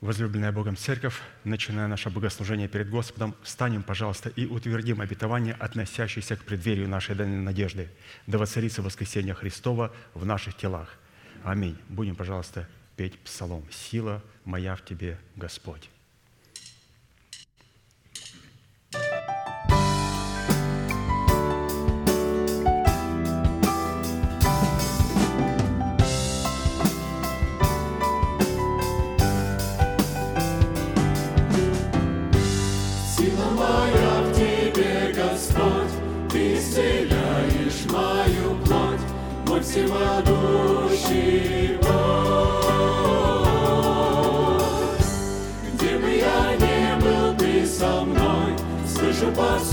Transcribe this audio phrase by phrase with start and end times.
[0.00, 6.44] Возлюбленная Богом Церковь, начиная наше богослужение перед Господом, встанем, пожалуйста, и утвердим обетование, относящееся к
[6.44, 7.88] преддверию нашей данной надежды,
[8.28, 10.96] да воцарится воскресение Христова в наших телах.
[11.42, 11.76] Аминь.
[11.88, 15.90] Будем, пожалуйста, петь псалом «Сила моя в Тебе, Господь».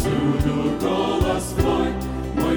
[0.04, 1.92] слышу повсюду голос твой,
[2.34, 2.56] мой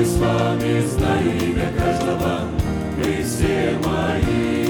[0.00, 2.40] с вами знаю имя каждого,
[2.96, 4.61] вы все мои.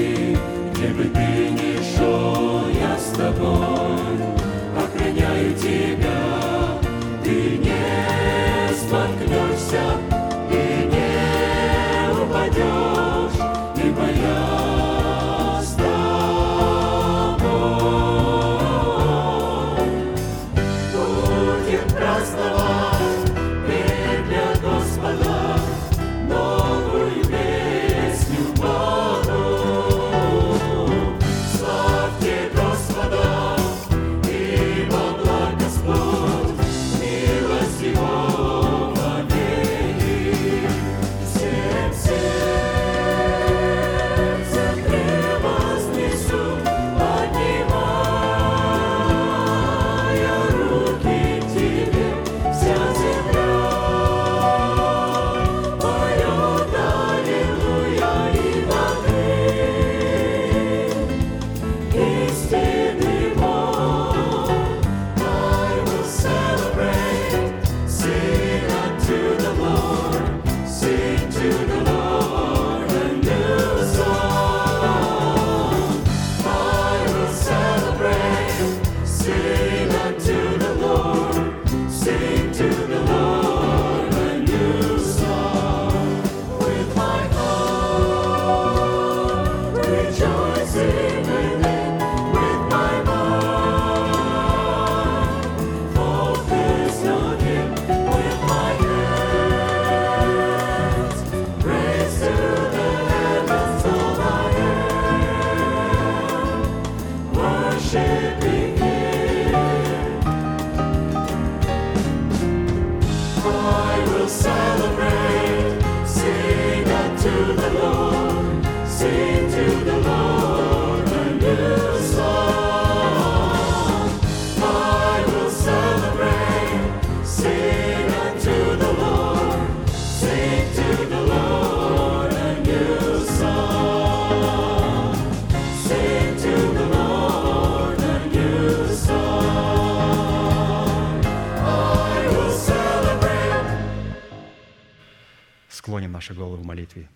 [145.93, 147.07] Склоним наши головы в молитве.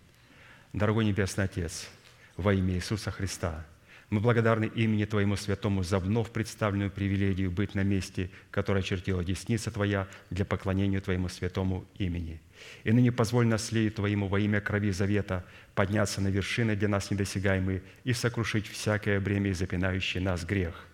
[0.72, 1.90] Дорогой Небесный Отец,
[2.36, 3.66] во имя Иисуса Христа,
[4.12, 9.72] мы благодарны имени Твоему Святому за вновь представленную привилегию быть на месте, которое чертила десница
[9.72, 12.40] Твоя для поклонения Твоему Святому имени.
[12.84, 15.44] И ныне позволь наследию Твоему во имя крови завета
[15.74, 20.86] подняться на вершины для нас недосягаемые и сокрушить всякое бремя и запинающий нас грех.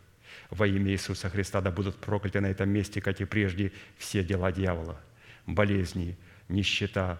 [0.50, 4.54] Во имя Иисуса Христа да будут прокляты на этом месте, как и прежде, все дела
[4.54, 4.98] дьявола,
[5.46, 6.16] болезни,
[6.48, 7.20] нищета,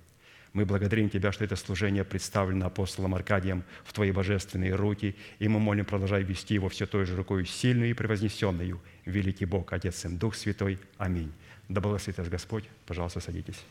[0.53, 5.59] мы благодарим Тебя, что это служение представлено апостолом Аркадием в Твои божественные руки, и мы
[5.59, 8.81] молим, продолжай вести его все той же рукой сильную и превознесенную.
[9.05, 10.77] Великий Бог, Отец и Дух Святой.
[10.97, 11.31] Аминь.
[11.69, 12.65] Да благословит вас Господь.
[12.85, 13.63] Пожалуйста, садитесь.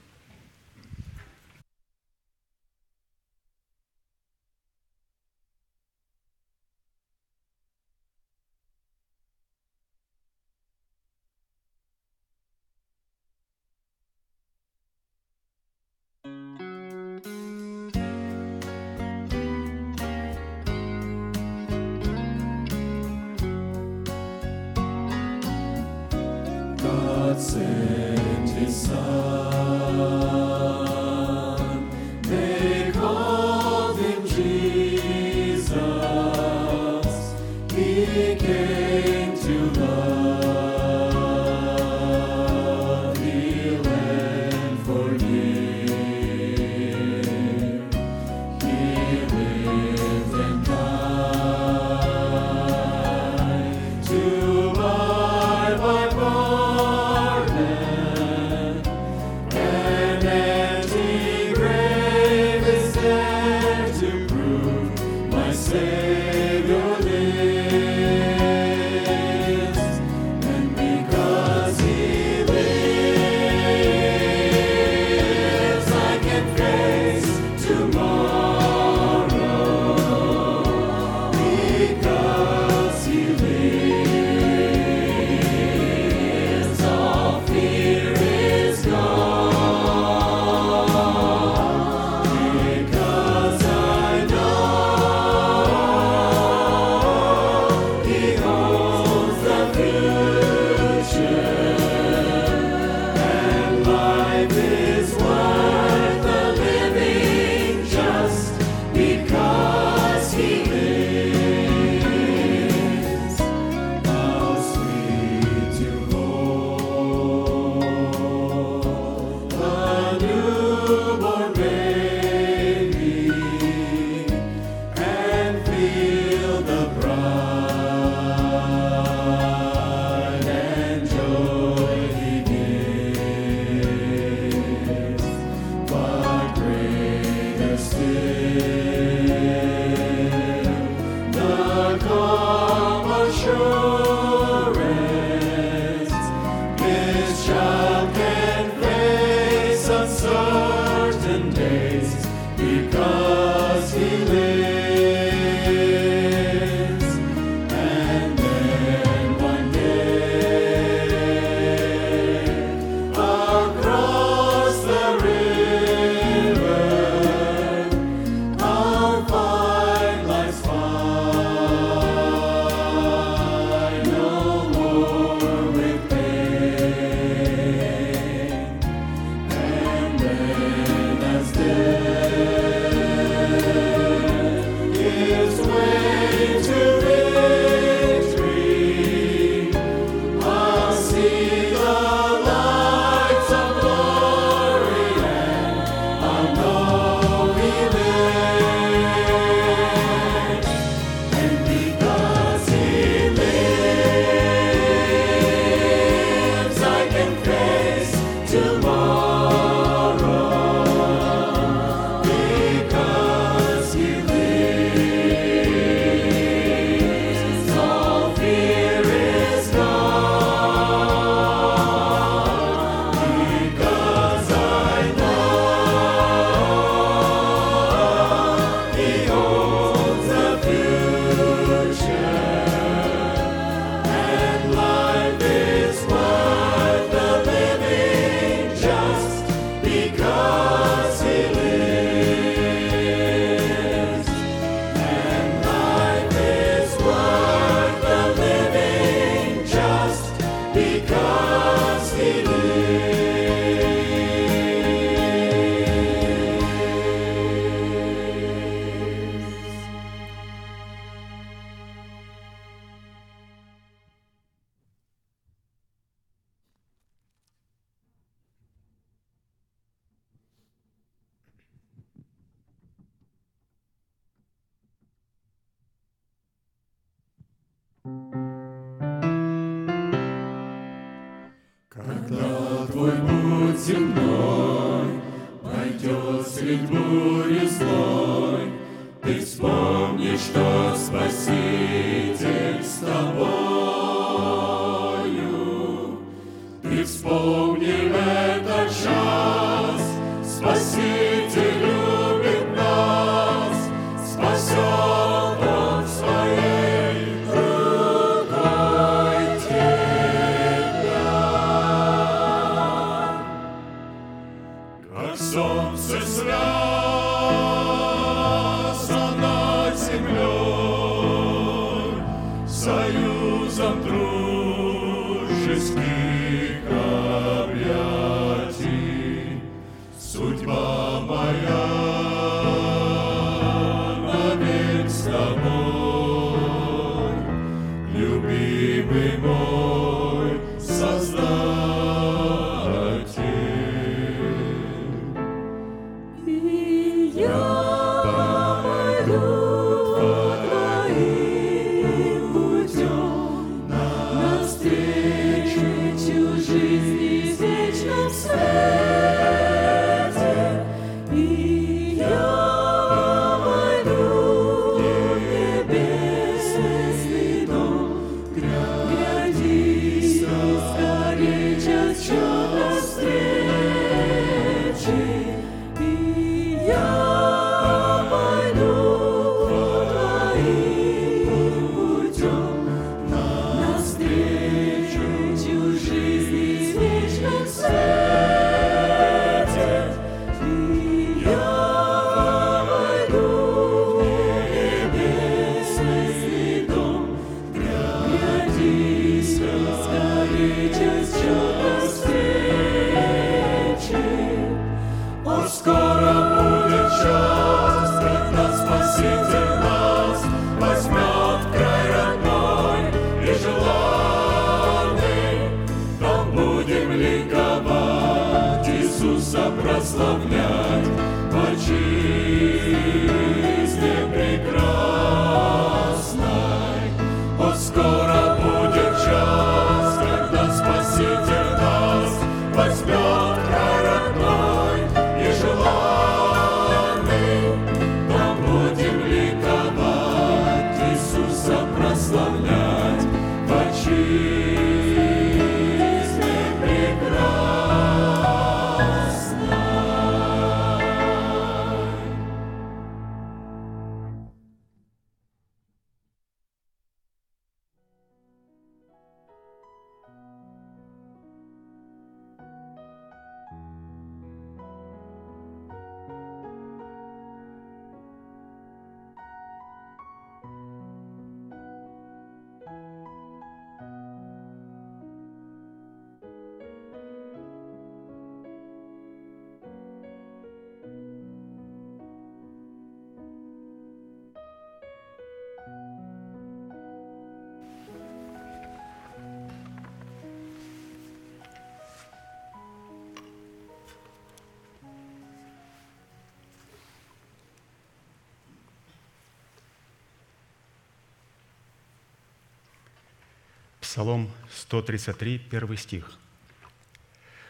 [504.21, 506.31] Псалом 133, первый стих.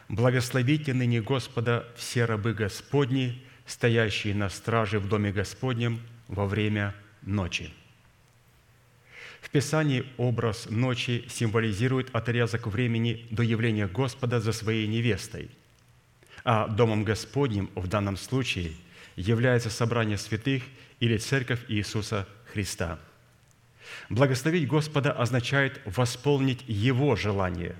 [0.08, 7.72] «Благословите ныне Господа все рабы Господни, стоящие на страже в доме Господнем во время ночи».
[9.40, 15.52] В Писании образ ночи символизирует отрезок времени до явления Господа за своей невестой,
[16.42, 18.72] а домом Господним в данном случае
[19.14, 20.64] является собрание святых
[20.98, 22.98] или Церковь Иисуса Христа–
[24.08, 27.76] Благословить Господа означает восполнить Его желания,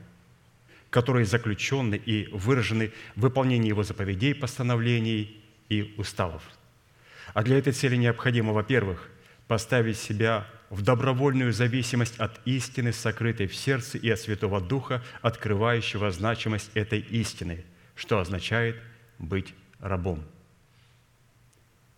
[0.91, 6.43] которые заключены и выражены в выполнении Его заповедей, постановлений и уставов.
[7.35, 9.09] А для этой цели необходимо, во-первых,
[9.47, 16.11] поставить себя в добровольную зависимость от истины, сокрытой в сердце и от Святого Духа, открывающего
[16.11, 17.65] значимость этой истины,
[17.97, 18.77] что означает
[19.19, 20.25] быть рабом.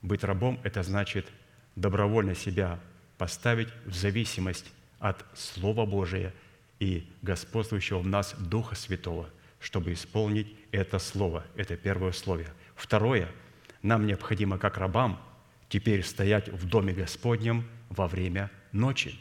[0.00, 1.26] Быть рабом– это значит
[1.76, 2.80] добровольно себя
[3.18, 6.32] поставить в зависимость от Слова Божия
[6.78, 9.28] и господствующего в нас Духа Святого,
[9.60, 11.44] чтобы исполнить это Слово.
[11.56, 12.52] Это первое условие.
[12.74, 13.28] Второе.
[13.82, 15.20] Нам необходимо, как рабам,
[15.68, 19.18] теперь стоять в Доме Господнем во время ночи.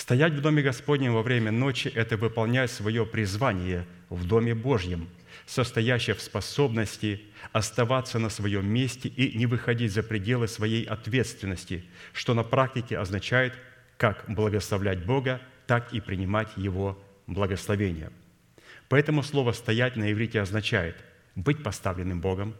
[0.00, 5.10] Стоять в Доме Господнем во время ночи– это выполнять свое призвание в Доме Божьем,
[5.44, 7.20] состоящее в способности
[7.52, 11.84] оставаться на своем месте и не выходить за пределы своей ответственности,
[12.14, 13.52] что на практике означает
[13.98, 18.10] как благословлять Бога, так и принимать Его благословение.
[18.88, 20.96] Поэтому слово «стоять» на иврите означает
[21.34, 22.56] быть поставленным Богом,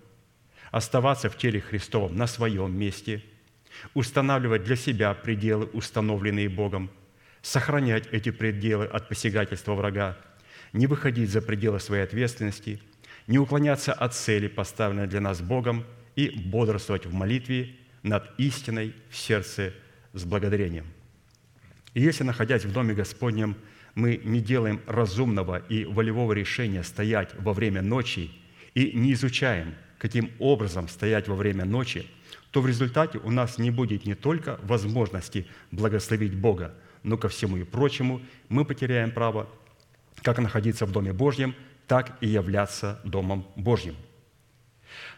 [0.73, 3.25] оставаться в теле Христовом на своем месте,
[3.95, 6.91] устанавливать для себя пределы, установленные Богом–
[7.43, 10.17] сохранять эти пределы от посягательства врага,
[10.73, 12.81] не выходить за пределы своей ответственности,
[13.27, 15.85] не уклоняться от цели, поставленной для нас Богом,
[16.17, 19.73] и бодрствовать в молитве над истиной в сердце
[20.13, 20.87] с благодарением.
[21.95, 23.57] И если, находясь в Доме Господнем,
[23.95, 28.31] мы не делаем разумного и волевого решения стоять во время ночи
[28.75, 32.07] и не изучаем, каким образом стоять во время ночи,
[32.51, 37.57] то в результате у нас не будет не только возможности благословить Бога, но ко всему
[37.57, 39.49] и прочему мы потеряем право
[40.23, 41.55] как находиться в Доме Божьем,
[41.87, 43.97] так и являться Домом Божьим.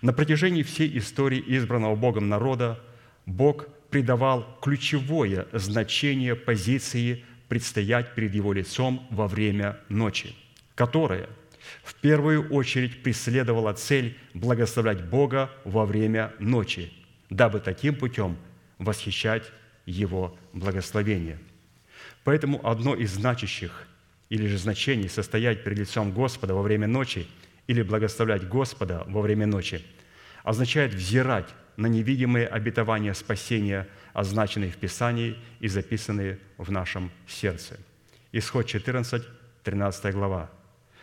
[0.01, 2.81] На протяжении всей истории избранного Богом народа
[3.27, 10.35] Бог придавал ключевое значение позиции предстоять перед Его лицом во время ночи,
[10.75, 11.29] которая
[11.85, 16.93] в первую очередь преследовала цель благословлять Бога во время ночи,
[17.29, 18.37] дабы таким путем
[18.79, 19.51] восхищать
[19.85, 21.39] Его благословение–
[22.25, 23.87] Поэтому одно из значащих
[24.29, 27.27] или же значений состоять перед лицом Господа во время ночи
[27.67, 29.83] или благословлять Господа во время ночи
[30.43, 37.79] означает взирать на невидимые обетования спасения, означенные в Писании и записанные в нашем сердце.
[38.33, 39.23] Исход 14,
[39.65, 40.51] 13 глава.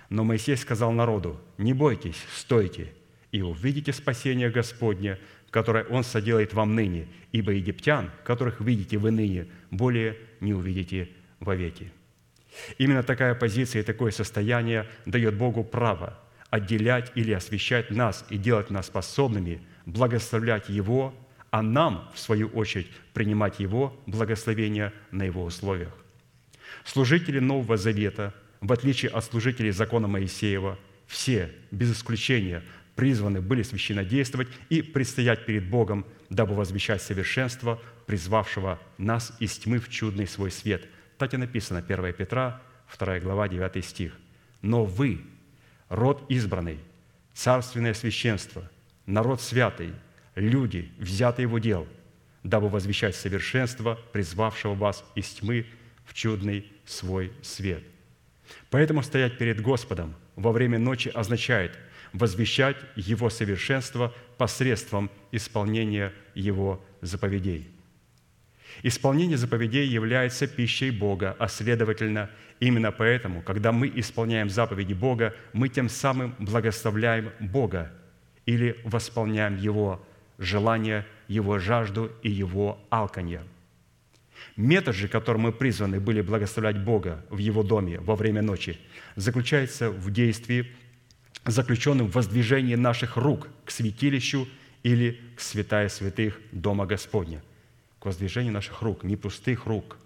[0.10, 2.91] «Но Моисей сказал народу, не бойтесь, стойте,
[3.32, 5.19] и увидите спасение Господне,
[5.51, 11.09] которое Он соделает вам ныне, ибо египтян, которых видите вы ныне, более не увидите
[11.39, 11.91] вовеки».
[12.77, 16.17] Именно такая позиция и такое состояние дает Богу право
[16.49, 21.13] отделять или освещать нас и делать нас способными благословлять Его,
[21.51, 25.93] а нам, в свою очередь, принимать Его благословения на Его условиях.
[26.85, 32.63] Служители Нового Завета, в отличие от служителей закона Моисеева, все, без исключения,
[32.99, 39.88] призваны были священнодействовать и предстоять перед Богом, дабы возвещать совершенство, призвавшего нас из тьмы в
[39.88, 40.85] чудный свой свет.
[41.17, 42.62] Так и написано, 1 Петра,
[42.99, 44.17] 2 глава, 9 стих.
[44.62, 45.21] «Но вы,
[45.88, 46.77] род избранный,
[47.33, 48.69] царственное священство,
[49.05, 49.93] народ святый,
[50.35, 51.88] люди, взятые в удел,
[52.43, 55.65] дабы возвещать совершенство, призвавшего вас из тьмы
[56.03, 57.81] в чудный свой свет».
[58.69, 61.79] Поэтому стоять перед Господом во время ночи означает–
[62.13, 67.67] возвещать Его совершенство посредством исполнения Его заповедей.
[68.84, 75.69] Исполнение заповедей является пищей Бога, а следовательно, именно поэтому, когда мы исполняем заповеди Бога, мы
[75.69, 77.91] тем самым благословляем Бога
[78.45, 80.06] или восполняем Его
[80.38, 83.41] желание, Его жажду и Его алканье.
[84.56, 88.78] Метод же, которым мы призваны были благословлять Бога в Его доме во время ночи,
[89.15, 90.72] заключается в действии
[91.45, 94.47] заключенным в воздвижении наших рук к святилищу
[94.84, 97.41] или к святая святых Дома Господня.
[97.99, 99.97] К воздвижению наших рук, не пустых рук.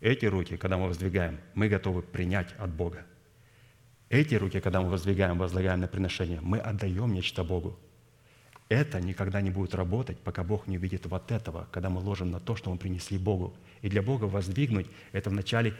[0.00, 3.04] Эти руки, когда мы воздвигаем, мы готовы принять от Бога.
[4.08, 7.76] Эти руки, когда мы воздвигаем, возлагаем на приношение, мы отдаем нечто Богу.
[8.68, 12.40] Это никогда не будет работать, пока Бог не увидит вот этого, когда мы ложим на
[12.40, 13.54] то, что мы принесли Богу.
[13.82, 15.74] И для Бога воздвигнуть– это вначале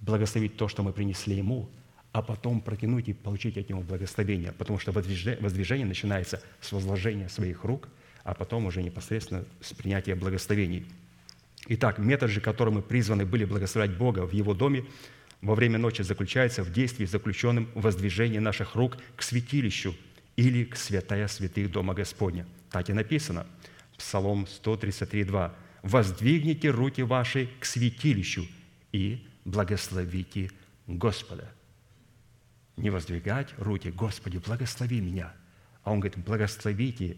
[0.00, 1.68] благословить то, что мы принесли Ему,
[2.12, 7.64] а потом протянуть и получить от Него благословение, потому что воздвижение начинается с возложения своих
[7.64, 7.88] рук,
[8.24, 10.86] а потом уже непосредственно с принятия благословений.
[11.68, 14.84] Итак, метод же, которым мы призваны были благословлять Бога в Его доме,
[15.42, 19.94] во время ночи заключается в действии, заключенном в воздвижении наших рук к святилищу
[20.36, 22.46] или к святая святых Дома Господня.
[22.70, 23.46] Так и написано,
[23.96, 25.54] Псалом 133, 2.
[25.82, 28.46] «Воздвигните руки ваши к святилищу
[28.92, 30.50] и благословите
[30.86, 31.52] Господа»
[32.78, 35.32] не воздвигать руки, Господи, благослови меня.
[35.82, 37.16] А он говорит, благословите,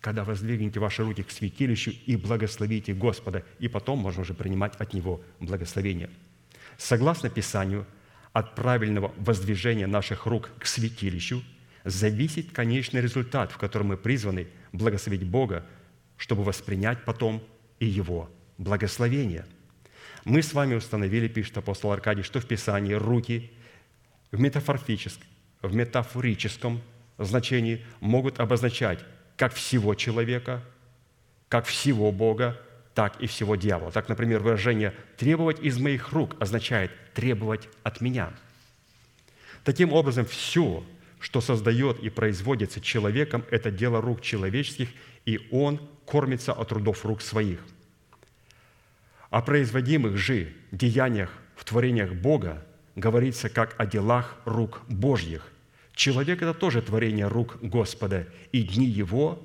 [0.00, 4.94] когда воздвигнете ваши руки к святилищу и благословите Господа, и потом можно уже принимать от
[4.94, 6.10] Него благословение.
[6.78, 7.86] Согласно Писанию,
[8.32, 11.42] от правильного воздвижения наших рук к святилищу
[11.84, 15.66] зависит конечный результат, в котором мы призваны благословить Бога,
[16.16, 17.42] чтобы воспринять потом
[17.80, 19.46] и Его благословение.
[20.24, 23.50] Мы с вами установили, пишет апостол Аркадий, что в Писании руки
[24.32, 25.26] в метафорическом,
[25.62, 26.80] в метафорическом
[27.18, 29.00] значении могут обозначать
[29.36, 30.62] как всего человека,
[31.48, 32.60] как всего Бога,
[32.94, 33.92] так и всего дьявола.
[33.92, 38.32] Так, например, выражение «требовать из моих рук» означает «требовать от меня».
[39.64, 40.84] Таким образом, все,
[41.20, 44.88] что создает и производится человеком, это дело рук человеческих,
[45.26, 47.60] и он кормится от трудов рук своих.
[49.28, 52.64] О производимых же деяниях в творениях Бога
[52.96, 55.46] говорится как о делах рук Божьих.
[55.94, 59.42] Человек– это тоже творение рук Господа, и дни Его,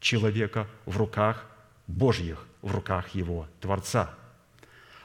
[0.00, 1.46] человека, в руках
[1.86, 4.14] Божьих, в руках Его, Творца.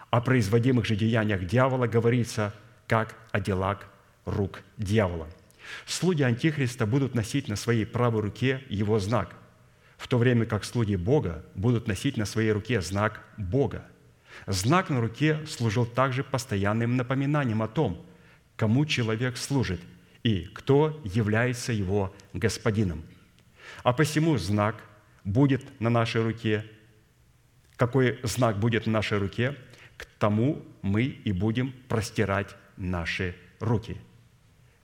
[0.10, 2.54] О производимых же деяниях дьявола говорится
[2.88, 3.80] как о делах
[4.26, 5.28] рук дьявола.
[5.86, 9.36] Слуги Антихриста будут носить на своей правой руке его знак,
[9.98, 13.86] в то время как слуги Бога будут носить на своей руке знак Бога.
[14.48, 18.06] Знак на руке служил также постоянным напоминанием о том,
[18.56, 19.80] кому человек служит
[20.24, 23.04] и кто является его господином.
[23.84, 24.84] А посему знак
[25.24, 26.66] будет на нашей руке.
[27.76, 29.58] Какой знак будет на нашей руке,
[29.98, 33.98] к тому мы и будем простирать наши руки.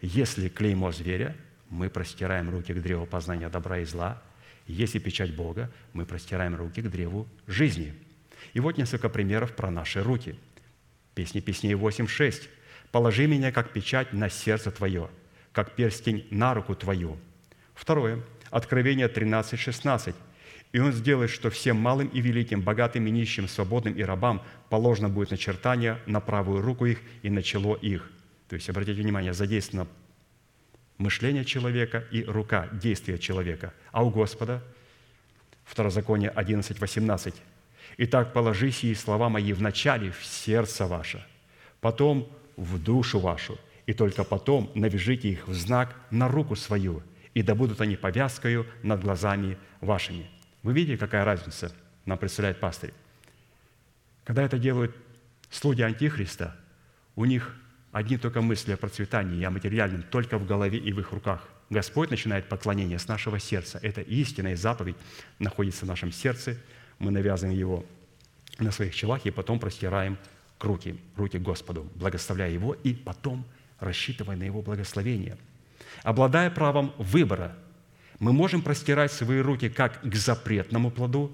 [0.02, 1.36] Если клеймо зверя,
[1.70, 4.22] мы простираем руки к древу познания добра и зла.
[4.66, 7.94] Если печать Бога, мы простираем руки к древу жизни.
[8.54, 10.36] И вот несколько примеров про наши руки.
[11.16, 12.48] Песни Песней 8.6.
[12.92, 15.10] «Положи меня, как печать, на сердце Твое,
[15.52, 17.18] как перстень на руку Твою».
[17.76, 18.24] Второе.
[18.50, 20.16] Откровение 13.16.
[20.72, 25.10] «И Он сделает, что всем малым и великим, богатым и нищим, свободным и рабам положено
[25.10, 28.12] будет начертание на правую руку их и на чело их».
[28.48, 29.88] То есть, обратите внимание, задействовано
[30.98, 33.74] мышление человека и рука, действия человека.
[33.92, 34.64] А у Господа,
[35.66, 37.36] Второзаконие 11, 18,
[38.02, 41.22] «Итак, положи сии слова мои вначале в сердце ваше,
[41.82, 47.44] потом в душу вашу, и только потом навяжите их в знак на руку свою, и
[47.44, 50.30] да будут они повязкою над глазами вашими».
[50.64, 51.74] Вы видите, какая разница
[52.06, 52.94] нам представляет пастырь?
[54.24, 54.96] Когда это делают
[55.50, 56.56] слуги Антихриста,
[57.18, 57.54] у них
[57.92, 61.50] одни только мысли о процветании и о материальном только в голове и в их руках.
[61.70, 63.78] Господь начинает поклонение с нашего сердца.
[63.82, 64.96] Это истинная заповедь
[65.38, 66.56] находится в нашем сердце.
[67.00, 67.86] Мы навязываем его
[68.60, 70.18] на своих челах и потом простираем
[70.60, 73.46] руки, руки Господу, благословляя Его и потом
[73.80, 75.38] рассчитывая на Его благословение.
[76.04, 77.56] Обладая правом выбора,
[78.20, 81.32] мы можем простирать свои руки как к запретному плоду,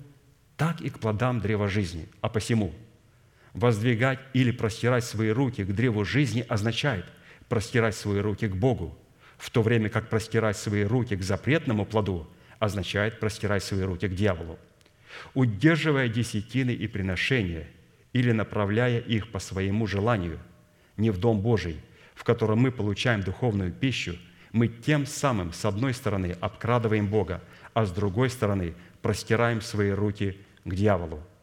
[0.55, 2.07] так и к плодам древа жизни.
[2.21, 2.73] А посему–
[3.53, 7.05] воздвигать или простирать свои руки к древу жизни означает
[7.49, 8.97] простирать свои руки к Богу,
[9.37, 14.13] в то время как простирать свои руки к запретному плоду означает простирать свои руки к
[14.13, 14.59] дьяволу.
[15.33, 17.67] Удерживая десятины и приношения
[18.13, 20.39] или направляя их по своему желанию,
[20.97, 21.77] не в Дом Божий,
[22.13, 24.17] в котором мы получаем духовную пищу,
[24.51, 30.37] мы тем самым, с одной стороны, обкрадываем Бога, а с другой стороны, простираем свои руки
[30.63, 31.21] к дьяволу–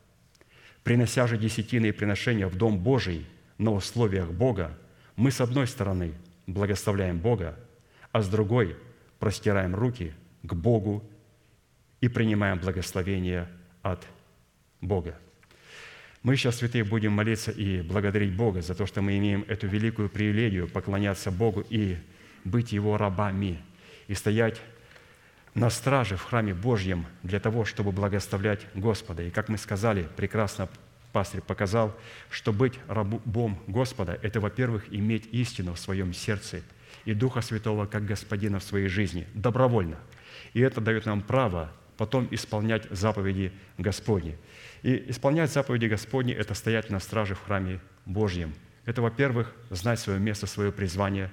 [0.82, 3.26] Принося же десятины и приношения в Дом Божий
[3.58, 4.76] на условиях Бога,
[5.14, 6.14] мы с одной стороны
[6.46, 7.56] благословляем Бога,
[8.10, 8.76] а с другой
[9.18, 11.08] простираем руки к Богу
[12.00, 13.48] и принимаем благословение
[13.82, 14.06] от
[14.80, 15.18] Бога.
[16.22, 20.08] Мы сейчас, святые, будем молиться и благодарить Бога за то, что мы имеем эту великую
[20.08, 21.96] привилегию поклоняться Богу и
[22.44, 23.58] быть Его рабами,
[24.06, 24.60] и стоять
[25.54, 29.22] на страже в храме Божьем для того, чтобы благословлять Господа.
[29.24, 30.68] И как мы сказали, прекрасно
[31.12, 31.94] пастырь показал,
[32.30, 36.62] что быть рабом Господа– это, во-первых, иметь истину в своем сердце
[37.04, 39.98] и Духа Святого как Господина в своей жизни, добровольно.
[40.54, 44.36] И это дает нам право потом исполнять заповеди Господни.
[44.82, 48.54] И исполнять заповеди Господни– это стоять на страже в храме Божьем.
[48.84, 51.30] Это, во-первых, знать свое место, свое призвание.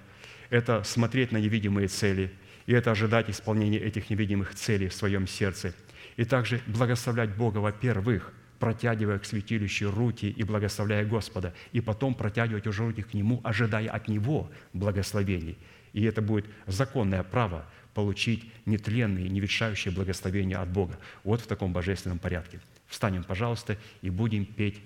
[0.49, 2.31] Это смотреть на невидимые цели–
[2.69, 5.73] и это ожидать исполнения этих невидимых целей в своем сердце.
[6.17, 12.67] И также благословлять Бога, во-первых, протягивая к святилищу руки и благословляя Господа, и потом протягивать
[12.67, 15.57] уже руки к Нему, ожидая от Него благословений.
[15.93, 20.97] И это будет законное право получить нетленные, не ветшающие благословения от Бога.
[21.23, 22.59] Вот в таком божественном порядке.
[22.87, 24.79] Встанем, пожалуйста, и будем петь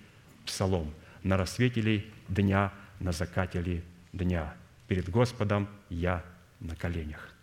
[0.45, 4.53] псалом «На рассвете дня, на закате дня.
[4.87, 6.23] Перед Господом я
[6.59, 7.33] на коленях».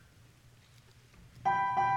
[1.43, 1.90] слышит меня.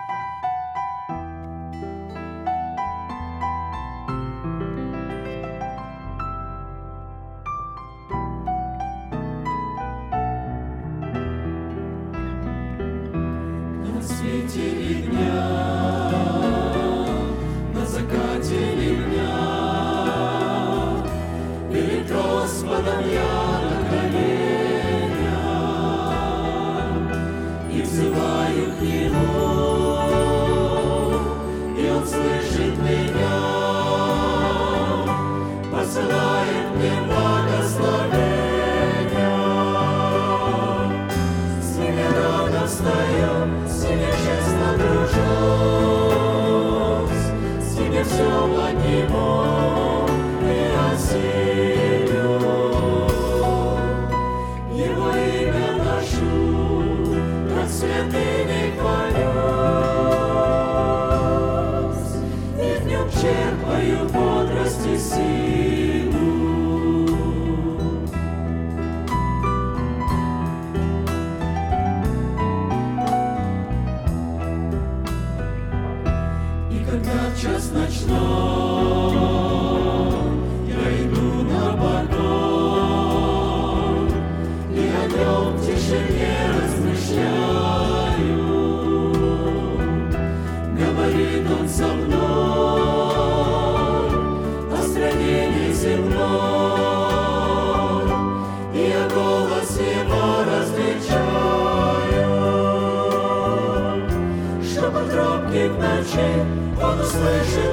[107.26, 107.73] Он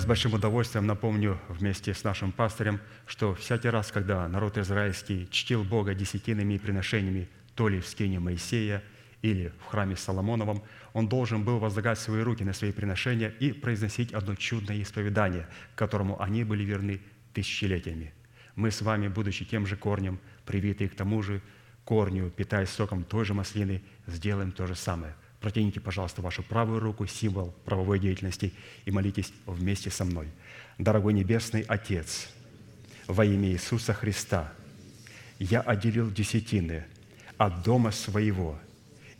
[0.00, 5.62] С большим удовольствием напомню вместе с нашим пастырем, что всякий раз, когда народ израильский чтил
[5.62, 8.82] Бога десятинными приношениями, то ли в скине Моисея
[9.20, 10.62] или в храме Соломоновом,
[10.94, 16.18] он должен был возлагать свои руки на свои приношения и произносить одно чудное исповедание, которому
[16.18, 17.02] они были верны
[17.34, 18.14] тысячелетиями.
[18.56, 21.42] Мы с вами, будучи тем же корнем, привитые к тому же
[21.84, 25.14] корню, питаясь соком той же маслины, сделаем то же самое.
[25.40, 28.52] Протяните, пожалуйста, вашу правую руку, символ правовой деятельности,
[28.84, 30.28] и молитесь вместе со мной.
[30.78, 32.28] Дорогой Небесный Отец,
[33.06, 34.52] во имя Иисуса Христа,
[35.38, 36.84] я отделил десятины
[37.38, 38.58] от дома своего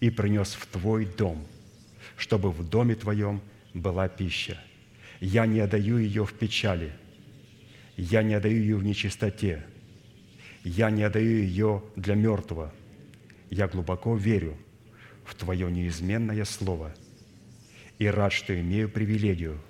[0.01, 1.47] и принес в Твой дом,
[2.19, 3.41] чтобы в доме Твоем
[3.73, 4.63] была пища.
[5.21, 6.93] Я не отдаю ее в печали,
[7.97, 9.65] я не отдаю ее в нечистоте,
[10.65, 12.75] я не отдаю ее для мертвого.
[13.49, 14.57] Я глубоко верю
[15.31, 16.93] в Твое неизменное Слово
[17.99, 19.61] и рад, что имею привилегию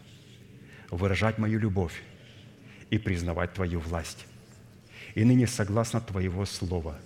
[0.90, 2.02] выражать мою любовь
[2.88, 4.26] и признавать Твою власть.
[5.14, 6.98] И ныне, согласно Твоего Слова,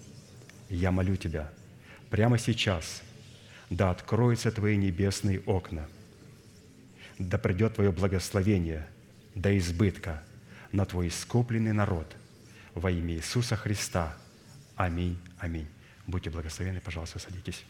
[0.70, 1.50] я молю Тебя
[2.10, 3.02] прямо сейчас,
[3.70, 5.88] да откроются Твои небесные окна,
[7.18, 8.86] да придет Твое благословение
[9.34, 10.22] до избытка
[10.70, 12.14] на Твой искупленный народ
[12.74, 14.16] во имя Иисуса Христа.
[14.76, 15.18] Аминь.
[15.38, 15.68] Аминь.
[16.06, 17.64] Будьте благословенны, пожалуйста, садитесь.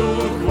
[0.00, 0.49] You.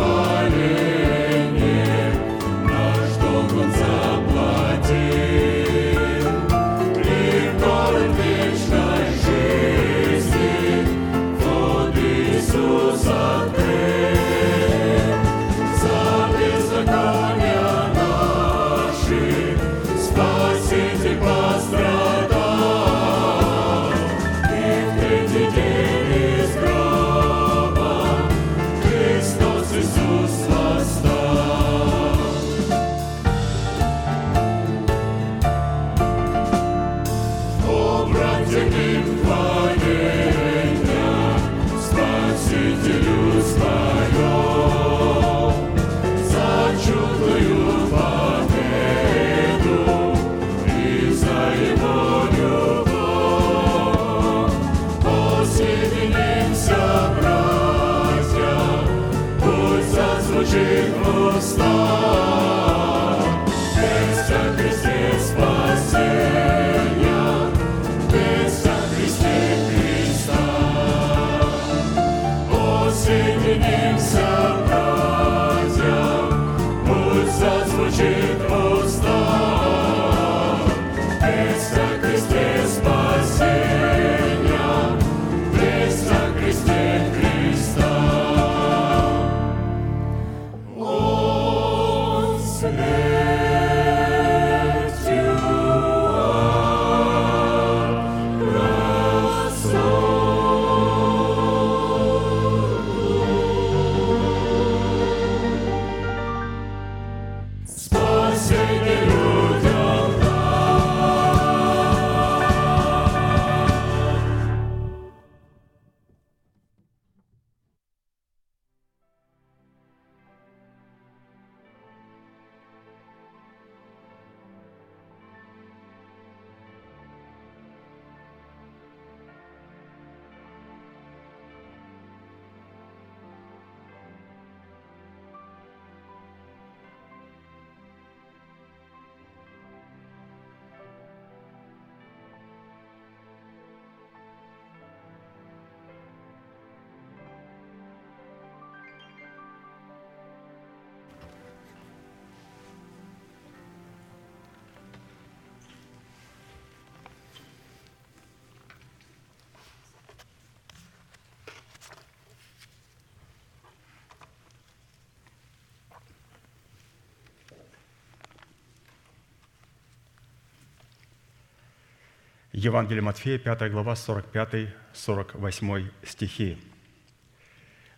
[172.59, 176.57] Евангелие Матфея, 5 глава, 45-48 стихи.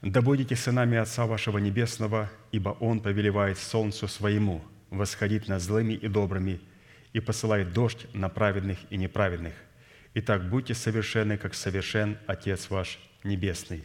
[0.03, 6.07] «Да будете сынами Отца вашего Небесного, ибо Он повелевает солнцу своему восходить над злыми и
[6.07, 6.62] добрыми,
[7.12, 9.55] и посылает дождь на праведных и неправедных.
[10.14, 13.84] Итак, будьте совершенны, как совершен Отец ваш Небесный».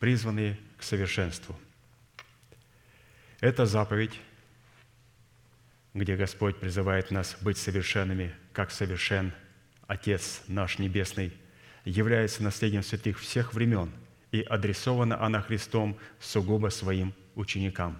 [0.00, 1.56] Призванные к совершенству.
[3.38, 4.20] Это заповедь,
[5.94, 9.32] где Господь призывает нас быть совершенными, как совершен
[9.88, 11.32] Отец наш Небесный,
[11.86, 13.90] является наследием святых всех времен,
[14.30, 17.98] и адресована она Христом сугубо своим ученикам.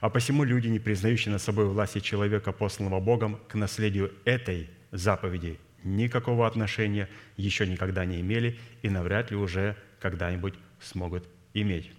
[0.00, 5.58] А посему люди, не признающие над собой власти человека, посланного Богом, к наследию этой заповеди
[5.82, 11.90] никакого отношения еще никогда не имели и навряд ли уже когда-нибудь смогут иметь.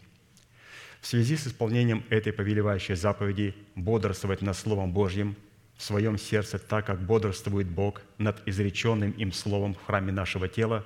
[1.01, 5.35] В связи с исполнением этой повелевающей заповеди бодрствовать над Словом Божьим
[5.77, 10.85] в своем сердце так, как бодрствует Бог над изреченным им Словом в храме нашего тела,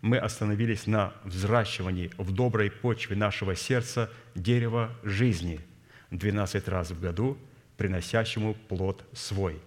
[0.00, 5.60] мы остановились на взращивании в доброй почве нашего сердца дерева жизни
[6.10, 7.36] 12 раз в году,
[7.76, 9.60] приносящему плод свой.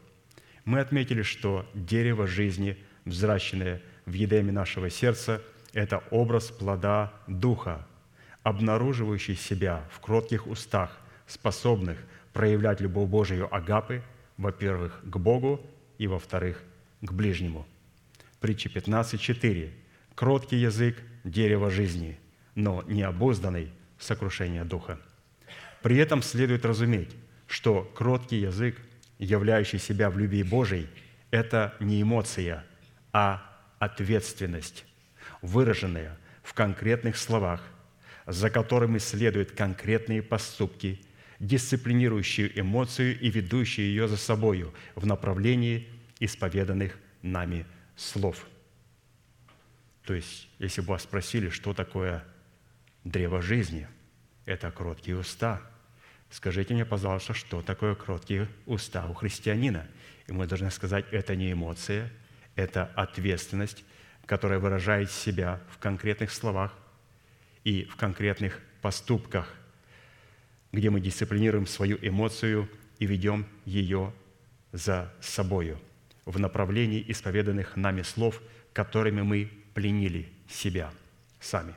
[0.66, 5.42] Мы отметили, что дерево жизни, взращенное в едеме нашего сердца,
[5.74, 7.88] это образ плода Духа,
[8.44, 10.98] обнаруживающий себя в кротких устах,
[11.28, 11.98] способных
[12.34, 14.02] проявлять любовь Божию агапы,
[14.42, 15.62] во-первых, к Богу
[15.98, 16.62] и, во-вторых,
[17.02, 17.66] к ближнему.
[18.40, 19.72] Притча 15.4.
[20.16, 22.20] «Кроткий язык– дерево жизни,
[22.56, 25.00] но необузданный– сокрушение духа».
[25.84, 27.16] При этом следует разуметь,
[27.48, 28.78] что кроткий язык,
[29.20, 30.88] являющий себя в любви Божией,
[31.30, 32.66] это не эмоция,
[33.14, 33.42] а
[33.80, 34.86] ответственность,
[35.42, 37.62] выраженная в конкретных словах–
[38.28, 41.02] за которыми следуют конкретные поступки,
[41.42, 45.88] дисциплинирующие эмоцию и ведущие ее за собою в направлении
[46.20, 47.66] исповеданных нами
[47.96, 48.48] слов.
[50.06, 52.24] То есть, если бы вас спросили, что такое
[53.04, 53.88] древо жизни,
[54.46, 55.62] это кроткие уста.
[56.30, 59.88] Скажите мне, пожалуйста, что такое кроткие уста у христианина?
[60.28, 62.12] И мы должны сказать, это не эмоция,
[62.56, 63.84] это ответственность,
[64.28, 66.74] которая выражает себя в конкретных словах,
[67.64, 69.54] и в конкретных поступках,
[70.72, 72.70] где мы дисциплинируем свою эмоцию
[73.00, 74.14] и ведем ее
[74.72, 75.80] за собою
[76.26, 78.42] в направлении исповеданных нами слов,
[78.74, 80.92] которыми мы пленили себя
[81.40, 81.76] сами.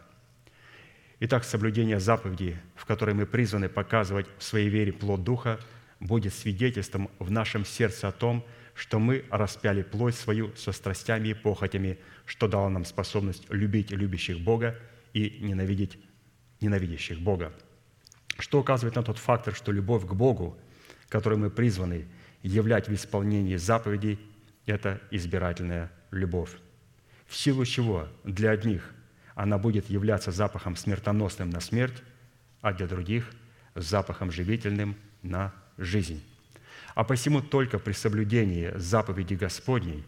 [1.20, 5.58] Итак, соблюдение заповеди, в которой мы призваны показывать в своей вере плод Духа,
[6.00, 11.34] будет свидетельством в нашем сердце о том, что мы распяли плоть свою со страстями и
[11.34, 14.78] похотями, что дало нам способность любить любящих Бога–
[15.14, 15.96] и ненавидеть
[16.60, 17.52] ненавидящих Бога.
[18.38, 20.56] Что указывает на тот фактор, что любовь к Богу,
[21.08, 22.06] которой мы призваны
[22.42, 24.18] являть в исполнении заповедей,
[24.66, 26.50] это избирательная любовь.
[27.26, 28.92] В силу чего для одних
[29.34, 32.02] она будет являться запахом смертоносным на смерть,
[32.60, 33.30] а для других–
[33.74, 36.22] запахом живительным на жизнь.
[36.94, 40.04] А посему только при соблюдении заповеди Господней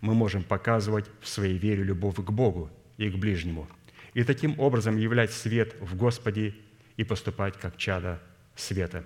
[0.00, 3.68] мы можем показывать в своей вере любовь к Богу и к ближнему–
[4.14, 6.54] и таким образом являть свет в Господе
[6.98, 8.20] и поступать как чада
[8.54, 9.04] света.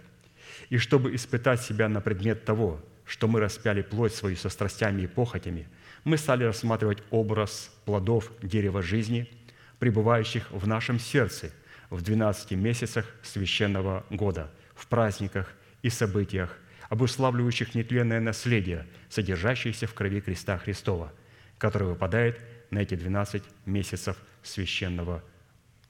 [0.71, 5.07] И чтобы испытать себя на предмет того, что мы распяли плоть свою со страстями и
[5.07, 5.69] похотями,
[6.03, 9.31] мы стали рассматривать образ плодов дерева жизни,
[9.79, 11.53] пребывающих в нашем сердце
[11.91, 16.57] в 12 месяцах священного года, в праздниках и событиях,
[16.89, 21.13] обуславливающих нетленное наследие, содержащееся в крови креста Христова,
[21.59, 22.41] которое выпадает
[22.71, 25.23] на эти 12 месяцев священного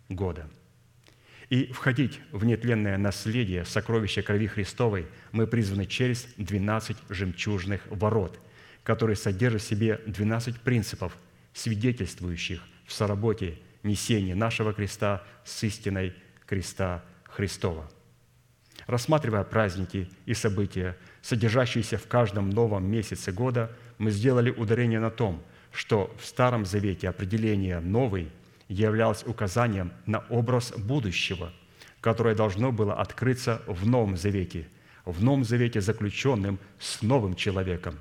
[0.09, 0.51] года.
[1.53, 8.41] И входить в нетленное наследие сокровища крови Христовой мы призваны через 12 жемчужных ворот,
[8.83, 11.15] которые содержат в себе 12 принципов,
[11.53, 16.15] свидетельствующих в соработе несения нашего креста с истиной
[16.47, 17.87] креста Христова.
[18.87, 25.43] Рассматривая праздники и события, содержащиеся в каждом новом месяце года, мы сделали ударение на том,
[25.71, 28.31] что в Старом Завете определение «новый»
[28.73, 31.53] являлось указанием на образ будущего,
[32.01, 34.67] которое должно было открыться в Новом Завете,
[35.05, 37.99] в Новом Завете заключенным с новым человеком,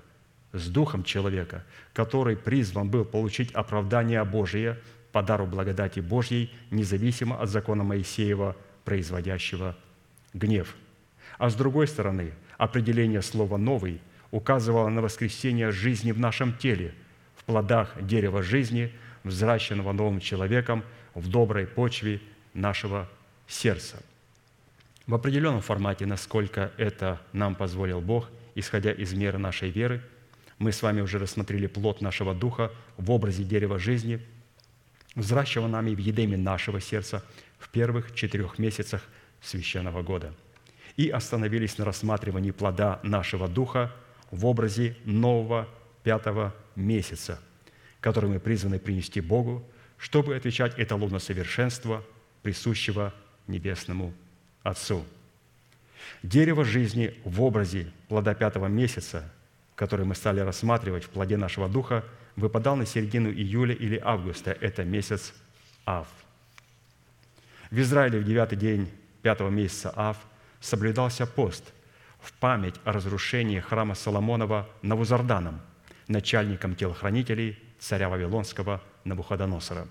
[0.53, 1.63] с духом человека,
[1.93, 4.80] который призван был получить оправдание Божие
[5.11, 8.55] по дару благодати Божьей, независимо от закона Моисеева,
[8.86, 9.76] производящего
[10.34, 10.76] гнев.
[11.38, 14.01] А с другой стороны, определение слова «новый»
[14.32, 16.93] указывало на воскресение жизни в нашем теле,
[17.36, 18.93] в плодах дерева жизни–
[19.24, 22.22] взращенного новым человеком в доброй почве
[22.53, 23.09] нашего
[23.47, 24.01] сердца.
[25.07, 30.01] В определенном формате, насколько это нам позволил Бог, исходя из меры нашей веры,
[30.57, 34.22] мы с вами уже рассмотрели плод нашего духа в образе дерева жизни,
[35.15, 37.24] взращиваемого нами в едеме нашего сердца
[37.57, 39.03] в первых четырех месяцах
[39.41, 40.34] священного года.
[40.97, 43.91] И остановились на рассматривании плода нашего духа
[44.30, 45.67] в образе нового
[46.03, 47.39] пятого месяца,
[48.02, 49.64] который мы призваны принести Богу,
[49.97, 52.04] чтобы отвечать эталону совершенства,
[52.43, 53.14] присущего
[53.47, 54.14] Небесному
[54.64, 55.06] Отцу.
[56.24, 59.32] Дерево жизни в образе плода пятого месяца–
[59.82, 62.04] который мы стали рассматривать в плоде нашего духа,
[62.36, 64.56] выпадал на середину июля или августа.
[64.62, 65.34] Это месяц
[65.88, 66.08] Ав.
[67.72, 68.91] В Израиле в девятый день
[69.24, 70.18] пятого месяца Ав
[70.60, 71.74] соблюдался пост
[72.20, 75.60] в память о разрушении храма Соломонова Навузарданом,
[76.08, 79.88] начальником телохранителей царя Вавилонского Навуходоносора.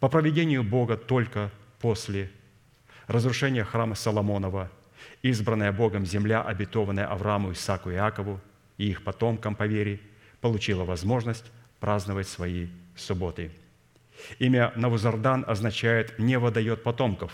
[0.00, 1.50] По проведению Бога только
[1.80, 2.30] после
[3.08, 4.70] разрушения храма Соломонова,
[5.20, 8.40] избранная Богом земля, обетованная Аврааму, Исаку и Иакову–
[8.82, 10.00] и их потомкам по вере
[10.40, 11.44] получила возможность
[11.78, 13.52] праздновать свои субботы.
[14.40, 17.32] Имя Навузардан означает «не дает потомков».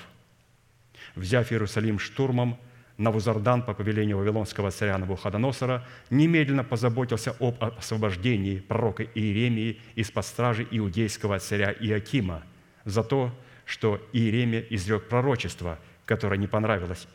[1.14, 2.58] Взяв Иерусалим штурмом,
[2.98, 11.38] Навузардан по повелению вавилонского царя Навуходоносора немедленно позаботился об освобождении пророка Иеремии из-под стражи иудейского
[11.38, 12.42] царя Иакима
[12.84, 13.32] за то,
[13.64, 17.06] что Иеремия изрек пророчество, которое не понравилось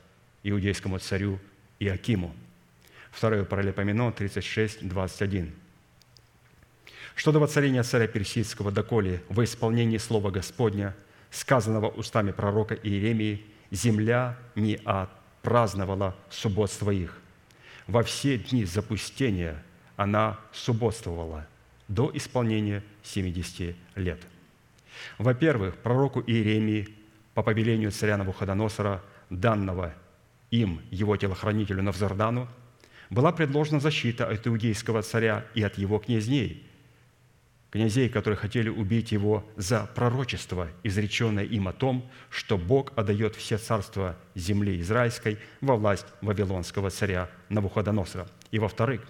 [0.43, 1.37] иудейскому царю
[1.79, 2.33] Иакиму.
[3.11, 5.51] Второе Паралипоменон 36, 21.
[7.15, 10.95] «Что до воцарения царя Персидского доколе во исполнении слова Господня,
[11.29, 14.79] сказанного устами пророка Иеремии, земля не
[15.43, 17.19] отпраздновала суббот своих.
[17.85, 19.61] Во все дни запустения
[19.97, 21.45] она субботствовала
[21.89, 24.21] до исполнения 70 лет».
[25.17, 26.87] Во-первых, пророку Иеремии
[27.33, 29.93] по повелению царя Навуходоносора, данного
[30.49, 32.47] им, его телохранителю Навзардану,
[33.09, 36.65] была предложена защита от иудейского царя и от его князней,
[37.73, 43.57] князей, которые хотели убить его за пророчество, изреченное им о том, что Бог отдает все
[43.57, 48.27] царства земли израильской во власть вавилонского царя Навуходоносора.
[48.51, 49.01] И во-вторых,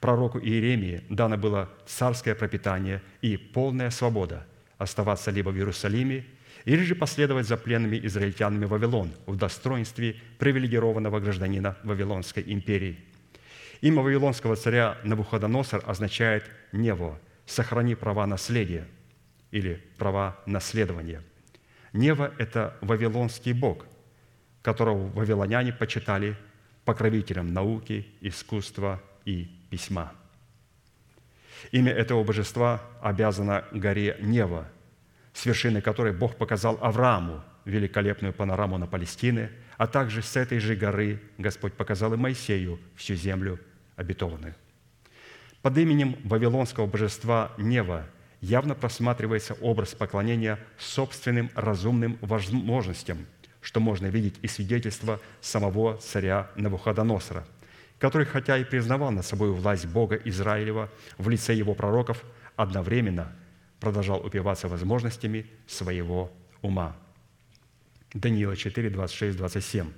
[0.00, 4.46] пророку Иеремии дано было царское пропитание и полная свобода
[4.76, 6.26] оставаться либо в Иерусалиме,
[6.66, 12.98] или же последовать за пленными израильтянами Вавилон в достоинстве привилегированного гражданина Вавилонской империи–
[13.80, 18.86] Имя вавилонского царя Навуходоносор означает «нево»– «сохрани права наследия»
[19.50, 21.22] или «права наследования».
[21.92, 23.86] Нева– это вавилонский бог,
[24.62, 26.36] которого вавилоняне почитали
[26.84, 30.12] покровителем науки, искусства и письма.
[31.70, 34.68] Имя этого божества обязано горе Нева,
[35.32, 40.76] с вершины которой Бог показал Аврааму великолепную панораму на Палестины– а также с этой же
[40.76, 43.58] горы Господь показал и Моисею всю землю
[43.96, 44.54] обетованную.
[45.64, 48.04] Под именем вавилонского божества Нева
[48.42, 53.24] явно просматривается образ поклонения собственным разумным возможностям,
[53.62, 57.46] что можно видеть из свидетельства самого царя Навуходоносора,
[57.98, 62.22] который, хотя и признавал над собой власть Бога Израилева в лице его пророков,
[62.56, 63.32] одновременно
[63.80, 66.94] продолжал упиваться возможностями своего ума–
[68.12, 69.90] Даниила 4, 26, 27.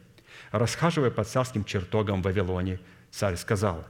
[0.53, 2.79] «Расхаживая по царским чертогам в Вавилоне,
[3.11, 3.85] царь сказал,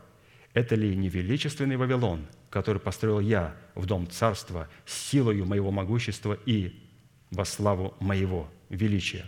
[0.57, 6.83] «Это ли не величественный Вавилон, который построил я в дом царства силою моего могущества и
[7.31, 9.27] во славу моего величия?»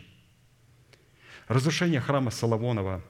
[1.47, 3.03] Разрушение храма Соломонова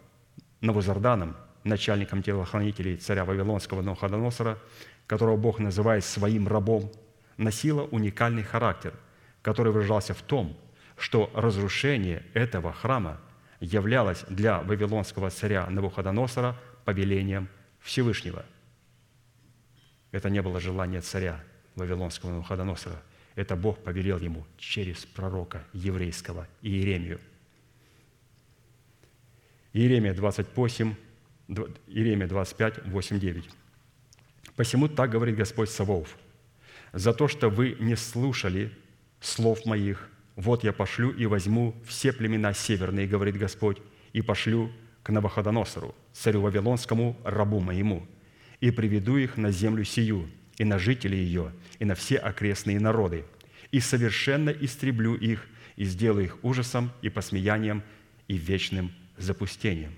[0.60, 4.58] Навузарданом, начальником телохранителей царя Вавилонского Навуходоносора,
[5.06, 6.90] которого Бог называет своим рабом,
[7.36, 8.94] носило уникальный характер,
[9.42, 10.56] который выражался в том,
[10.96, 13.20] что разрушение этого храма
[13.60, 17.48] являлось для вавилонского царя Навуходоносора повелением
[17.80, 18.44] Всевышнего.
[20.10, 21.42] Это не было желание царя
[21.74, 23.02] вавилонского Навуходоносора.
[23.34, 27.20] Это Бог повелел ему через пророка еврейского Иеремию.
[29.72, 30.94] Иеремия 28,
[31.86, 33.50] Иеремия 25, 8, 9.
[34.56, 36.16] «Посему так говорит Господь Савов,
[36.92, 38.72] за то, что вы не слушали
[39.20, 43.78] слов моих, «Вот я пошлю и возьму все племена северные, говорит Господь,
[44.12, 44.70] и пошлю
[45.02, 48.06] к Навуходоносору, царю Вавилонскому, рабу моему,
[48.60, 53.24] и приведу их на землю сию, и на жителей ее, и на все окрестные народы,
[53.70, 55.46] и совершенно истреблю их,
[55.76, 57.82] и сделаю их ужасом и посмеянием
[58.26, 59.94] и вечным запустением».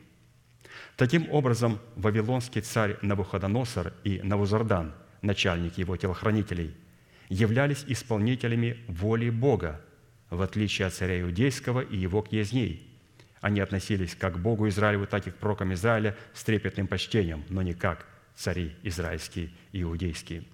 [0.97, 4.93] Таким образом, вавилонский царь Навуходоносор и Навузардан,
[5.23, 6.75] начальник его телохранителей,
[7.31, 9.81] являлись исполнителями воли Бога,
[10.29, 12.89] в отличие от царя Иудейского и его князней.
[13.41, 17.62] Они относились как к Богу Израилеву, так и к пророкам Израиля с трепетным почтением, но
[17.62, 20.45] не как цари израильские и иудейские».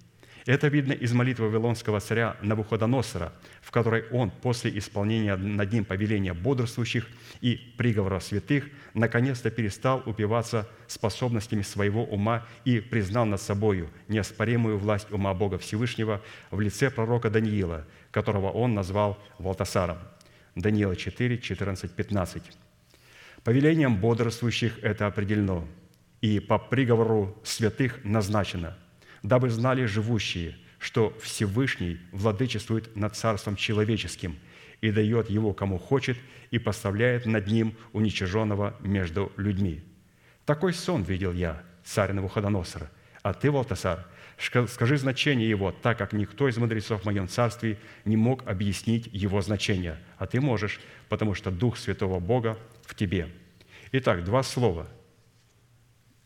[0.46, 6.34] Это видно из молитвы Вавилонского царя Навуходоносора, в которой он после исполнения над ним повеления
[6.34, 7.08] бодрствующих
[7.40, 15.10] и приговора святых наконец-то перестал упиваться способностями своего ума и признал над собою неоспоримую власть
[15.10, 16.22] ума Бога Всевышнего
[16.52, 19.98] в лице пророка Даниила, которого он назвал Валтасаром.
[20.54, 22.42] Даниила 4, 14, 15.
[23.46, 25.64] Повелением бодрствующих это определено,
[26.20, 28.76] и по приговору святых назначено–
[29.22, 34.36] дабы знали живущие, что Всевышний владычествует над царством человеческим
[34.80, 36.18] и дает его кому хочет
[36.50, 39.80] и поставляет над ним уничиженного между людьми.
[40.44, 42.90] Такой сон видел я, царь Навуходоносора,
[43.22, 48.16] а ты, Валтасар, скажи значение его, так как никто из мудрецов в моем царстве не
[48.16, 53.30] мог объяснить его значение, а ты можешь, потому что Дух Святого Бога в тебе».
[53.92, 54.88] Итак, два слова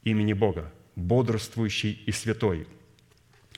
[0.04, 2.66] имени Бога– бодрствующий и святой–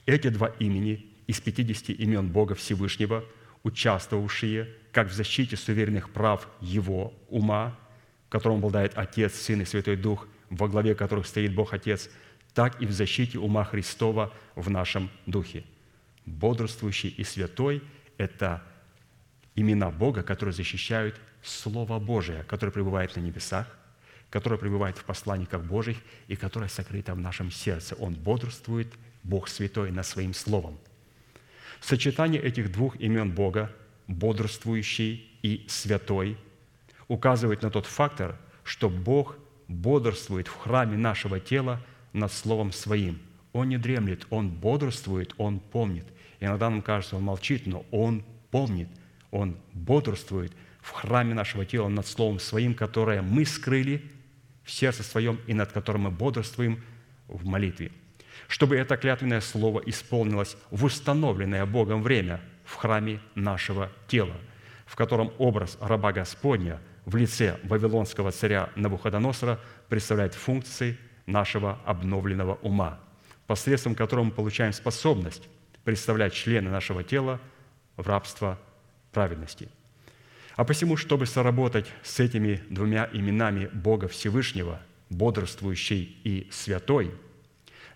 [0.07, 3.25] эти два имени из 50 имен Бога Всевышнего,
[3.63, 7.79] участвовавшие как в защите суверенных прав Его ума,
[8.29, 12.11] которым обладает Отец, Сын и Святой Дух, во главе которых стоит Бог Отец,
[12.53, 15.65] так и в защите ума Христова в нашем духе.
[16.27, 17.83] Бодрствующий и святой–
[18.19, 18.63] это
[19.55, 23.67] имена Бога, которые защищают Слово Божие, которое пребывает на небесах,
[24.31, 27.95] которое пребывает в посланниках Божьих и которое сокрыто в нашем сердце.
[27.97, 30.79] Он бодрствует Бог Святой над Своим Словом.
[31.81, 33.71] Сочетание этих двух имен Бога,
[34.07, 36.39] бодрствующий и святой,
[37.09, 39.37] указывает на тот фактор, что Бог
[39.69, 41.81] бодрствует в храме нашего тела
[42.13, 43.19] над Словом Своим.
[43.53, 46.07] Он не дремлет, Он бодрствует, Он помнит.
[46.41, 48.89] Иногда нам кажется, Он молчит, но Он помнит,
[49.31, 50.53] Он бодрствует
[50.83, 54.11] в храме нашего тела над Словом Своим, которое мы скрыли
[54.63, 56.83] в сердце своем и над которым мы бодрствуем
[57.29, 57.91] в молитве–
[58.49, 64.37] чтобы это клятвенное слово исполнилось в установленное Богом время в храме нашего тела,
[64.85, 69.59] в котором образ раба Господня в лице вавилонского царя Навуходоносора
[69.89, 73.01] представляет функции нашего обновленного ума,
[73.47, 75.49] посредством которого мы получаем способность
[75.85, 77.41] представлять члены нашего тела
[77.97, 78.59] в рабство
[79.13, 79.71] праведности.
[80.57, 84.81] А посему, чтобы соработать с этими двумя именами Бога Всевышнего,
[85.11, 87.13] бодрствующий и святой–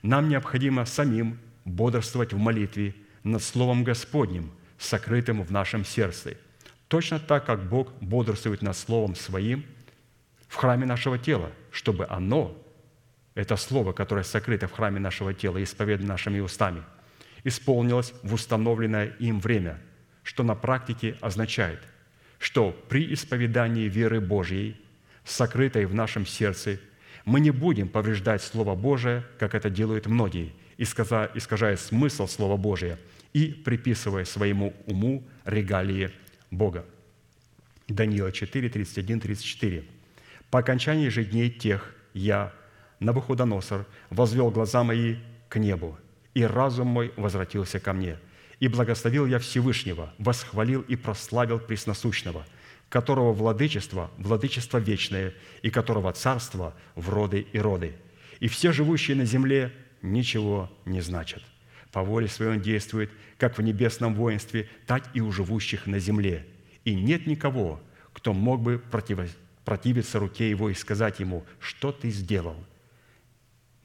[0.06, 2.94] нам необходимо самим бодрствовать в молитве
[3.24, 6.36] над Словом Господним, сокрытым в нашем сердце.
[6.86, 9.64] Точно так, как Бог бодрствует над Словом Своим
[10.46, 12.56] в храме нашего тела, чтобы оно,
[13.34, 16.84] это Слово, которое сокрыто в храме нашего тела, исповедано нашими устами,
[17.42, 19.80] исполнилось в установленное им время,
[20.22, 21.80] что на практике означает,
[22.38, 24.76] что при исповедании веры Божьей,
[25.24, 26.78] сокрытой в нашем сердце–
[27.26, 32.98] мы не будем повреждать Слово Божие, как это делают многие, искажая смысл Слова Божия
[33.32, 36.12] и приписывая своему уму регалии
[36.52, 36.86] Бога.
[37.88, 39.84] Даниила 4, 31, 34.
[40.50, 42.52] «По окончании же дней тех я,
[43.00, 45.16] Навуходоносор, возвел глаза мои
[45.48, 45.98] к небу,
[46.32, 48.18] и разум мой возвратился ко мне.
[48.60, 52.46] И благословил я Всевышнего, восхвалил и прославил Пресносущного–
[52.88, 57.94] которого владычество– владычество вечное, и которого царство– в роды и роды.
[58.40, 61.42] И все живущие на земле ничего не значат.
[61.92, 66.46] По воле своей он действует как в небесном воинстве, так и у живущих на земле.
[66.84, 67.80] И нет никого,
[68.12, 68.78] кто мог бы
[69.64, 72.56] противиться руке его и сказать ему, что ты сделал.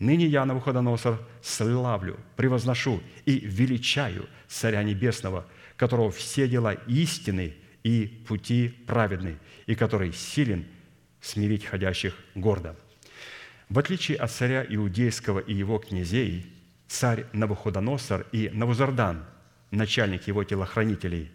[0.02, 5.46] Ныне я, Навуходоносор, славлю, превозношу и величаю Царя Небесного,
[5.78, 9.38] которого все дела истины и пути праведны,
[9.68, 10.66] и который силен
[11.22, 12.76] смирить ходящих гордо.
[13.70, 16.52] В отличие от царя Иудейского и его князей,
[16.88, 19.24] царь Навуходоносор и Навузардан,
[19.70, 21.32] начальник его телохранителей,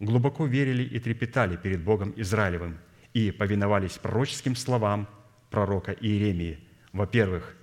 [0.00, 2.76] глубоко верили и трепетали перед Богом Израилевым
[3.14, 5.08] и повиновались пророческим словам
[5.48, 6.58] пророка Иеремии,
[6.92, 7.54] во-первых,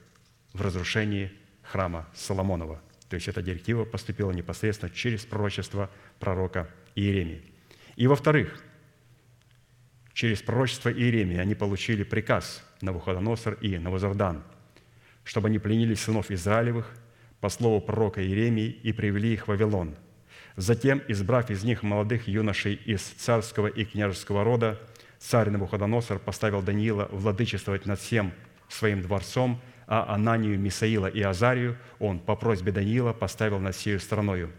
[0.58, 1.32] в разрушении
[1.62, 2.82] храма Соломонова.
[3.10, 5.90] То есть эта директива поступила непосредственно через пророчество
[6.20, 7.42] пророка Иеремии–
[7.98, 8.64] и во-вторых,
[10.14, 14.44] через пророчество Иеремии они получили приказ на Навуходоносор и Навузардан,
[15.24, 16.94] чтобы они пленили сынов Израилевых
[17.42, 19.96] по слову пророка Иеремии и привели их в Вавилон.
[20.56, 24.80] Затем, избрав из них молодых юношей из царского и княжеского рода,
[25.18, 28.32] царь Навуходоносор поставил Даниила владычествовать над всем
[28.70, 34.52] своим дворцом, а Ананию, Мисаила и Азарию он по просьбе Даниила поставил над всею страною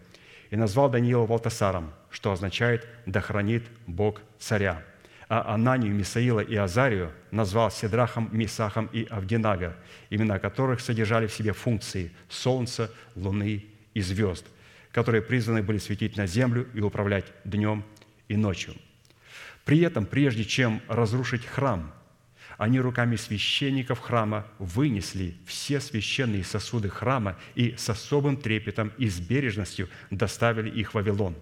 [0.49, 4.83] и назвал Даниила Валтасаром, что означает «да хранит Бог царя».
[5.29, 9.77] а Ананию, Мисаила и Азарию назвал Седрахом, Мисахом и Авдинага,
[10.09, 14.47] имена которых содержали в себе функции солнца, луны и звезд,
[14.91, 17.85] которые призваны были светить на землю и управлять днем
[18.27, 18.73] и ночью.
[19.65, 21.93] При этом, прежде чем разрушить храм,
[22.59, 29.17] они руками священников храма вынесли все священные сосуды храма и с особым трепетом и с
[29.17, 31.37] бережностью доставили их в Вавилон,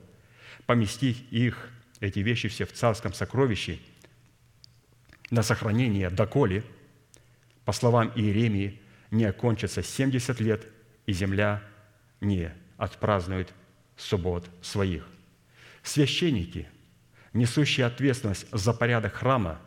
[0.67, 3.79] поместив их, эти вещи все в царском сокровище
[5.31, 6.63] на сохранение доколе,
[7.65, 10.67] по словам Иеремии, не окончится 70 лет,
[11.07, 11.63] и земля
[12.21, 13.51] не отпразднует
[13.95, 15.07] суббот своих.
[15.81, 16.67] Священники,
[17.33, 19.59] несущие ответственность за порядок храма,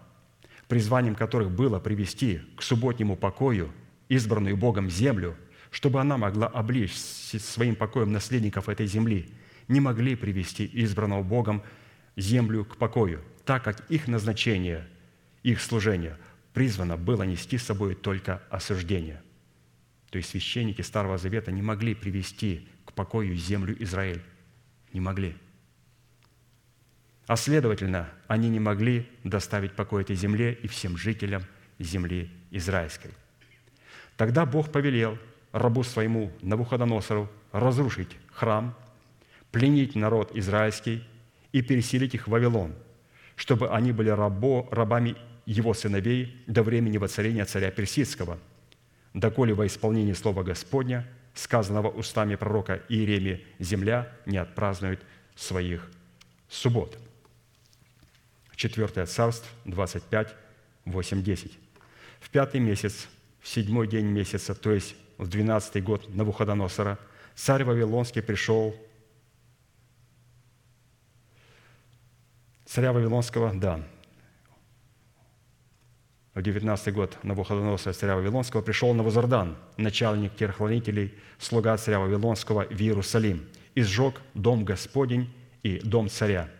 [0.71, 3.73] призванием которых было привести к субботнему покою
[4.09, 5.37] избранную Богом землю,
[5.71, 9.31] чтобы она могла облечь своим покоем наследников этой земли,
[9.69, 11.63] не могли привести избранного Богом
[12.17, 14.89] землю к покою, так как их назначение,
[15.43, 16.17] их служение
[16.55, 19.23] призвано было нести с собой только осуждение.
[20.11, 24.23] То есть священники Старого Завета не могли привести к покою землю Израиль.
[24.93, 25.35] Не могли.
[27.31, 31.45] А следовательно, они не могли доставить покой этой земле и всем жителям
[31.79, 33.13] земли израильской.
[34.17, 35.17] Тогда Бог повелел
[35.53, 38.75] рабу своему Навуходоносору разрушить храм,
[39.53, 41.05] пленить народ израильский
[41.53, 42.75] и переселить их в Вавилон,
[43.37, 45.15] чтобы они были рабо, рабами
[45.47, 48.41] его сыновей до времени воцарения царя Персидского,
[49.15, 55.01] доколе во исполнении слова Господня, сказанного устами пророка Иеремии, земля не отпразднует
[55.37, 55.89] своих
[56.49, 56.99] суббот.
[58.61, 60.35] 4 Царств 25,
[60.85, 61.59] 8, 10.
[62.21, 63.09] В пятый месяц,
[63.41, 66.99] в седьмой день месяца, то есть в двенадцатый год Навуходоносора,
[67.35, 68.77] царь Вавилонский пришел
[72.67, 73.81] царя Вавилонского, да,
[76.35, 83.49] в 19 год Навуходоносора царя Вавилонского пришел Навузардан, начальник терхлонителей, слуга царя Вавилонского в Иерусалим,
[83.75, 85.33] и сжег дом Господень
[85.63, 86.51] и дом царя,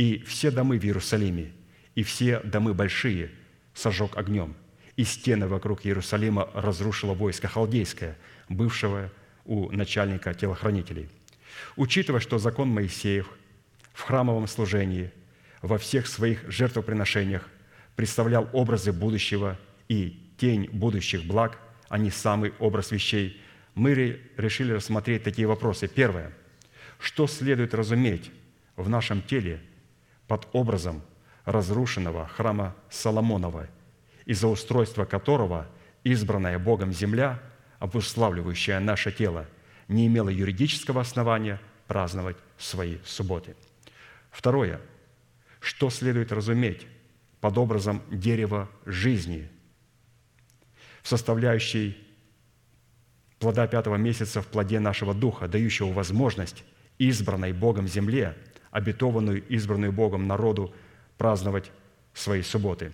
[0.00, 1.52] и все домы в Иерусалиме,
[1.94, 3.30] и все домы большие
[3.74, 4.54] сожег огнем,
[4.96, 8.16] и стены вокруг Иерусалима разрушило войско халдейское,
[8.48, 9.12] бывшего
[9.44, 11.08] у начальника телохранителей.
[11.76, 13.28] Учитывая, что закон Моисеев
[13.92, 15.12] в храмовом служении–
[15.62, 17.48] во всех своих жертвоприношениях
[17.96, 23.40] представлял образы будущего и тень будущих благ, а не самый образ вещей,
[23.74, 23.92] мы
[24.36, 25.86] решили рассмотреть такие вопросы.
[25.86, 26.32] Первое.
[26.98, 28.30] Что следует разуметь
[28.76, 29.60] в нашем теле
[30.30, 31.02] под образом
[31.44, 33.66] разрушенного храма Соломонова,
[34.26, 35.66] из-за устройства которого
[36.04, 37.42] избранная Богом земля,
[37.80, 39.48] обуславливающая наше тело,
[39.88, 43.56] не имела юридического основания праздновать свои субботы.
[44.30, 44.80] Второе–
[45.58, 46.86] что следует разуметь
[47.40, 49.50] под образом дерева жизни,
[51.02, 51.98] в составляющей
[53.40, 56.62] плода пятого месяца в плоде нашего духа, дающего возможность
[56.98, 58.36] избранной Богом земле,
[58.70, 60.72] обетованную избранную Богом народу
[61.18, 61.70] праздновать
[62.14, 62.92] свои субботы.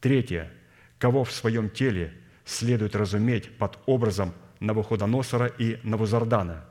[0.00, 0.50] Третье.
[0.98, 2.12] Кого в своем теле
[2.44, 6.64] следует разуметь под образом Навуходоносора и Навузардана,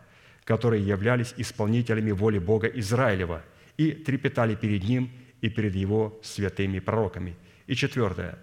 [0.44, 3.42] которые являлись исполнителями воли Бога Израилева
[3.78, 7.36] и трепетали перед Ним и перед Его святыми пророками.
[7.68, 8.38] И четвертое,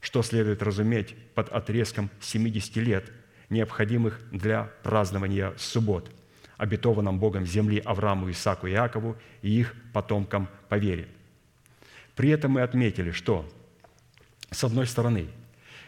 [0.00, 3.12] что следует разуметь под отрезком 70 лет,
[3.48, 6.10] необходимых для празднования суббот,
[6.60, 11.08] обетованном Богом земли Аврааму, Исаку и Иакову и их потомкам по вере.
[12.14, 13.50] При этом мы отметили, что,
[14.50, 15.28] с одной стороны,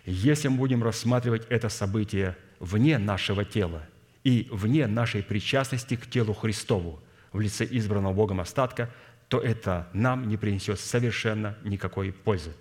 [0.06, 3.86] если мы будем рассматривать это событие вне нашего тела
[4.24, 7.00] и вне нашей причастности к телу Христову
[7.32, 8.90] в лице избранного Богом остатка,
[9.28, 12.54] то это нам не принесет совершенно никакой пользы.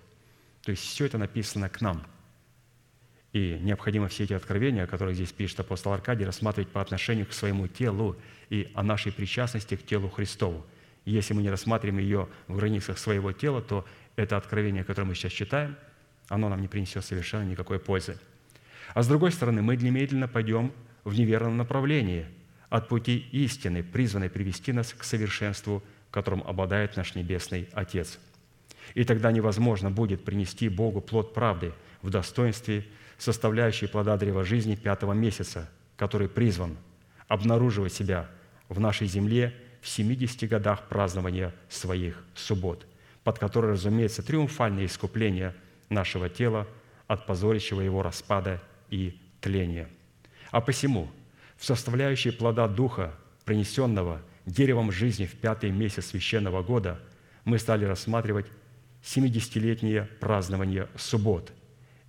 [0.63, 2.03] То есть все это написано к нам.
[3.33, 7.67] И необходимо все эти откровения, которые здесь пишет апостол Аркадий, рассматривать по отношению к своему
[7.67, 8.17] телу
[8.49, 10.65] и о нашей причастности к телу Христову.
[11.05, 15.31] если мы не рассматриваем ее в границах своего тела, то это откровение, которое мы сейчас
[15.31, 15.75] читаем,
[16.27, 18.17] оно нам не принесет совершенно никакой пользы.
[18.93, 20.73] А с другой стороны, мы немедленно пойдем
[21.03, 22.25] в неверном направлении
[22.69, 28.19] от пути истины, призванной привести нас к совершенству которым обладает наш Небесный Отец.
[28.93, 32.85] И тогда невозможно будет принести Богу плод правды в достоинстве,
[33.21, 36.75] составляющей плода древа жизни пятого месяца, который призван
[37.27, 38.27] обнаруживать себя
[38.67, 42.87] в нашей земле в 70 годах празднования своих суббот,
[43.23, 45.55] под которой, разумеется, триумфальное искупление
[45.89, 46.67] нашего тела
[47.05, 48.59] от позорящего его распада
[48.89, 49.87] и тления.
[50.49, 51.07] А посему
[51.57, 53.13] в составляющей плода Духа,
[53.45, 56.99] принесенного деревом жизни в пятый месяц священного года
[57.43, 58.47] мы стали рассматривать
[59.03, 61.51] 70-летнее празднование суббот,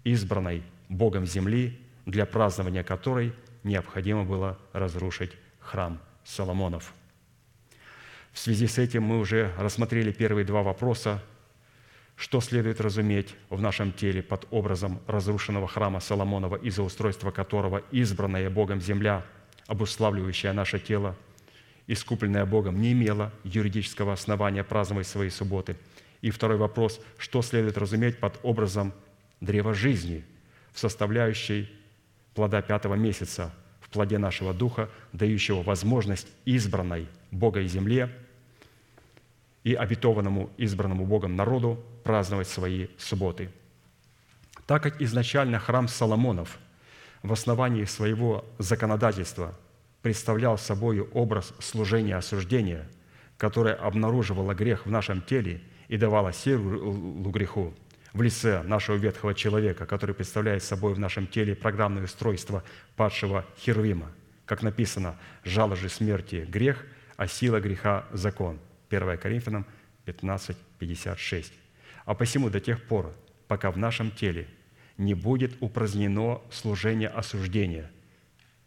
[0.04, 0.62] избранной
[0.92, 3.32] Богом земли, для празднования которой
[3.64, 6.92] необходимо было разрушить храм Соломонов.
[8.32, 11.22] В связи с этим мы уже рассмотрели первые два вопроса,
[12.14, 18.50] что следует разуметь в нашем теле под образом разрушенного храма Соломонова, из-за устройства которого избранная
[18.50, 19.24] Богом земля,
[19.66, 21.16] обуславливающая наше тело,
[21.86, 25.76] искупленная Богом, не имела юридического основания праздновать свои субботы.
[26.20, 28.92] И второй вопрос, что следует разуметь под образом
[29.40, 30.24] древа жизни,
[30.72, 31.70] в составляющей
[32.34, 38.10] плода пятого месяца, в плоде нашего духа, дающего возможность избранной Бога и земле
[39.64, 43.50] и обетованному избранному Богом народу праздновать свои субботы.
[44.66, 46.58] Так как изначально храм Соломонов
[47.22, 49.58] в основании своего законодательства
[50.02, 52.88] представлял собой образ служения осуждения,
[53.36, 57.74] которое обнаруживало грех в нашем теле и давало силу греху,
[58.12, 62.62] в лице нашего ветхого человека, который представляет собой в нашем теле программное устройство
[62.96, 64.12] падшего Херувима.
[64.44, 66.84] Как написано, «Жало же смерти– грех,
[67.16, 68.58] а сила греха– закон».
[68.90, 69.66] 1 Коринфянам
[70.04, 71.52] 15, 56.
[72.04, 73.14] А посему до тех пор,
[73.48, 74.46] пока в нашем теле
[74.98, 77.90] не будет упразднено служение осуждения.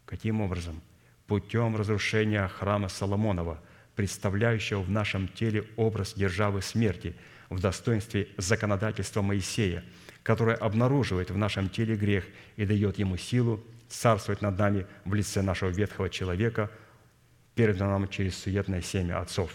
[0.06, 0.82] Каким образом?
[1.28, 3.60] Путем разрушения храма Соломонова,
[3.94, 7.14] представляющего в нашем теле образ державы смерти–
[7.50, 9.84] в достоинстве законодательства Моисея,
[10.22, 12.24] которое обнаруживает в нашем теле грех
[12.56, 16.70] и дает ему силу царствовать над нами в лице нашего ветхого человека,
[17.54, 19.50] переданного нам через суетное семя отцов.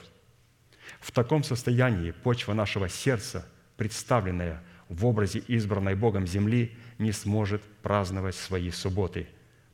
[0.99, 3.45] В таком состоянии почва нашего сердца,
[3.77, 9.27] представленная в образе избранной Богом земли, не сможет праздновать свои субботы,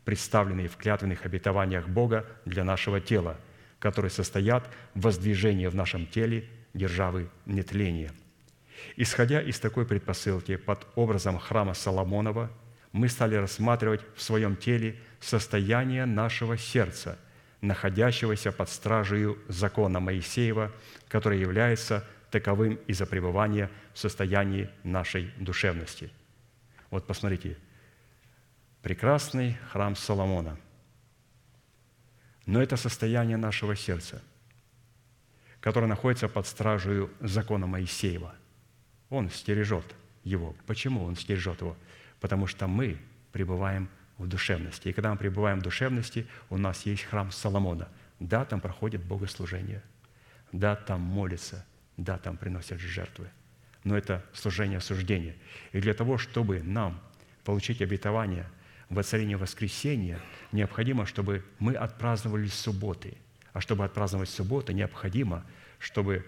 [0.05, 3.39] представленные в клятвенных обетованиях Бога для нашего тела,
[3.79, 8.11] которые состоят в воздвижении в нашем теле державы нетления.
[8.95, 12.51] Исходя из такой предпосылки под образом храма Соломонова,
[12.91, 17.19] мы стали рассматривать в своем теле состояние нашего сердца,
[17.61, 20.71] находящегося под стражей закона Моисеева,
[21.07, 26.11] который является таковым из-за пребывания в состоянии нашей душевности.
[26.91, 27.57] Вот посмотрите,
[28.81, 30.57] прекрасный храм Соломона.
[32.45, 34.21] Но это состояние нашего сердца–
[35.61, 38.33] который находится под стражей закона Моисеева.
[39.09, 39.85] Он стережет
[40.23, 40.55] его.
[40.65, 41.75] Почему он стережет его?
[42.19, 42.97] Потому что мы
[43.31, 44.89] пребываем в душевности.
[44.89, 47.87] И когда мы пребываем в душевности, у нас есть храм Соломона.
[48.19, 49.83] Да, там проходит богослужение.
[50.51, 51.65] Да, там молятся.
[51.97, 53.29] Да, там приносят жертвы.
[53.83, 55.35] Но это служение осуждения.
[55.71, 56.99] И для того, чтобы нам
[57.43, 58.47] получить обетование
[58.89, 60.19] воцарения воскресения,
[60.51, 63.17] необходимо, чтобы мы отпраздновали субботы–
[63.57, 65.43] а чтобы отпраздновать субботу, необходимо,
[65.79, 66.23] чтобы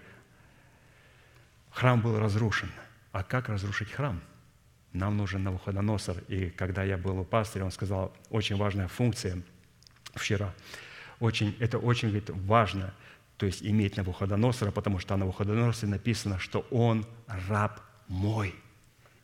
[1.70, 2.68] храм был разрушен.
[3.12, 4.20] А как разрушить храм?
[4.92, 6.24] Нам нужен Навуходоносор.
[6.26, 9.40] И когда я был у пастыря, он сказал, очень важная функция
[10.12, 10.52] вчера.
[11.20, 12.92] Очень, это очень говорит, важно,
[13.36, 18.56] то есть иметь Навуходоносора, потому что о Навуходоносоре написано, что он раб мой–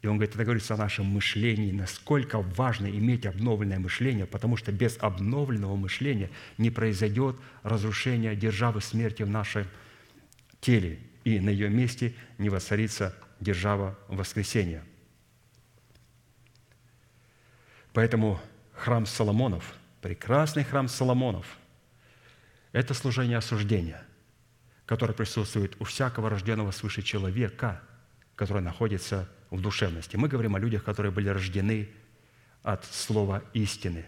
[0.06, 4.70] и он говорит, это говорится о нашем мышлении, насколько важно иметь обновленное мышление, потому что
[4.70, 9.66] без обновленного мышления не произойдет разрушение державы смерти в нашем
[10.60, 14.84] теле, и на ее месте не воцарится держава воскресения.
[17.92, 18.40] Поэтому
[18.74, 21.58] храм Соломонов, прекрасный храм Соломонов,
[22.70, 24.04] это служение осуждения,
[24.84, 27.82] которое присутствует у всякого рожденного свыше человека,
[28.36, 30.16] который находится в душевности.
[30.16, 31.88] Мы говорим о людях, которые были рождены
[32.62, 34.04] от слова истины.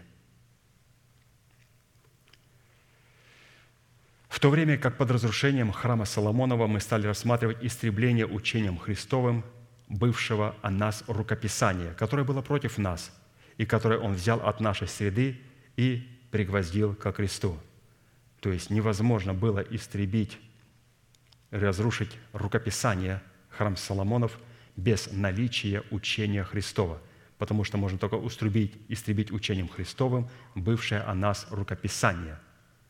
[4.27, 9.43] В то время как под разрушением храма Соломонова мы стали рассматривать истребление учением Христовым
[9.87, 13.11] бывшего о нас рукописания, которое было против нас,
[13.57, 15.41] и которое Он взял от нашей среды
[15.77, 17.57] и пригвоздил ко кресту.
[18.39, 20.37] То есть невозможно было истребить,
[21.49, 24.37] разрушить рукописание храм Соломонов–
[24.79, 27.01] без наличия учения Христова,
[27.37, 32.39] потому что можно только уструбить, истребить учением Христовым бывшее о нас рукописание,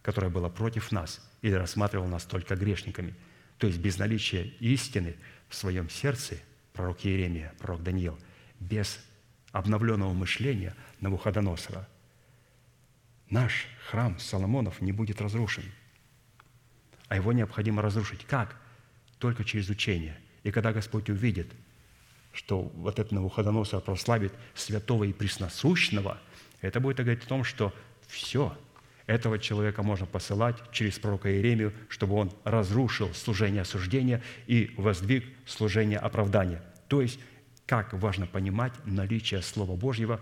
[0.02, 3.16] которое было против нас или рассматривало нас только грешниками.
[3.58, 5.16] То есть без наличия истины
[5.50, 6.38] в своем сердце,
[6.74, 8.18] пророк Иеремия, пророк Даниил,
[8.60, 9.00] без
[9.52, 11.88] обновленного мышления Навуходоносора,
[13.30, 15.64] наш храм Соломонов не будет разрушен.
[17.08, 18.26] А его необходимо разрушить.
[18.26, 18.56] Как?
[19.18, 20.18] Только через учение.
[20.44, 21.52] И когда Господь увидит–
[22.32, 26.20] что вот это Навуходоносор прославит святого и пресносущного,
[26.62, 27.74] это будет говорить о том, что
[28.08, 28.56] все,
[29.10, 35.98] этого человека можно посылать через пророка Иеремию, чтобы он разрушил служение осуждения и воздвиг служение
[35.98, 36.62] оправдания.
[36.88, 37.20] То есть,
[37.66, 40.22] как важно понимать наличие Слова Божьего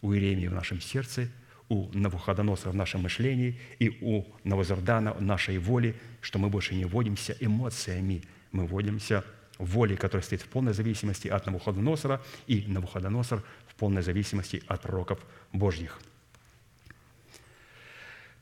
[0.00, 1.28] у Иеремии в нашем сердце,
[1.68, 6.86] у Навуходоносора в нашем мышлении и у Навозордана в нашей воле, что мы больше не
[6.86, 8.22] водимся эмоциями,
[8.52, 9.22] мы водимся
[9.58, 15.18] волей, которая стоит в полной зависимости от Навуходоносора, и Навуходоносор в полной зависимости от пророков
[15.52, 16.00] Божьих–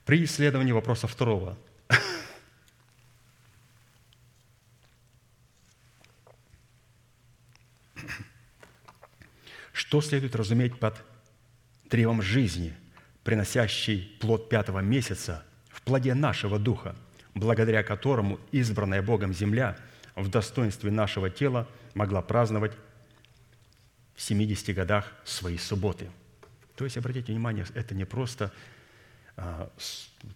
[0.04, 1.56] при исследовании вопроса второго.
[9.72, 11.02] Что следует разуметь под
[11.88, 12.74] древом жизни,
[13.24, 16.96] приносящий плод пятого месяца в плоде нашего духа,
[17.34, 19.76] благодаря которому избранная Богом земля
[20.14, 22.72] в достоинстве нашего тела могла праздновать
[24.14, 26.10] в 70 годах свои субботы.
[26.76, 28.52] То есть, обратите внимание, это не просто
[29.36, 29.70] а,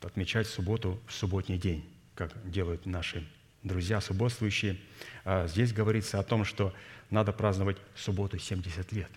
[0.02, 3.26] отмечать субботу в субботний день, как делают наши
[3.62, 4.78] друзья субботствующие.
[5.24, 6.74] А здесь говорится о том, что
[7.10, 9.10] надо праздновать субботу 70 лет.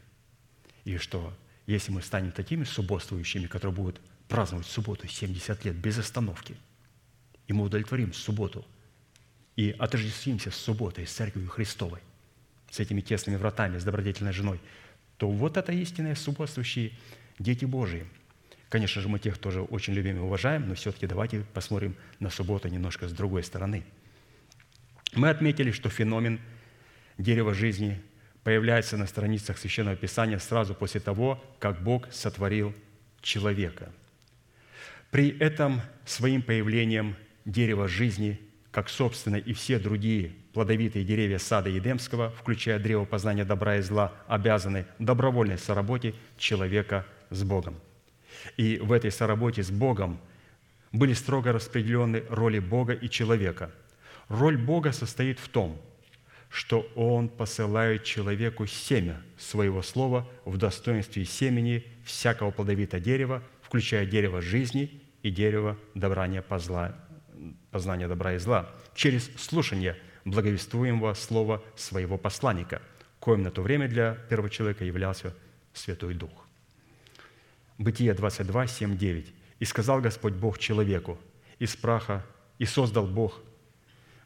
[0.86, 1.34] И что
[1.68, 6.56] если мы станем такими субботствующими, которые будут праздновать субботу 70 лет без остановки,
[7.48, 8.66] и мы удовлетворим субботу
[9.60, 12.00] и отождествимся с субботой, с Церковью Христовой,
[12.70, 14.60] с этими тесными вратами, с добродетельной женой,
[15.18, 16.92] то вот это истинные субботствующие
[17.40, 18.06] дети Божии–
[18.70, 22.68] Конечно же, мы тех тоже очень любим и уважаем, но все-таки давайте посмотрим на субботу
[22.68, 23.84] немножко с другой стороны.
[25.14, 26.40] Мы отметили, что феномен
[27.18, 28.00] дерева жизни
[28.44, 32.76] появляется на страницах Священного Писания сразу после того, как Бог сотворил
[33.22, 33.92] человека.
[35.10, 37.16] При этом своим появлением
[37.46, 38.40] дерева жизни,
[38.72, 44.14] как собственно и все другие плодовитые деревья сада Едемского, включая древо познания добра и зла,
[44.28, 47.76] обязаны добровольной соработе человека с Богом–
[48.58, 50.20] и в этой соработе с Богом
[50.92, 53.72] были строго распределены роли Бога и человека.
[54.28, 55.80] Роль Бога состоит в том,
[56.50, 64.42] что Он посылает человеку семя своего слова в достоинстве семени всякого плодовитого дерева, включая дерево
[64.42, 66.96] жизни и дерево добрания позла,
[67.72, 72.82] познания добра и зла, через слушание благовествуемого слова своего посланника,
[73.20, 75.36] коим на то время для первого человека являлся
[75.74, 76.32] Святой Дух.
[77.78, 79.34] Бытие 22, 7, 9.
[79.60, 81.18] «И сказал Господь Бог человеку
[81.60, 82.26] из праха,
[82.58, 83.42] и создал Бог,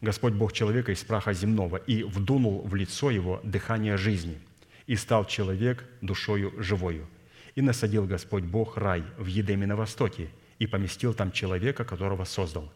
[0.02, 4.40] Господь Бог человека из праха земного, и вдунул в лицо его дыхание жизни,
[4.88, 7.08] и стал человек душою живою.
[7.56, 10.30] И насадил Господь Бог рай в Едеме на востоке,
[10.60, 12.72] и поместил там человека, которого создал.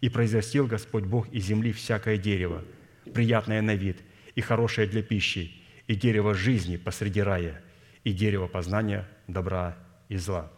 [0.00, 2.64] И произрастил Господь Бог из земли всякое дерево,
[3.12, 3.98] приятное на вид
[4.34, 5.52] и хорошее для пищи,
[5.86, 7.62] и дерево жизни посреди рая,
[8.04, 9.76] и дерево познания добра
[10.08, 10.50] и зла.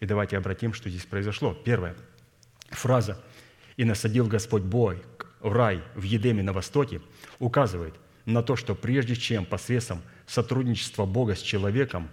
[0.00, 1.54] И давайте обратим, что здесь произошло.
[1.54, 1.94] Первая
[2.70, 3.22] фраза
[3.76, 5.02] «И насадил Господь бой
[5.40, 7.00] в рай в Едеме на востоке»
[7.38, 7.94] указывает
[8.24, 12.08] на то, что прежде чем посредством сотрудничества Бога с человеком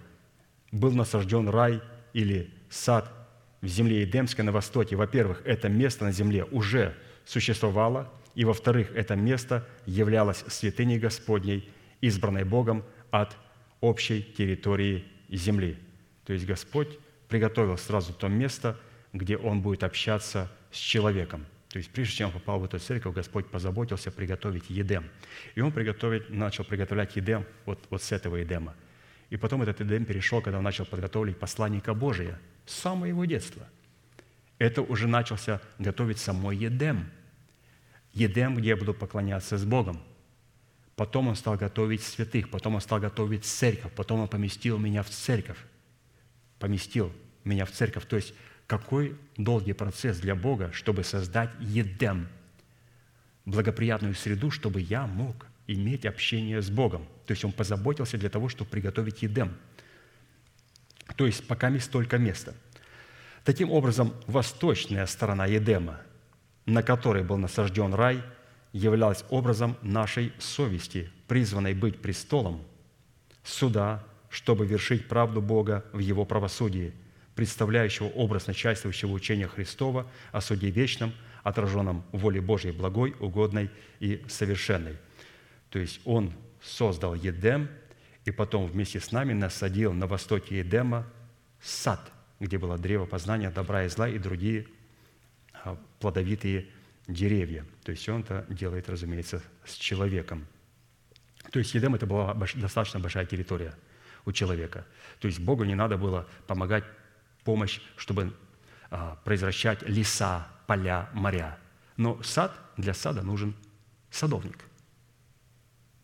[0.72, 1.82] был насажден рай
[2.12, 3.12] или сад
[3.60, 9.16] в земле Едемской на востоке, во-первых, это место на земле уже существовало, и, во-вторых, это
[9.16, 11.68] место являлось святыней Господней,
[12.00, 13.36] избранной Богом от
[13.80, 15.78] общей территории земли–
[16.30, 16.96] то есть Господь
[17.26, 18.78] приготовил сразу то место,
[19.12, 21.44] где Он будет общаться с человеком.
[21.70, 25.10] То есть прежде чем он попал в эту церковь, Господь позаботился приготовить Едем.
[25.56, 28.76] И Он приготовить, начал приготовлять Едем вот, вот с этого Едема.
[29.28, 32.38] И потом этот Едем перешел, когда Он начал подготовить посланника Божия
[32.70, 33.66] с самого его детства.
[34.58, 37.10] Это уже начался готовить самой Едем.
[38.12, 40.00] Едем, где я буду поклоняться с Богом.
[40.96, 45.08] Потом Он стал готовить святых, потом Он стал готовить церковь, потом Он поместил меня в
[45.10, 45.58] церковь
[46.60, 48.06] поместил меня в церковь.
[48.06, 48.34] То есть
[48.68, 52.28] какой долгий процесс для Бога, чтобы создать Едем,
[53.44, 57.04] благоприятную среду, чтобы я мог иметь общение с Богом.
[57.26, 59.56] То есть Он позаботился для того, чтобы приготовить Едем.
[61.16, 62.54] То есть пока мест только место.
[63.44, 66.00] Таким образом, восточная сторона Едема,
[66.66, 68.22] на которой был насажден рай,
[68.72, 72.62] являлась образом нашей совести, призванной быть престолом
[73.42, 76.92] суда, чтобы вершить правду Бога в Его правосудии,
[77.34, 81.12] представляющего образ начальствующего учения Христова о суде вечном,
[81.42, 84.96] отраженном в воле Божьей благой, угодной и совершенной.
[85.70, 86.32] То есть Он
[86.62, 87.68] создал Едем,
[88.24, 91.06] и потом вместе с нами насадил на востоке Едема
[91.60, 92.00] сад,
[92.38, 94.66] где было древо познания добра и зла и другие
[95.52, 96.68] а, плодовитые
[97.06, 97.66] деревья.
[97.82, 100.46] То есть Он это делает, разумеется, с человеком.
[101.50, 103.74] То есть Едем– это была достаточно большая территория–
[104.24, 104.86] у человека.
[105.18, 106.84] То есть Богу не надо было помогать
[107.44, 108.34] помощь, чтобы
[108.90, 111.58] а, произвращать леса, поля, моря.
[111.96, 113.54] Но сад, для сада нужен
[114.10, 114.64] садовник.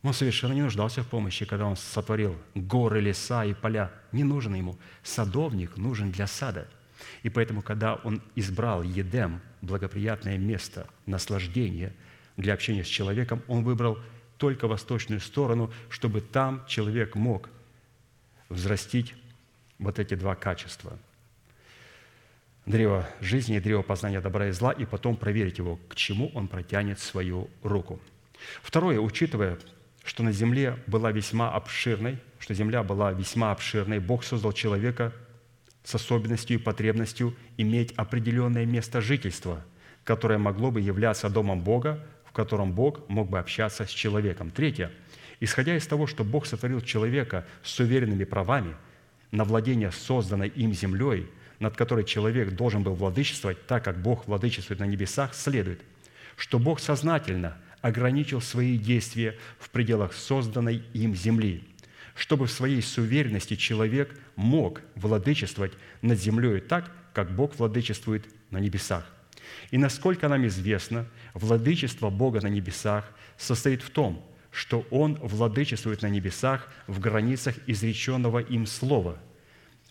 [0.07, 3.91] Он совершенно не нуждался в помощи, когда он сотворил горы, леса и поля.
[4.13, 4.79] Не нужен ему.
[5.03, 6.69] Садовник нужен для сада.
[7.25, 11.93] И поэтому, когда он избрал Едем, благоприятное место наслаждения
[12.37, 13.99] для общения с человеком, он выбрал
[14.39, 17.51] только восточную сторону, чтобы там человек мог
[18.49, 19.13] взрастить
[19.81, 20.97] вот эти два качества.
[22.65, 26.47] Древо жизни и древо познания добра и зла, и потом проверить его, к чему он
[26.47, 27.99] протянет свою руку.
[28.63, 29.59] Второе, учитывая,
[30.07, 35.13] что на земле была весьма обширной, что земля была весьма обширной, Бог создал человека
[35.83, 39.65] с особенностью и потребностью иметь определенное место жительства,
[40.05, 44.51] которое могло бы являться домом Бога, в котором Бог мог бы общаться с человеком.
[44.51, 44.93] Третье.
[45.41, 48.77] Исходя из того, что Бог сотворил человека с уверенными правами
[49.33, 51.29] на владение созданной им землей,
[51.59, 55.81] над которой человек должен был владычествовать, так как Бог владычествует на небесах, следует,
[56.37, 61.63] что Бог сознательно ограничил свои действия в пределах созданной им земли,
[62.15, 65.73] чтобы в своей суверенности человек мог владычествовать
[66.03, 69.05] над землей так, как Бог владычествует на небесах.
[69.71, 76.09] И насколько нам известно, владычество Бога на небесах состоит в том, что Он владычествует на
[76.09, 79.19] небесах в границах изреченного им слова,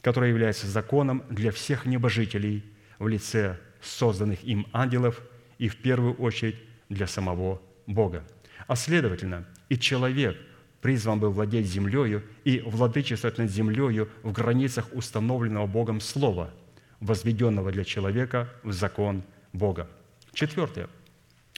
[0.02, 2.64] которое является законом для всех небожителей
[2.99, 5.22] в лице созданных им ангелов
[5.57, 6.57] и в первую очередь
[6.90, 8.24] для самого Бога.
[8.68, 10.38] А следовательно, и человек
[10.82, 16.53] призван был владеть землею и владычествовать над землею в границах установленного Богом Слова,
[16.99, 19.90] возведенного для человека в закон Бога.
[20.34, 20.90] Четвертое–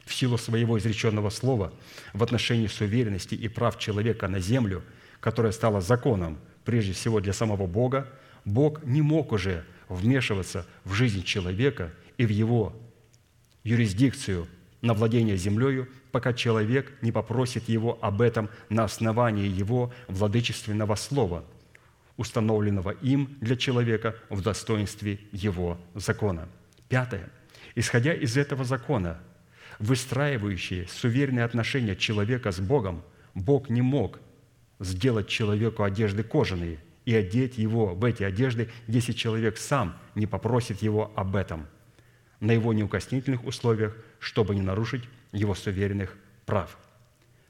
[0.08, 1.74] в силу своего изреченного слова
[2.14, 4.84] в отношении суверенности и прав человека на землю,
[5.20, 8.08] которая стала законом прежде всего для самого Бога,
[8.46, 12.74] Бог не мог уже вмешиваться в жизнь человека и в его
[13.64, 14.48] юрисдикцию
[14.82, 21.46] на владение землею, пока человек не попросит его об этом на основании его владычественного слова,
[22.18, 26.50] установленного им для человека в достоинстве его закона.
[26.90, 27.30] Пятое.
[27.76, 29.20] Исходя из этого закона,
[29.78, 33.04] выстраивающие суверенные отношения человека с Богом,
[33.36, 34.20] Бог не мог
[34.80, 40.82] сделать человеку одежды кожаные и одеть его в эти одежды, если человек сам не попросит
[40.82, 41.68] его об этом
[42.40, 46.78] на его неукоснительных условиях, чтобы не нарушить его суверенных прав.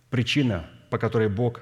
[0.10, 1.62] Причина, по которой Бог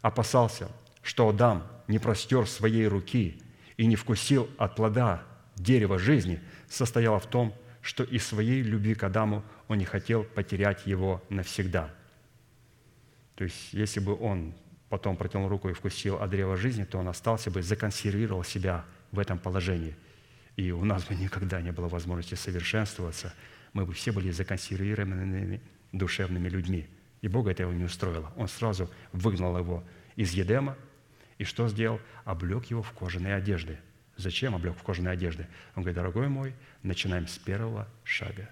[0.00, 0.68] опасался,
[1.02, 3.40] что Адам не простер своей руки
[3.76, 5.22] и не вкусил от плода
[5.56, 10.86] дерева жизни, состояла в том, что из своей любви к Адаму он не хотел потерять
[10.86, 11.90] его навсегда.
[13.34, 14.54] То есть, если бы он
[14.88, 19.18] потом протянул руку и вкусил от древа жизни, то он остался бы, законсервировал себя в
[19.18, 19.96] этом положении.
[20.56, 23.32] И у нас бы никогда не было возможности совершенствоваться.
[23.72, 25.60] Мы бы все были законсервированными
[25.92, 26.86] душевными людьми.
[27.20, 28.32] И Бога этого не устроило.
[28.36, 29.84] Он сразу выгнал его
[30.16, 30.76] из Едема,
[31.38, 32.00] и что сделал?
[32.24, 33.78] Облег его в кожаные одежды–
[34.16, 35.46] Зачем облег в кожаные одежды?
[35.74, 38.48] Он говорит, дорогой мой, начинаем с первого шага.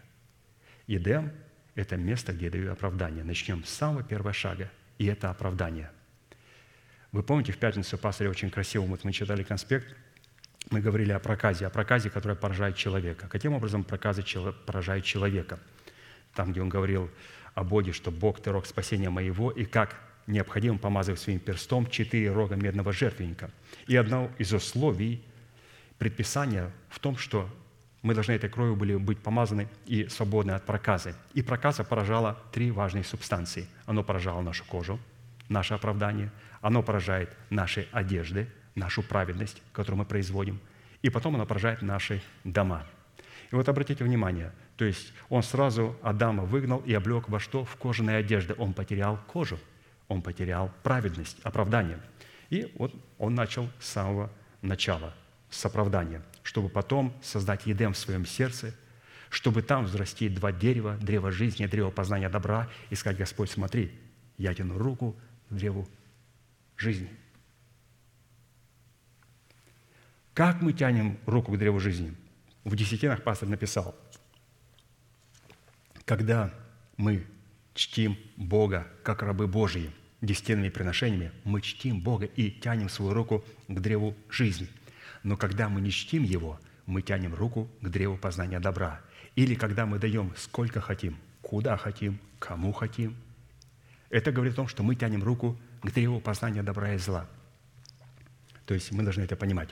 [0.86, 1.32] Едем–
[1.74, 3.22] это место, где я даю оправдание.
[3.24, 5.90] Начнем с самого первого шага, и это оправдание.
[7.12, 9.94] Вы помните, в пятницу пастор очень красиво, вот мы читали конспект,
[10.68, 13.28] мы говорили о проказе, о проказе, которая поражает человека.
[13.28, 14.22] Каким образом проказы
[14.66, 15.58] поражает человека?
[16.34, 17.10] Там, где он говорил
[17.54, 19.96] о Боге, что Бог– ты рог спасения моего, и как
[20.26, 23.50] необходимо помазывать своим перстом четыре рога медного жертвенника.
[23.86, 25.24] И одно из условий
[25.98, 27.48] предписание в том, что
[28.02, 31.14] мы должны этой кровью были быть помазаны и свободны от проказы.
[31.34, 33.66] И проказа поражала три важные субстанции.
[33.86, 34.98] Оно поражало нашу кожу,
[35.48, 36.30] наше оправдание,
[36.62, 40.60] оно поражает наши одежды, нашу праведность, которую мы производим,
[41.02, 42.86] и потом оно поражает наши дома.
[43.50, 47.64] И вот обратите внимание, то есть он сразу Адама выгнал и облег во что?
[47.64, 48.54] В кожаные одежды.
[48.56, 49.58] Он потерял кожу,
[50.08, 51.98] он потерял праведность, оправдание.
[52.48, 54.30] И вот он начал с самого
[54.62, 55.14] начала–
[55.50, 58.74] с оправданием, чтобы потом создать Едем в своем сердце,
[59.28, 63.92] чтобы там взрастить два дерева, древо жизни, древо познания добра, и сказать, Господь, смотри,
[64.38, 65.16] я тяну руку
[65.48, 65.88] к древу
[66.76, 67.10] жизни.
[70.34, 72.14] Как мы тянем руку к древу жизни?
[72.64, 73.94] В десятинах пастор написал,
[76.04, 76.52] когда
[76.96, 77.26] мы
[77.74, 79.90] чтим Бога как рабы Божьи,
[80.20, 84.68] десятинными приношениями, мы чтим Бога и тянем свою руку к древу жизни–
[85.22, 89.00] но когда мы не чтим Его, мы тянем руку к древу познания добра.
[89.36, 93.16] Или когда мы даем сколько хотим, куда хотим, кому хотим.
[94.08, 97.28] Это говорит о том, что мы тянем руку к древу познания добра и зла.
[98.66, 99.70] То есть мы должны это понимать.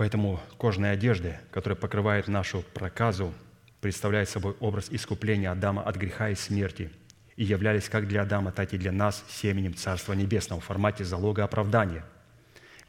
[0.00, 3.34] Поэтому кожные одежды, которые покрывают нашу проказу,
[3.82, 6.90] представляют собой образ искупления Адама от греха и смерти
[7.36, 11.44] и являлись как для Адама, так и для нас семенем Царства Небесного в формате залога
[11.44, 12.02] оправдания,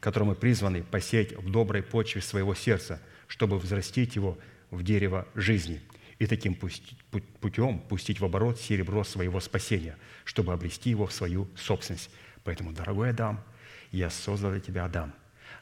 [0.00, 4.38] который мы призваны посеять в доброй почве своего сердца, чтобы взрастить его
[4.70, 5.82] в дерево жизни
[6.18, 12.08] и таким путем пустить в оборот серебро своего спасения, чтобы обрести его в свою собственность.
[12.42, 13.44] Поэтому, дорогой Адам,
[13.90, 15.12] я создал для тебя Адам.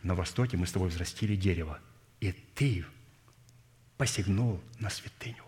[0.02, 1.78] На востоке мы с тобой взрастили дерево,
[2.20, 2.84] и ты
[3.96, 5.44] посягнул на святыню.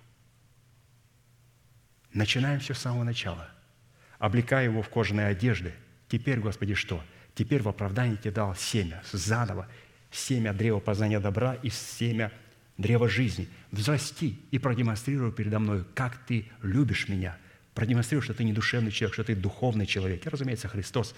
[2.13, 3.49] Начинаем все с самого начала.
[4.19, 5.73] Облекая его в кожаные одежды.
[6.09, 7.03] Теперь, Господи, что?
[7.35, 9.67] Теперь в оправдании тебе дал семя заново.
[10.11, 12.31] Семя древа познания добра и семя
[12.77, 13.49] древа жизни.
[13.71, 17.39] Взрасти и продемонстрируй передо мной, как ты любишь меня.
[17.75, 20.27] Продемонстрируй, что ты не душевный человек, что ты духовный человек.
[20.27, 21.15] И, разумеется, Христос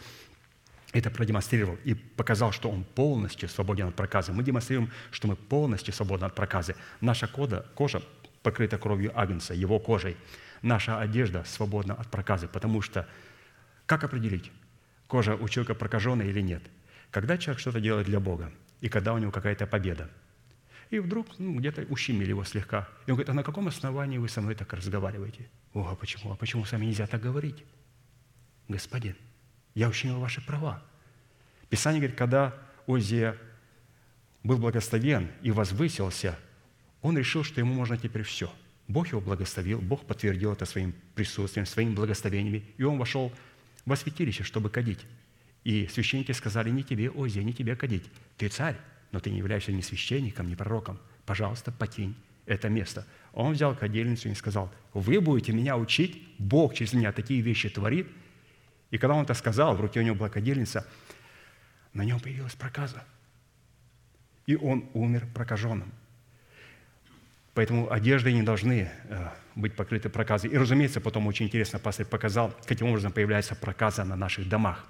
[0.95, 4.33] это продемонстрировал и показал, что он полностью свободен от проказа.
[4.33, 6.77] Мы демонстрируем, что мы полностью свободны от проказы.
[7.01, 8.01] Наша кожа, кожа
[8.43, 10.17] покрыта кровью Агнца, его кожей.
[10.63, 13.09] Наша одежда свободна от проказы, потому что
[13.87, 14.53] как определить,
[15.09, 16.63] кожа у человека прокаженная или нет?
[17.11, 20.11] Когда человек что-то делает для Бога, и когда у него какая-то победа.
[20.91, 22.89] И вдруг ну, где-то ущемили его слегка.
[23.07, 25.49] И он говорит, а на каком основании вы со мной так разговариваете?
[25.73, 26.33] О, а почему?
[26.33, 27.65] А почему с вами нельзя так говорить?
[28.69, 29.17] Господин,
[29.75, 30.83] я ущемил ваши права.
[31.69, 32.55] Писание говорит, когда
[32.87, 33.37] Озия
[34.43, 36.39] был благословен и возвысился,
[37.03, 38.53] он решил, что ему можно теперь все.
[38.87, 43.33] Бог его благословил, Бог подтвердил это своим присутствием, своими благословениями, и он вошел
[43.87, 45.01] во святилище, чтобы кадить.
[45.65, 48.05] И священники сказали, не тебе, Озия, не тебе кадить.
[48.37, 48.77] Ты царь,
[49.11, 51.01] но ты не являешься ни священником, ни пророком.
[51.25, 52.15] Пожалуйста, покинь
[52.45, 53.07] это место.
[53.33, 58.07] Он взял кадильницу и сказал, вы будете меня учить, Бог через меня такие вещи творит–
[58.95, 60.87] и когда он это сказал, в руке у него была кадильница,
[61.95, 63.03] на нем появилась проказа.
[64.47, 65.91] И он умер прокаженным.
[67.55, 70.51] Поэтому одежды не должны э, быть покрыты проказой.
[70.51, 74.87] И, разумеется, потом очень интересно пастор показал, каким образом появляется проказа на наших домах.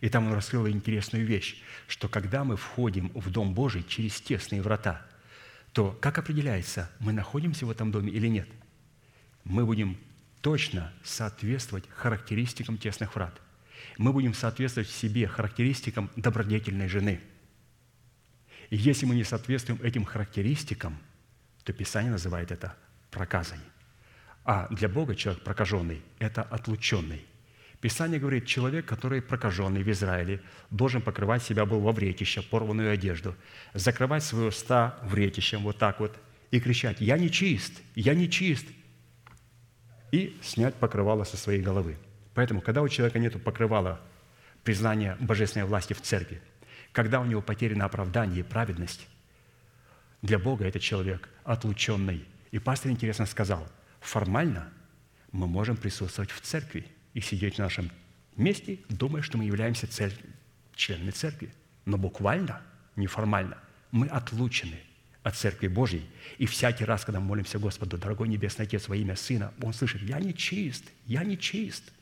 [0.00, 4.62] И там он раскрыл интересную вещь, что когда мы входим в Дом Божий через тесные
[4.62, 5.00] врата,
[5.74, 8.48] то как определяется, мы находимся в этом доме или нет?
[9.44, 9.96] Мы будем
[10.40, 13.40] точно соответствовать характеристикам тесных врат.
[13.98, 17.20] Мы будем соответствовать себе характеристикам добродетельной жены.
[18.70, 20.98] И если мы не соответствуем этим характеристикам,
[21.64, 22.76] то Писание называет это
[23.10, 23.58] проказой.
[24.44, 27.24] А для Бога человек прокаженный– это отлученный.
[27.80, 33.34] Писание говорит, человек, который прокаженный в Израиле, должен покрывать себя был во вретище, порванную одежду,
[33.72, 36.16] закрывать свои уста вретищем вот так вот
[36.50, 37.72] и кричать «Я не чист!
[37.94, 38.66] Я не чист!
[40.10, 41.96] И снять покрывало со своей головы.
[42.34, 44.00] Поэтому, когда у человека нет покрывала
[44.64, 46.40] признания божественной власти в церкви,
[46.92, 49.06] когда у него потеряно оправдание и праведность,
[50.22, 52.26] для Бога этот человек отлученный.
[52.50, 53.66] И пастор интересно сказал,
[54.00, 54.70] формально
[55.32, 57.90] мы можем присутствовать в церкви и сидеть в нашем
[58.36, 60.12] месте, думая, что мы являемся цель,
[60.74, 61.52] членами церкви.
[61.86, 62.60] Но буквально,
[62.96, 63.56] неформально,
[63.90, 64.80] мы отлучены–
[65.22, 66.08] от Церкви Божьей.
[66.38, 70.02] И всякий раз, когда мы молимся Господу, дорогой Небесный Отец, во имя Сына, Он слышит,
[70.02, 71.92] я не чист, я не чист.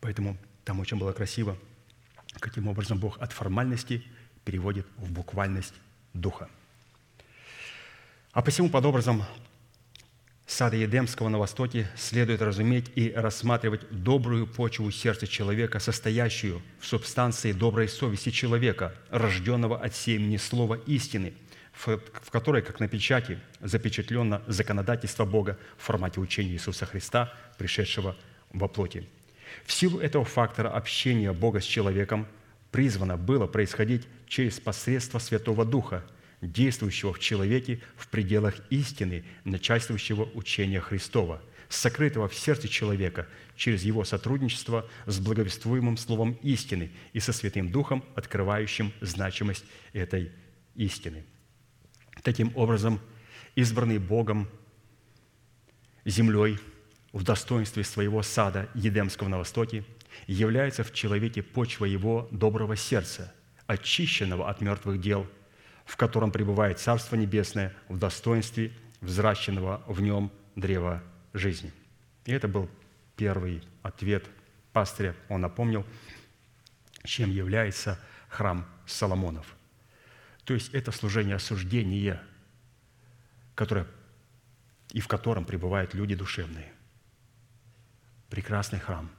[0.00, 1.56] Поэтому там очень было красиво,
[2.38, 4.04] каким образом Бог от формальности
[4.44, 5.74] переводит в буквальность
[6.12, 6.48] Духа.
[8.32, 9.24] А посему под образом
[10.46, 17.52] сада Едемского на востоке следует разуметь и рассматривать добрую почву сердца человека, состоящую в субстанции
[17.52, 21.34] доброй совести человека, рожденного от семени слова истины,
[21.72, 21.98] в
[22.30, 28.16] которой, как на печати, запечатлено законодательство Бога в формате учения Иисуса Христа, пришедшего
[28.52, 29.06] во плоти.
[29.64, 32.26] В силу этого фактора общения Бога с человеком
[32.70, 36.04] призвано было происходить через посредство Святого Духа–
[36.46, 44.04] действующего в человеке в пределах истины, начальствующего учения Христова, сокрытого в сердце человека через его
[44.04, 50.30] сотрудничество с благовествуемым словом истины и со Святым Духом, открывающим значимость этой
[50.74, 51.24] истины.
[52.22, 53.00] Таким образом,
[53.54, 54.48] избранный Богом
[56.04, 56.58] землей
[57.12, 59.84] в достоинстве своего сада Едемского на востоке
[60.26, 63.34] является в человеке почва его доброго сердца,
[63.66, 65.26] очищенного от мертвых дел–
[65.86, 71.02] в котором пребывает Царство Небесное в достоинстве взращенного в нем древа
[71.32, 71.72] жизни.
[72.24, 72.68] И это был
[73.16, 74.26] первый ответ
[74.72, 75.14] пастыря.
[75.28, 75.86] Он напомнил,
[77.04, 77.98] чем является
[78.28, 79.54] храм Соломонов.
[80.44, 82.20] То есть это служение осуждения,
[83.54, 83.86] которое,
[84.92, 86.72] и в котором пребывают люди душевные.
[88.28, 89.10] Прекрасный храм.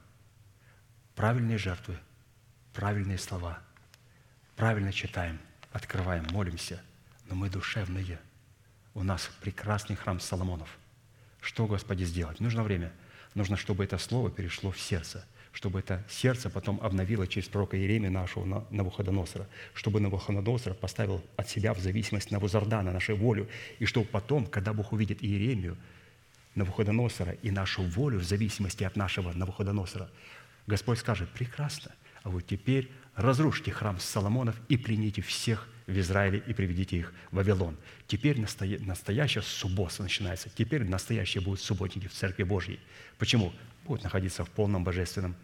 [1.16, 1.98] правильные жертвы,
[2.74, 3.60] правильные слова,
[4.56, 5.40] правильно читаем,
[5.78, 6.82] открываем, молимся,
[7.26, 8.20] но мы душевные.
[8.94, 10.78] У нас прекрасный храм Соломонов.
[11.40, 12.40] Что, Господи, сделать?
[12.40, 12.92] Нужно время.
[13.34, 15.26] Нужно, чтобы это слово перешло в сердце–
[15.58, 21.74] чтобы это сердце потом обновило через пророка Иеремия нашего Навуходоносора, чтобы Навуходоносор поставил от себя
[21.74, 23.50] в зависимость Навузардана, нашу волю,
[23.80, 25.76] и чтобы потом, когда Бог увидит Иеремию,
[26.54, 30.12] Навуходоносора и нашу волю в зависимости от нашего Навуходоносора,
[30.68, 31.92] Господь скажет, прекрасно,
[32.22, 37.36] а вот теперь разрушьте храм Соломонов и плените всех в Израиле и приведите их в
[37.38, 37.76] Вавилон.
[38.08, 40.50] Теперь настоящая суббота начинается.
[40.50, 42.80] Теперь настоящие будут субботники в Церкви Божьей.
[43.18, 43.52] Почему?
[43.86, 45.36] Будут находиться в полном божественном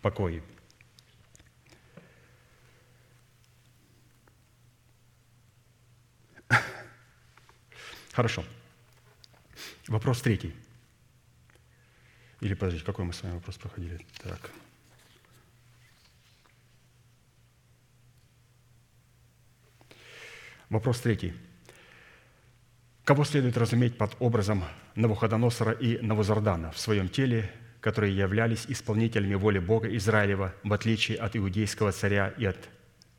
[0.00, 0.42] покое.
[8.12, 8.42] Хорошо.
[9.86, 10.54] Вопрос третий.
[12.40, 14.00] Или, подождите, какой мы с вами вопрос проходили?
[14.22, 14.50] Так.
[20.70, 21.34] Вопрос третий.
[23.04, 24.64] Кого следует разуметь под образом
[24.94, 31.36] Навуходоносора и Навузардана в своем теле, которые являлись исполнителями воли Бога Израилева, в отличие от
[31.36, 32.68] иудейского царя и от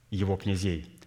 [0.09, 0.97] его князей?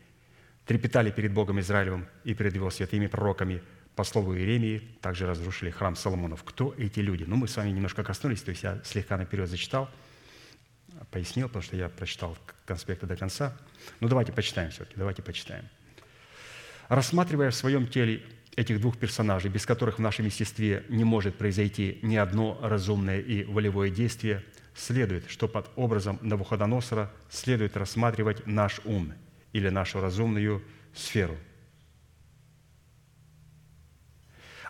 [0.67, 3.61] Трепетали перед Богом Израилевым и перед его святыми пророками–
[3.97, 6.43] по слову Иеремии, также разрушили храм Соломонов.
[6.43, 7.25] Кто эти люди?
[7.25, 9.89] Ну, мы с вами немножко коснулись, то есть я слегка наперед зачитал,
[11.11, 13.57] пояснил, потому что я прочитал конспекты до конца.
[14.01, 15.65] Ну, давайте почитаем все-таки, давайте почитаем.
[16.89, 18.23] Рассматривая в своем теле
[18.57, 23.45] этих двух персонажей, без которых в нашем естестве не может произойти ни одно разумное и
[23.45, 24.45] волевое действие,
[24.75, 29.15] следует, что под образом Навуходоносора следует рассматривать наш ум
[29.53, 30.63] или нашу разумную
[30.95, 31.37] сферу.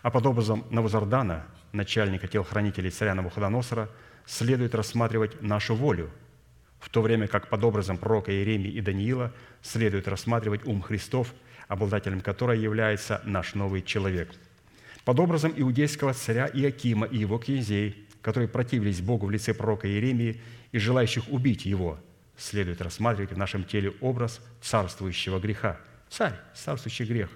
[0.01, 3.89] А под образом Навузардана, начальника телохранителей царя Навуходоносора,
[4.25, 6.11] следует рассматривать нашу волю,
[6.79, 11.33] в то время как под образом пророка Иеремии и Даниила следует рассматривать ум Христов–
[11.67, 14.31] обладателем которой является наш новый человек.
[15.03, 20.41] Под образом иудейского царя Иакима и его князей, которые противились Богу в лице пророка Иеремии
[20.71, 21.99] и желающих убить его,
[22.37, 25.79] следует рассматривать в нашем теле образ царствующего греха.
[26.09, 27.29] Царь, царствующий грех.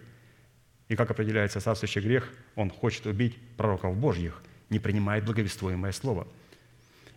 [0.88, 2.30] И как определяется царствующий грех?
[2.56, 6.28] Он хочет убить пророков Божьих, не принимает благовествуемое слово.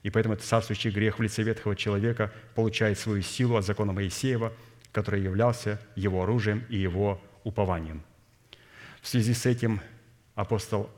[0.03, 4.53] И поэтому этот царствующий грех в лице ветхого человека получает свою силу от закона Моисеева–
[4.93, 8.03] который являлся его оружием и его упованием.
[9.01, 9.81] В связи с этим
[10.35, 10.91] апостол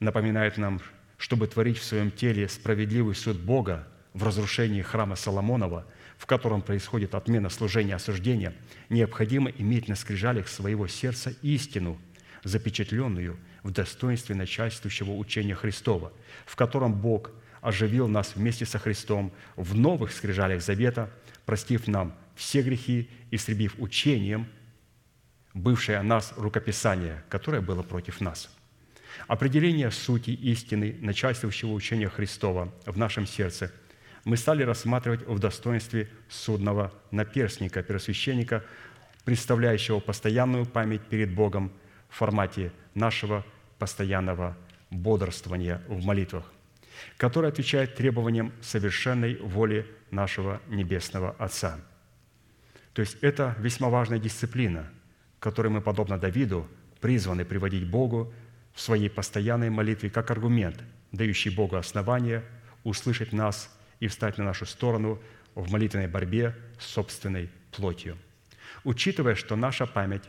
[0.00, 0.80] напоминает нам,
[1.16, 5.86] чтобы творить в своем теле справедливый суд Бога в разрушении храма Соломонова,
[6.18, 8.54] в котором происходит отмена служения осуждения,
[8.88, 11.98] необходимо иметь на скрижалях своего сердца истину,
[12.44, 16.12] запечатленную в достоинстве начальствующего учения Христова,
[16.44, 17.30] в котором Бог
[17.62, 21.10] оживил нас вместе со Христом в новых скрижалях завета,
[21.46, 24.46] простив нам все грехи, истребив учением
[25.54, 28.50] бывшее о нас рукописание, которое было против нас.
[29.28, 33.72] Определение сути истины начальствующего учения Христова в нашем сердце
[34.24, 38.64] мы стали рассматривать в достоинстве судного наперстника, первосвященника,
[39.24, 41.72] представляющего постоянную память перед Богом
[42.08, 43.44] в формате нашего
[43.78, 44.56] постоянного
[44.90, 46.50] бодрствования в молитвах,
[47.16, 51.78] который отвечает требованиям совершенной воли нашего Небесного Отца–
[52.94, 54.88] то есть это весьма важная дисциплина,
[55.40, 56.66] которой мы, подобно Давиду,
[57.00, 58.32] призваны приводить Богу
[58.72, 62.44] в своей постоянной молитве как аргумент, дающий Богу основание
[62.84, 63.68] услышать нас
[63.98, 65.20] и встать на нашу сторону
[65.56, 68.16] в молитвенной борьбе с собственной плотью.
[68.84, 70.24] Учитывая, что наша память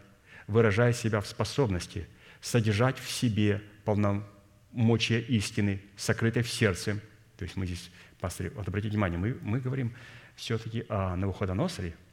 [0.48, 2.08] выражает себя в способности
[2.42, 7.00] содержать в себе полномочия истины, сокрытой в сердце,
[7.38, 9.94] то есть мы здесь, пастор, вот обратите внимание, мы, мы говорим
[10.36, 11.96] все-таки о Навуходоносоре–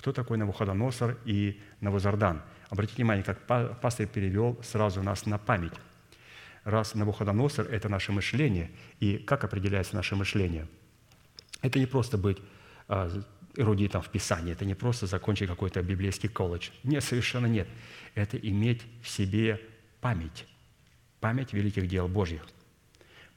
[0.00, 2.40] кто такой Навуходоносор и Навузардан.
[2.70, 3.46] Обратите внимание, как
[3.82, 5.74] пастор перевел сразу нас на память.
[6.64, 10.66] Раз Навуходоносор– это наше мышление, и как определяется наше мышление?
[11.60, 12.38] Это не просто быть
[12.88, 13.10] а,
[13.56, 16.70] эрудитом в Писании, это не просто закончить какой-то библейский колледж.
[16.82, 17.68] Нет, совершенно нет.
[18.14, 19.60] Это иметь в себе
[20.00, 20.46] память,
[21.20, 22.46] память великих дел Божьих.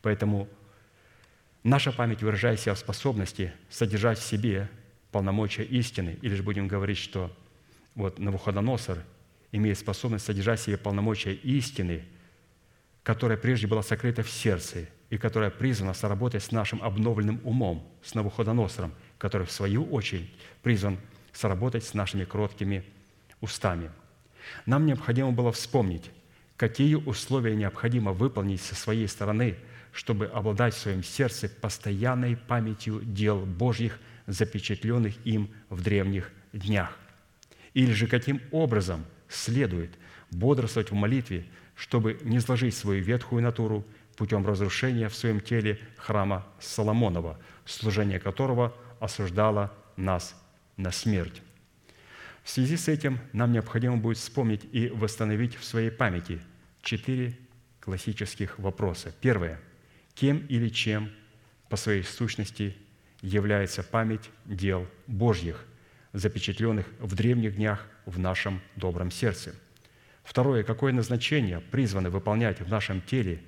[0.02, 0.48] Поэтому
[1.62, 4.70] наша память выражает себя в способности содержать в себе
[5.14, 7.32] полномочия истины, или же будем говорить, что
[7.96, 8.98] вот Навуходоносор
[9.54, 12.04] имеет способность содержать в себе полномочия истины,
[13.04, 18.16] которая прежде была сокрыта в сердце и которая призвана сработать с нашим обновленным умом, с
[18.16, 20.30] Навуходоносором, который, в свою очередь,
[20.64, 20.98] призван
[21.32, 22.84] сработать с нашими кроткими
[23.40, 23.92] устами.
[24.66, 26.10] Нам необходимо было вспомнить,
[26.58, 29.56] какие условия необходимо выполнить со своей стороны,
[29.92, 36.98] чтобы обладать в своем сердце постоянной памятью дел Божьих, запечатленных им в древних днях.
[37.74, 39.92] Или же каким образом следует
[40.32, 41.46] бодрствовать в молитве,
[41.76, 43.86] чтобы не сложить свою ветхую натуру
[44.16, 50.36] путем разрушения в своем теле храма Соломонова, служение которого осуждало нас
[50.78, 51.42] на смерть.
[52.44, 56.42] В связи с этим нам необходимо будет вспомнить и восстановить в своей памяти
[56.82, 57.38] четыре
[57.80, 59.14] классических вопроса.
[59.22, 59.60] Первое.
[60.14, 61.10] Кем или чем
[61.70, 62.76] по своей сущности
[63.24, 65.66] является память дел Божьих,
[66.14, 69.56] запечатленных в древних днях в нашем добром сердце?
[70.24, 70.64] Второе.
[70.64, 73.42] Какое назначение призваны выполнять в нашем теле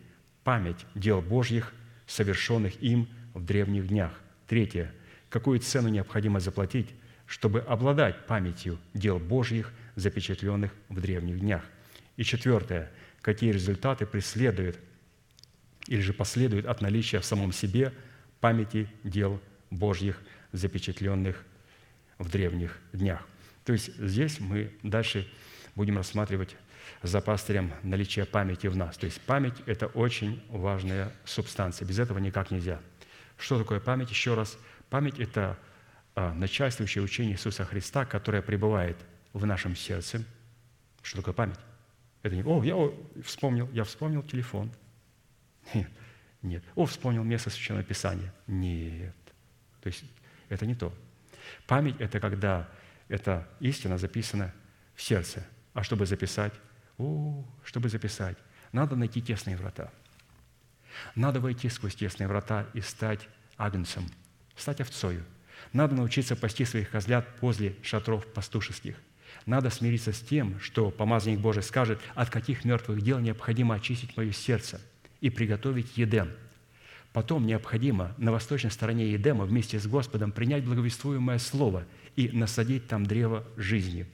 [0.43, 1.71] память дел Божьих,
[2.07, 4.19] совершенных им в древних днях?
[4.47, 4.91] Третье.
[5.29, 6.89] Какую цену необходимо заплатить
[7.25, 11.63] чтобы обладать памятью дел Божьих, запечатленных в древних днях.
[12.17, 12.91] И четвертое,
[13.21, 14.77] какие результаты преследуют
[15.87, 17.93] или же последуют от наличия в самом себе
[18.39, 19.41] памяти дел
[19.77, 20.21] Божьих,
[20.51, 21.43] запечатленных
[22.17, 23.27] в древних днях.
[23.65, 25.27] То есть здесь мы дальше
[25.75, 26.55] будем рассматривать
[27.01, 28.97] за пастырем наличие памяти в нас.
[28.97, 31.87] То есть память– это очень важная субстанция.
[31.87, 32.79] Без этого никак нельзя.
[33.37, 34.09] Что такое память?
[34.09, 34.57] Еще раз.
[34.89, 35.57] Память– это
[36.15, 38.97] а, начальствующее учение Иисуса Христа, которое пребывает
[39.33, 40.23] в нашем сердце.
[41.01, 41.59] Что такое память?
[42.23, 42.75] Это не «О, я
[43.23, 44.71] вспомнил, я вспомнил телефон».
[46.41, 46.63] Нет.
[46.75, 48.33] «О, вспомнил место Священного Писания».
[48.47, 49.15] Нет.
[49.85, 50.03] То есть
[50.49, 50.91] это не то.
[51.67, 52.67] Память– это когда
[53.07, 54.53] эта истина записана
[54.95, 55.45] в сердце.
[55.73, 56.53] А чтобы записать?
[56.97, 58.37] О, чтобы записать,
[58.71, 59.91] надо найти тесные врата.
[61.13, 64.09] Надо войти сквозь тесные врата и стать агнцем,
[64.55, 65.23] стать овцою–
[65.73, 68.95] надо научиться пасти своих козлят после шатров пастушеских.
[69.45, 74.31] Надо смириться с тем, что помазанник Божий скажет, от каких мертвых дел необходимо очистить мое
[74.31, 74.81] сердце
[75.21, 76.31] и приготовить Едем.
[77.15, 81.85] Потом необходимо на восточной стороне Едема вместе с Господом принять благовествуемое слово
[82.17, 84.05] и насадить там древо жизни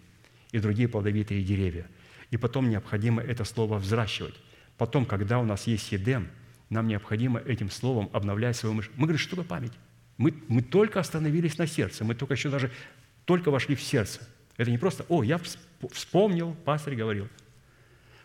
[0.52, 1.88] и другие плодовитые деревья.
[2.30, 4.36] И потом необходимо это слово взращивать.
[4.78, 6.28] Потом, когда у нас есть Едем,
[6.70, 9.00] нам необходимо этим словом обновлять свою мышление.
[9.00, 9.74] Мы говорим, что такое память?
[10.18, 12.72] Мы, мы только остановились на сердце, мы только еще даже
[13.26, 14.20] только вошли в сердце.
[14.58, 15.42] Это не просто, о, я
[15.92, 17.28] вспомнил, пастор говорил.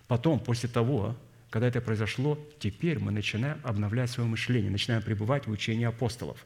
[0.07, 1.17] Потом, после того,
[1.51, 6.45] когда это произошло, теперь мы начинаем обновлять свое мышление, начинаем пребывать в учении апостолов.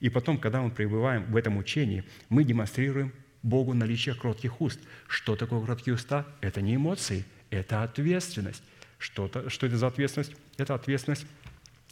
[0.00, 3.12] И потом, когда мы пребываем в этом учении, мы демонстрируем
[3.42, 4.80] Богу наличие кротких уст.
[5.08, 6.26] Что такое кроткие уста?
[6.40, 8.62] Это не эмоции, это ответственность.
[8.98, 10.34] Что, что это за ответственность?
[10.56, 11.26] Это ответственность,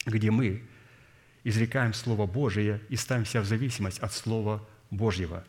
[0.04, 0.62] где мы
[1.44, 5.44] изрекаем Слово Божие и ставим себя в зависимость от Слова Божьего,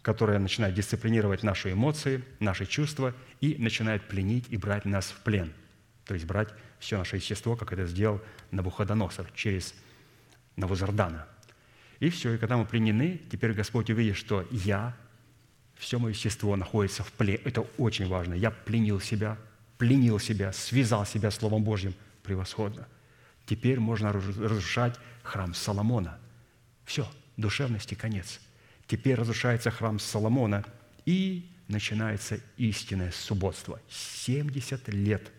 [0.00, 5.52] которое начинает дисциплинировать наши эмоции, наши чувства и начинает пленить и брать нас в плен.
[6.04, 6.48] То есть брать
[6.78, 8.20] все наше естество, как это сделал
[8.50, 9.74] Набуходоносор через
[10.56, 11.26] Навузардана.
[12.00, 14.96] И все, и когда мы пленены, теперь Господь увидит, что я,
[15.76, 17.38] все мое естество находится в плене.
[17.44, 18.34] Это очень важно.
[18.34, 19.38] Я пленил себя,
[19.78, 22.88] пленил себя, связал себя Словом Божьим превосходно.
[23.46, 26.18] Теперь можно разрушать храм Соломона.
[26.84, 28.40] Все, душевности конец.
[28.86, 30.64] Теперь разрушается храм Соломона,
[31.06, 33.80] и начинается истинное субботство.
[33.88, 35.30] 70 лет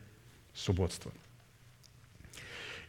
[0.54, 1.12] субботства.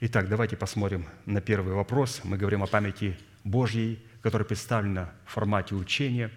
[0.01, 2.21] Итак, давайте посмотрим на первый вопрос.
[2.25, 6.31] Мы говорим о памяти Божьей, которая представлена в формате учения.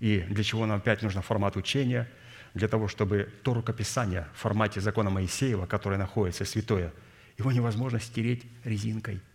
[0.00, 2.08] И для чего нам опять нужно формат учения?
[2.54, 6.92] Для того, чтобы то рукописание в формате закона Моисеева, которое находится святое,
[7.38, 9.20] его невозможно стереть резинкой–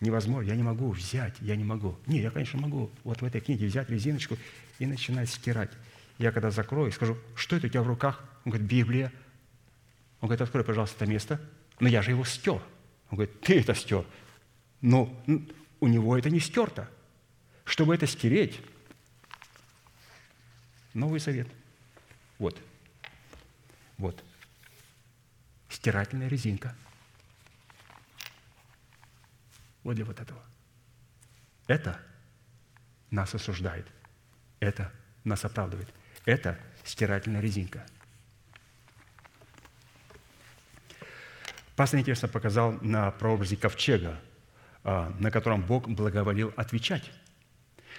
[0.00, 1.96] невозможно, я не могу взять, я не могу.
[2.06, 4.36] Не, я, конечно, могу вот в этой книге взять резиночку
[4.78, 5.70] и начинать стирать.
[6.18, 8.22] Я когда закрою, скажу, что это у тебя в руках?
[8.44, 9.12] Он говорит, Библия.
[10.20, 11.40] Он говорит, открой, пожалуйста, это место.
[11.80, 12.62] Но я же его стер.
[13.10, 14.04] Он говорит, ты это стер.
[14.80, 15.22] Но
[15.80, 16.90] у него это не стерто.
[17.64, 18.60] Чтобы это стереть,
[20.94, 21.48] Новый Совет.
[22.38, 22.58] Вот.
[23.98, 24.24] Вот.
[25.68, 26.74] Стирательная резинка–
[29.88, 30.42] вот для вот этого.
[31.66, 31.98] Это
[33.10, 33.86] нас осуждает.
[34.60, 34.92] Это
[35.24, 35.88] нас оправдывает.
[36.26, 37.86] Это стирательная резинка.
[41.78, 44.18] Пастор интересно показал на прообразе ковчега,
[44.82, 47.08] а, на котором Бог благоволил отвечать.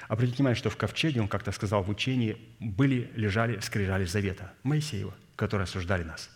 [0.09, 5.13] Обратите внимание, что в ковчеге, он как-то сказал в учении, были, лежали скрижали завета Моисеева,
[5.37, 6.29] которые осуждали нас.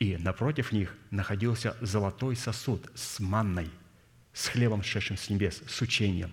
[0.00, 3.70] И напротив них находился золотой сосуд с манной–
[4.34, 6.30] с хлебом, шедшим с небес, с учением.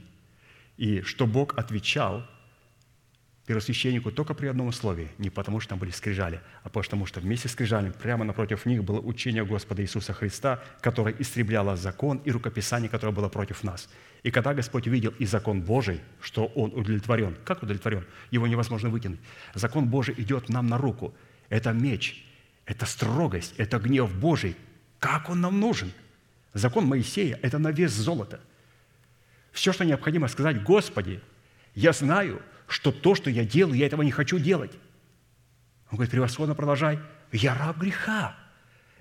[0.76, 2.28] И что Бог отвечал
[3.50, 7.48] первосвященнику только при одном условии, не потому что там были скрижали, а потому что вместе
[7.48, 12.90] с скрижалями прямо напротив них было учение Господа Иисуса Христа, которое истребляло закон и рукописание,
[12.90, 13.90] которое было против нас.
[14.22, 18.06] И когда Господь увидел и закон Божий, что Он удовлетворен, как удовлетворен?
[18.30, 19.20] Его невозможно вытянуть.
[19.56, 21.16] Закон Божий идет нам на руку.
[21.50, 22.24] Это меч,
[22.68, 24.56] это строгость, это гнев Божий.
[25.00, 25.92] Как он нам нужен?
[26.54, 28.42] Закон Моисея– это на вес золота.
[29.52, 31.20] Все, что необходимо сказать, Господи,
[31.74, 34.72] я знаю, что то, что я делаю, я этого не хочу делать.
[35.90, 37.00] Он говорит, превосходно продолжай.
[37.32, 38.38] Я раб греха.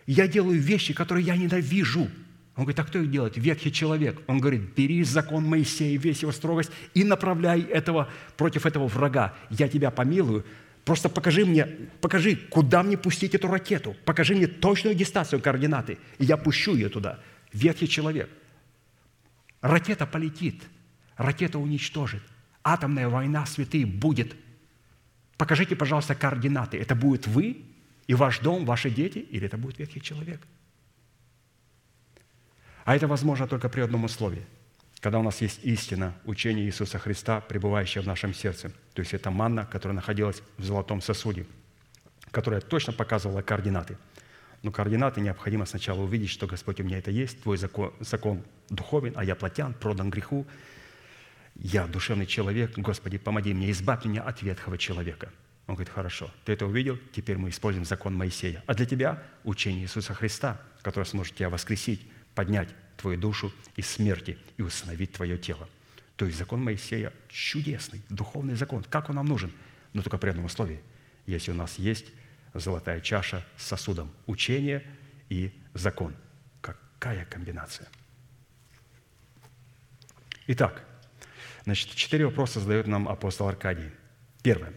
[0.07, 2.09] Я делаю вещи, которые я ненавижу.
[2.57, 3.36] Он говорит, а кто их делает?
[3.36, 4.20] Ветхий человек.
[4.27, 9.35] Он говорит, бери закон Моисея, весь его строгость и направляй этого, против этого врага.
[9.51, 10.45] Я тебя помилую.
[10.85, 11.66] Просто покажи мне,
[12.01, 13.95] покажи, куда мне пустить эту ракету.
[14.07, 17.20] Покажи мне точную дистанцию, координаты, и я пущу ее туда.
[17.53, 18.31] Ветхий человек.
[19.61, 20.62] Ракета полетит,
[21.16, 22.23] ракета уничтожит–
[22.73, 24.36] атомная война, святые, будет.
[25.36, 26.78] Покажите, пожалуйста, координаты.
[26.78, 27.65] Это будет вы
[28.07, 30.40] и ваш дом, ваши дети, или это будет ветхий человек?
[32.85, 34.47] А это возможно только при одном условии,
[35.01, 38.70] когда у нас есть истина, учение Иисуса Христа, пребывающее в нашем сердце.
[38.95, 41.47] То есть это манна, которая находилась в золотом сосуде,
[42.31, 43.99] которая точно показывала координаты.
[44.62, 49.12] Но координаты необходимо сначала увидеть, что Господь у меня это есть, Твой закон, закон духовен,
[49.16, 50.47] а я плотян, продан греху,
[51.59, 55.30] я душевный человек, Господи, помоги мне, избавь меня от ветхого человека.
[55.66, 58.62] Он говорит, хорошо, ты это увидел, теперь мы используем закон Моисея.
[58.66, 64.39] А для тебя учение Иисуса Христа, которое сможет тебя воскресить, поднять твою душу из смерти
[64.56, 65.68] и установить твое тело.
[66.16, 68.85] То есть закон Моисея чудесный, духовный закон.
[68.85, 69.52] Как он нам нужен?
[69.93, 70.80] Но только при одном условии.
[71.26, 72.06] Если у нас есть
[72.55, 74.85] золотая чаша с сосудом учение
[75.28, 76.14] и закон.
[76.60, 77.89] Какая комбинация?
[80.47, 80.82] Итак,
[81.69, 83.90] Значит, четыре вопроса задает нам апостол Аркадий.
[84.43, 84.73] Первое.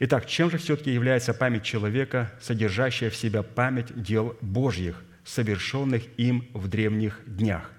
[0.00, 6.48] Итак, чем же все-таки является память человека, содержащая в себя память дел Божьих, совершенных им
[6.52, 7.70] в древних днях,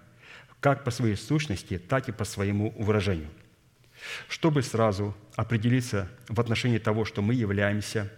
[0.61, 3.27] как по своей сущности, так и по своему выражению?
[4.29, 8.09] Чтобы сразу определиться в отношении того, что мы являемся,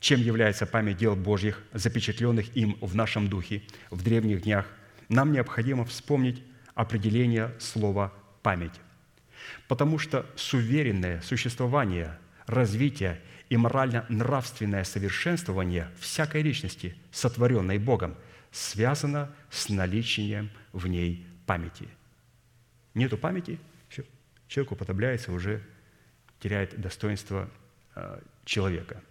[0.00, 3.62] чем является память дел Божьих, запечатленных им в нашем духе
[3.92, 4.66] в древних днях,
[5.08, 6.42] нам необходимо вспомнить
[6.74, 8.12] определение слова
[8.42, 8.80] «память».
[9.68, 18.14] Потому что суверенное существование, развитие и морально-нравственное совершенствование всякой личности, сотворенной Богом,
[18.50, 21.88] связано с наличием в ней памяти.
[22.94, 23.58] Нету памяти,
[24.48, 25.62] человек уподобляется, уже
[26.40, 27.50] теряет достоинство
[27.94, 29.02] э, человека.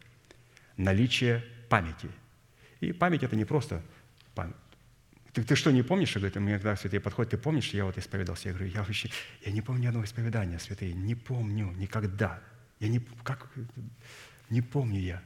[0.78, 2.10] Наличие памяти.
[2.80, 3.82] И память– это не просто
[5.34, 5.48] память.
[5.48, 6.16] Ты, что, не помнишь?
[6.16, 8.50] Я говорю, мне когда святые подходят, ты помнишь, я вот исповедовался?
[8.50, 9.10] Я говорю, я вообще,
[9.46, 12.42] я не помню ни одного исповедания, святые, не помню никогда.
[12.80, 13.50] Я не, как,
[14.50, 15.22] не помню я.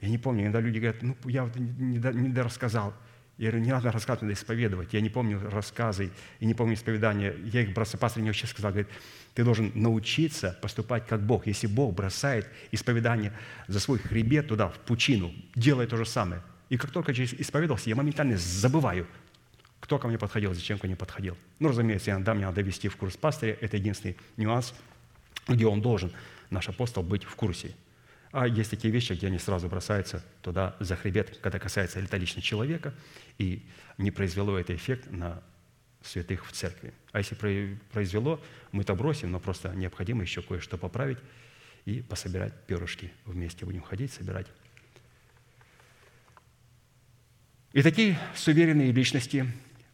[0.00, 0.42] Я не помню.
[0.42, 2.94] Иногда люди говорят, ну, я вот не, не, рассказал.
[3.38, 4.94] Я говорю, не надо рассказывать, надо исповедовать.
[4.94, 6.10] Я не помню рассказы
[6.40, 7.34] и не помню исповедания.
[7.44, 8.00] Я их бросаю.
[8.00, 8.88] Пастор мне вообще сказал, говорит,
[9.34, 11.46] ты должен научиться поступать как Бог.
[11.46, 13.32] Если Бог бросает исповедание
[13.68, 16.42] за свой хребет туда, в пучину, делай то же самое.
[16.68, 19.06] И как только через исповедовался, я моментально забываю
[19.80, 21.36] кто ко мне подходил, зачем ко мне подходил.
[21.58, 23.56] Ну, разумеется, иногда мне надо вести в курс пастыря.
[23.60, 24.74] Это единственный нюанс,
[25.48, 26.12] где он должен,
[26.50, 27.74] наш апостол, быть в курсе.
[28.32, 32.92] А есть такие вещи, где они сразу бросаются туда за хребет, когда касается лично человека,
[33.38, 33.64] и
[33.98, 35.42] не произвело это эффект на
[36.02, 36.92] святых в церкви.
[37.12, 37.34] А если
[37.92, 38.40] произвело,
[38.72, 41.18] мы это бросим, но просто необходимо еще кое-что поправить
[41.84, 43.64] и пособирать перышки вместе.
[43.64, 44.46] Будем ходить, собирать.
[47.72, 49.46] И такие суверенные личности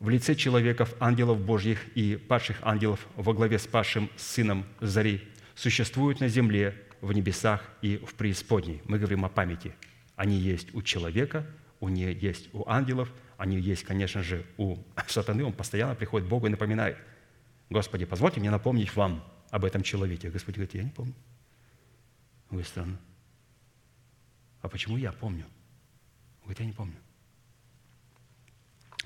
[0.03, 5.23] в лице человеков, ангелов Божьих и падших ангелов во главе с падшим сыном Зари
[5.55, 8.83] существуют на земле, в небесах и в преисподней.
[8.85, 9.77] Мы говорим о памяти.
[10.17, 11.47] Они есть у человека,
[11.79, 14.77] у нее есть у ангелов, они есть, конечно же, у
[15.07, 15.45] сатаны.
[15.45, 16.99] Он постоянно приходит к Богу и напоминает,
[17.71, 20.31] «Господи, позвольте мне напомнить вам об этом человеке».
[20.31, 21.15] Господь говорит, «Я не помню».
[22.51, 22.99] Вы странно.
[24.63, 25.45] «А почему я помню?»
[26.41, 26.97] Он говорит, «Я не помню».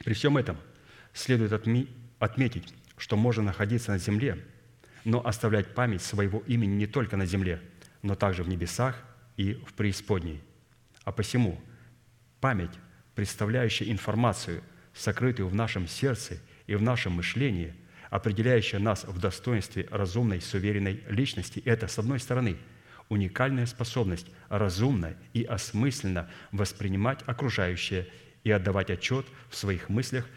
[0.03, 0.57] При всем этом–
[1.17, 1.53] следует
[2.19, 4.39] отметить, что можно находиться на земле,
[5.05, 7.61] но оставлять память своего имени не только на земле,
[8.03, 9.03] но также в небесах
[9.37, 10.43] и в преисподней.
[11.05, 11.61] А посему
[12.41, 12.73] память,
[13.15, 14.63] представляющая информацию,
[14.93, 17.75] сокрытую в нашем сердце и в нашем мышлении,
[18.11, 22.59] определяющая нас в достоинстве разумной, суверенной личности, это, с одной стороны,
[23.09, 28.07] уникальная способность разумно и осмысленно воспринимать окружающее
[28.45, 30.27] и отдавать отчет в своих мыслях–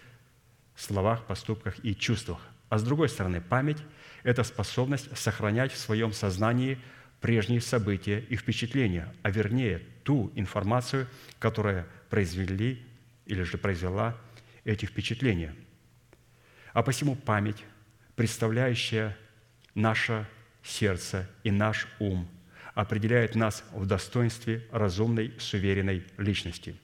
[0.82, 2.40] словах, поступках и чувствах.
[2.70, 3.80] А с другой стороны, память–
[4.24, 6.78] это способность сохранять в своем сознании
[7.20, 11.08] прежние события и впечатления, а вернее ту информацию,
[11.40, 12.86] которая произвели
[13.26, 14.16] или же произвела
[14.64, 15.56] эти впечатления.
[16.74, 17.64] А посему память,
[18.16, 19.18] представляющая
[19.76, 20.28] наше
[20.64, 22.28] сердце и наш ум,
[22.74, 26.76] определяет нас в достоинстве разумной, суверенной личности.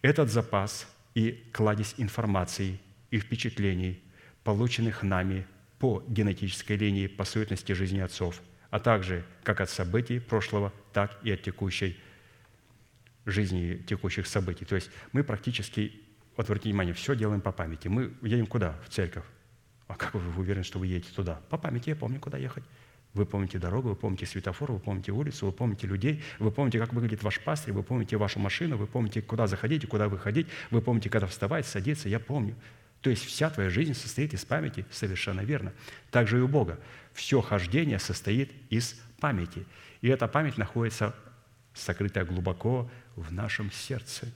[0.00, 2.80] Этот запас и кладезь информации
[3.10, 4.02] и впечатлений,
[4.44, 5.46] полученных нами
[5.78, 8.40] по генетической линии по суетности жизни отцов,
[8.70, 11.98] а также как от событий прошлого, так и от текущей
[13.26, 14.64] жизни, текущих событий.
[14.64, 16.00] То есть мы практически,
[16.36, 17.88] вот обратите внимание, все делаем по памяти.
[17.88, 18.78] Мы едем куда?
[18.86, 19.24] В церковь.
[19.88, 21.40] А как вы уверены, что вы едете туда?
[21.50, 22.64] По памяти я помню, куда ехать.
[23.14, 26.94] Вы помните дорогу, вы помните светофор, вы помните улицу, вы помните людей, вы помните, как
[26.94, 30.80] выглядит ваш пастырь, вы помните вашу машину, вы помните, куда заходить и куда выходить, вы
[30.80, 32.56] помните, когда вставать, садиться, я помню.
[33.02, 35.72] То есть вся твоя жизнь состоит из памяти, совершенно верно.
[36.10, 36.78] Также и у Бога.
[37.12, 39.66] Все хождение состоит из памяти.
[40.00, 41.14] И эта память находится
[41.74, 44.32] сокрытая глубоко в нашем сердце,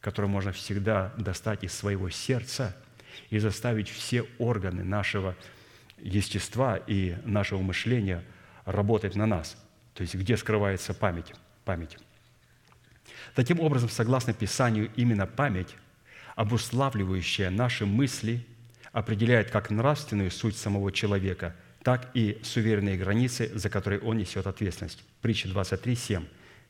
[0.00, 2.76] которое можно всегда достать из своего сердца
[3.30, 5.34] и заставить все органы нашего
[6.00, 8.24] естества и нашего мышления
[8.64, 9.56] работать на нас.
[9.94, 11.32] То есть где скрывается память?
[11.64, 11.96] Память.
[13.34, 15.74] Таким образом, согласно Писанию, именно память,
[16.36, 18.46] обуславливающая наши мысли,
[18.92, 25.04] определяет как нравственную суть самого человека, так и суверенные границы, за которые он несет ответственность.
[25.20, 26.24] Притча 23, 7.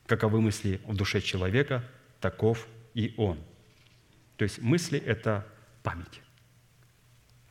[0.05, 1.83] «Каковы мысли в душе человека,
[2.19, 3.37] таков и он».
[4.37, 5.45] То есть мысли– это
[5.83, 6.21] память.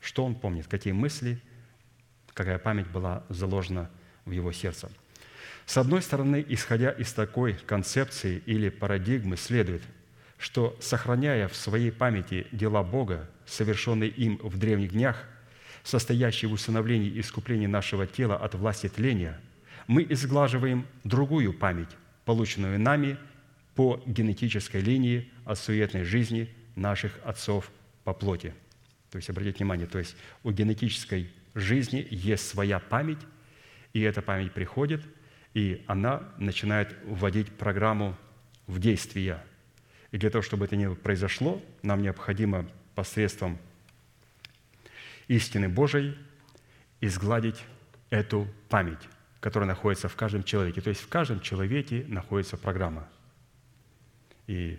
[0.00, 1.40] Что он помнит, какие мысли
[2.38, 3.90] какая память была заложена
[4.24, 4.88] в его сердце.
[5.66, 9.82] С одной стороны, исходя из такой концепции или парадигмы, следует,
[10.38, 15.16] что, сохраняя в своей памяти дела Бога, совершенные им в древних днях,
[15.82, 19.40] состоящие в усыновлении и искуплении нашего тела от власти тления,
[19.88, 21.90] мы изглаживаем другую память,
[22.24, 23.18] полученную нами
[23.74, 27.72] по генетической линии от суетной жизни наших отцов
[28.04, 28.54] по плоти.
[29.10, 33.20] То есть, обратите внимание, то есть у генетической жизни есть своя память,
[33.92, 35.04] и эта память приходит,
[35.54, 38.16] и она начинает вводить программу
[38.66, 39.42] в действие.
[40.10, 43.58] И для того, чтобы это не произошло, нам необходимо посредством
[45.26, 46.16] истины Божией
[47.00, 47.62] изгладить
[48.10, 49.08] эту память,
[49.40, 50.80] которая находится в каждом человеке.
[50.80, 53.08] То есть в каждом человеке находится программа.
[54.46, 54.78] И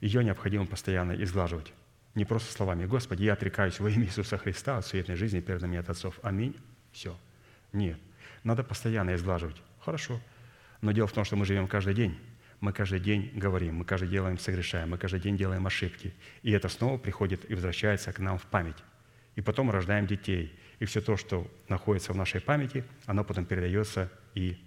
[0.00, 1.72] ее необходимо постоянно изглаживать.
[2.14, 5.78] Не просто словами, Господи, я отрекаюсь во имя Иисуса Христа от суетной жизни перед нами
[5.78, 6.18] от отцов.
[6.22, 6.56] Аминь.
[6.92, 7.16] Все.
[7.72, 7.98] Нет.
[8.44, 9.56] Надо постоянно изглаживать.
[9.80, 10.20] Хорошо.
[10.82, 12.18] Но дело в том, что мы живем каждый день.
[12.60, 16.14] Мы каждый день говорим, мы каждый день делаем, согрешаем, мы каждый день делаем ошибки.
[16.42, 18.76] И это снова приходит и возвращается к нам в память.
[19.34, 20.56] И потом рождаем детей.
[20.78, 24.58] И все то, что находится в нашей памяти, оно потом передается и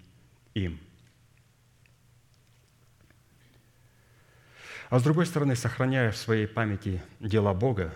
[0.56, 0.80] им.
[4.90, 7.94] А с другой стороны, сохраняя в своей памяти дела Бога,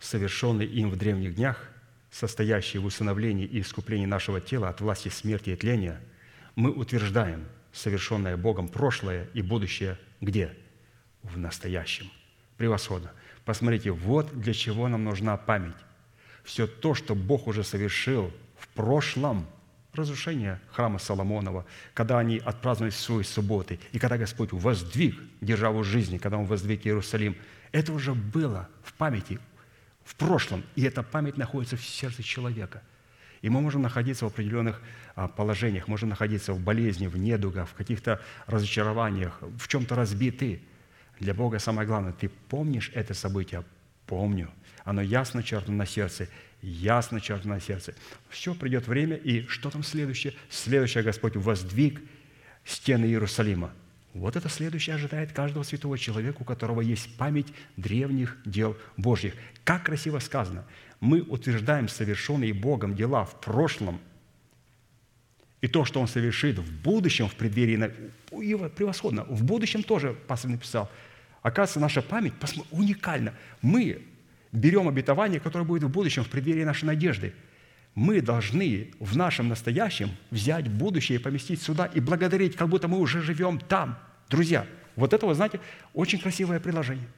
[0.00, 1.68] совершенные им в древних днях,
[2.10, 6.00] состоящие в усыновлении и искуплении нашего тела от власти смерти и тления,
[6.54, 10.56] мы утверждаем совершенное Богом прошлое и будущее где?
[11.22, 12.10] В настоящем.
[12.56, 13.12] Превосходно.
[13.44, 15.76] Посмотрите, вот для чего нам нужна память.
[16.44, 19.46] Все то, что Бог уже совершил в прошлом–
[19.94, 26.38] разрушение храма Соломонова, когда они отпраздновали свои субботы, и когда Господь воздвиг державу жизни, когда
[26.38, 27.36] Он воздвиг Иерусалим,
[27.72, 29.38] это уже было в памяти,
[30.04, 32.82] в прошлом, и эта память находится в сердце человека.
[33.42, 34.80] И мы можем находиться в определенных
[35.16, 40.62] а, положениях, можем находиться в болезни, в недугах, в каких-то разочарованиях, в чем-то разбиты.
[41.18, 43.64] Для Бога самое главное, ты помнишь это событие?
[44.06, 44.48] Помню.
[44.84, 46.28] Оно ясно чертано на сердце
[46.62, 47.94] ясно чертано на сердце.
[48.30, 50.34] Все, придет время, и что там следующее?
[50.48, 52.00] Следующее Господь воздвиг
[52.64, 53.72] стены Иерусалима.
[54.14, 59.34] Вот это следующее ожидает каждого святого человека, у которого есть память древних дел Божьих.
[59.64, 60.64] Как красиво сказано.
[61.00, 64.00] Мы утверждаем совершенные Богом дела в прошлом,
[65.60, 67.92] и то, что Он совершит в будущем, в преддверии,
[68.30, 69.24] превосходно.
[69.24, 70.90] В будущем тоже пастор написал.
[71.40, 72.34] Оказывается, наша память
[72.70, 73.32] уникальна.
[73.62, 74.02] Мы
[74.52, 77.34] берем обетование, которое будет в будущем, в преддверии нашей надежды.
[77.94, 82.98] Мы должны в нашем настоящем взять будущее и поместить сюда и благодарить, как будто мы
[82.98, 83.98] уже живем там.
[84.28, 84.66] Друзья,
[84.96, 85.60] вот это, вы знаете,
[85.92, 87.08] очень красивое предложение.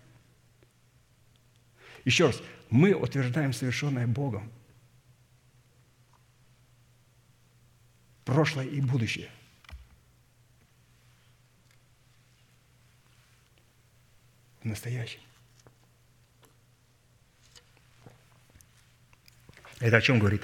[2.05, 4.51] Еще раз, мы утверждаем совершенное Богом.
[8.25, 9.29] Прошлое и будущее.
[14.63, 15.34] В
[19.85, 20.41] Это о чем говорит?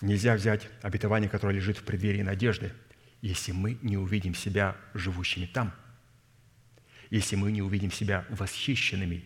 [0.00, 2.72] Нельзя взять обетование, которое лежит в преддверии надежды,
[3.20, 5.72] если мы не увидим себя живущими там,
[7.10, 9.24] если мы не увидим себя восхищенными,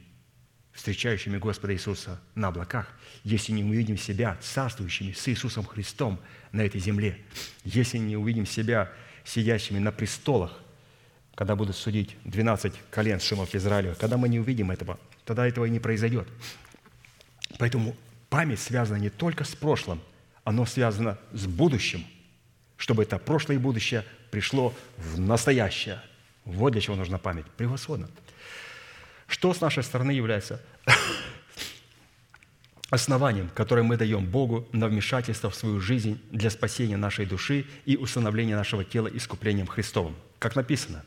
[0.73, 2.93] встречающими Господа Иисуса на облаках,
[3.25, 6.21] если не увидим себя царствующими с Иисусом Христом
[6.53, 7.17] на этой земле,
[7.65, 8.93] если не увидим себя
[9.25, 10.61] сидящими на престолах,
[11.35, 15.71] когда будут судить 12 колен Шимов Израиля, когда мы не увидим этого, тогда этого и
[15.71, 16.29] не произойдет.
[17.59, 17.97] Поэтому
[18.37, 19.99] память связана не только с прошлым,
[20.45, 22.05] оно связано с будущим,
[22.77, 26.03] чтобы это прошлое и будущее пришло в настоящее.
[26.45, 27.47] Вот для чего нужна память.
[27.57, 28.11] Превосходно.
[29.27, 30.61] Что с нашей стороны является
[32.91, 37.97] основанием, которое мы даем Богу на вмешательство в свою жизнь для спасения нашей души и
[37.97, 40.15] установления нашего тела искуплением Христовым.
[40.39, 41.07] Как написано,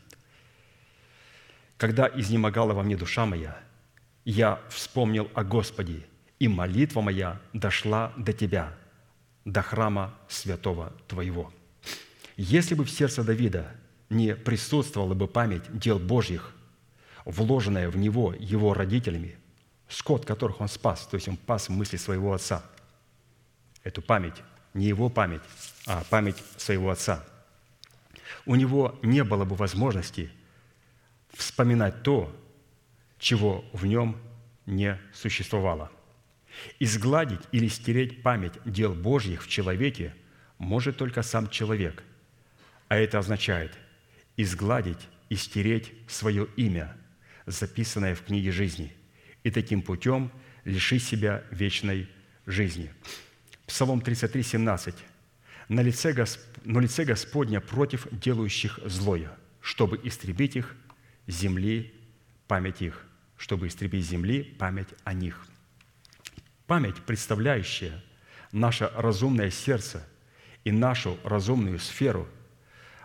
[1.78, 3.56] «Когда изнемогала во мне душа моя,
[4.26, 6.08] я вспомнил о Господе,
[6.40, 8.74] и молитва моя дошла до Тебя,
[9.46, 11.54] до храма святого Твоего».
[12.42, 13.70] Если бы в сердце Давида
[14.10, 16.56] не присутствовала бы память дел Божьих,
[17.26, 19.38] вложенная в него его родителями,
[19.90, 22.64] скот, которых он спас, то есть он пас мысли своего отца.
[23.84, 24.42] Эту память,
[24.74, 25.42] не его память,
[25.86, 27.26] а память своего отца.
[28.46, 30.32] У него не было бы возможности
[31.34, 32.34] вспоминать то,
[33.18, 34.18] чего в нем
[34.66, 35.92] не существовало.
[36.80, 40.14] Изгладить или стереть память дел Божьих в человеке
[40.58, 42.04] может только сам человек.
[42.88, 43.78] А это означает
[44.40, 46.96] изгладить и стереть свое имя,
[47.46, 48.94] записанное в книге жизни,
[49.44, 50.32] и таким путем
[50.64, 52.08] лишить себя вечной
[52.46, 52.92] жизни.
[53.68, 54.96] Псалом 33, 17.
[55.68, 56.40] «На лице, Госп...
[56.64, 59.32] «Но лице Господня против делающих злое,
[59.62, 60.76] чтобы истребить их
[61.28, 61.94] земли
[62.48, 63.06] память их,
[63.38, 65.49] чтобы истребить земли память о них».
[66.70, 68.00] Память, представляющая
[68.52, 70.08] наше разумное сердце
[70.64, 72.28] и нашу разумную сферу,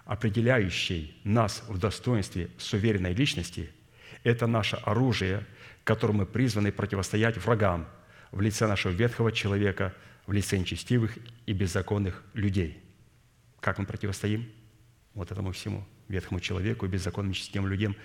[0.05, 3.71] определяющей нас в достоинстве суверенной личности–
[4.23, 5.47] это наше оружие,
[5.83, 7.89] которым мы призваны противостоять врагам
[8.33, 9.95] в лице нашего ветхого человека,
[10.27, 11.17] в лице нечестивых
[11.47, 12.85] и беззаконных людей.
[13.61, 14.47] Как мы противостоим
[15.15, 17.97] вот этому всему ветхому человеку и беззаконным нечестивым людям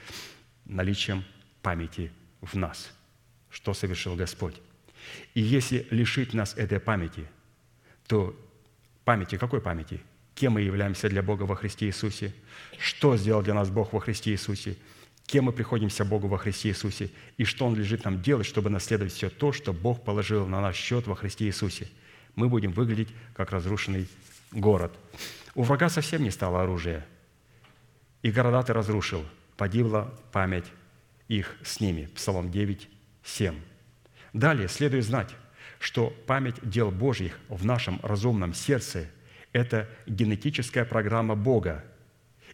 [0.64, 1.26] наличием
[1.61, 2.94] памяти в нас,
[3.49, 4.61] что совершил Господь.
[5.34, 7.26] И если лишить нас этой памяти,
[8.07, 8.36] то
[9.06, 10.02] памяти, какой памяти?
[10.36, 12.34] Кем мы являемся для Бога во Христе Иисусе?
[12.77, 14.77] Что сделал для нас Бог во Христе Иисусе?
[15.30, 19.14] кем мы приходимся Богу во Христе Иисусе и что Он лежит нам делать, чтобы наследовать
[19.14, 21.88] все то, что Бог положил на наш счет во Христе Иисусе.
[22.36, 24.07] Мы будем выглядеть как разрушенный
[24.52, 24.91] город.
[25.53, 27.06] У врага совсем не стало оружия.
[28.23, 29.23] И города ты разрушил,
[29.56, 30.65] погибла память
[31.27, 32.10] их с ними.
[32.15, 32.90] Псалом 9,
[33.23, 33.56] 7.
[34.40, 35.36] Далее следует знать,
[35.80, 39.10] что память дел Божьих в нашем разумном сердце–
[39.52, 41.84] это генетическая программа Бога,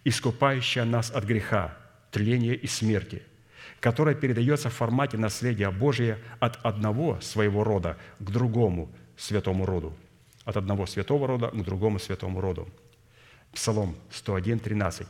[0.03, 1.77] искупающая нас от греха–
[2.11, 3.21] тления и смерти,
[3.81, 9.95] которая передается в формате наследия Божия от одного своего рода к другому святому роду.
[10.43, 12.67] От одного святого рода к другому святому роду.
[13.53, 15.07] Псалом 101, 13.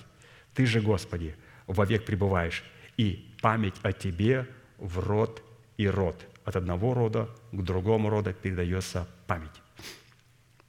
[0.53, 1.37] «Ты же, Господи,
[1.67, 2.65] вовек пребываешь,
[2.97, 4.45] и память о Тебе
[4.77, 5.41] в род
[5.77, 6.34] и род».
[6.45, 9.61] От одного рода к другому роду передается память.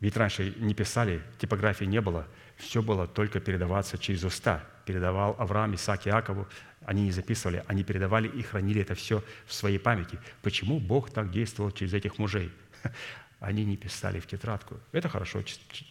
[0.01, 2.27] Ведь раньше не писали, типографии не было,
[2.57, 6.47] все было только передаваться через уста– передавал Авраам, Исаак, Иакову,
[6.87, 10.19] они не записывали, они передавали и хранили это все в своей памяти.
[10.43, 12.51] Почему Бог так действовал через этих мужей?
[13.39, 14.81] Они не писали в тетрадку.
[14.93, 15.43] Это хорошо,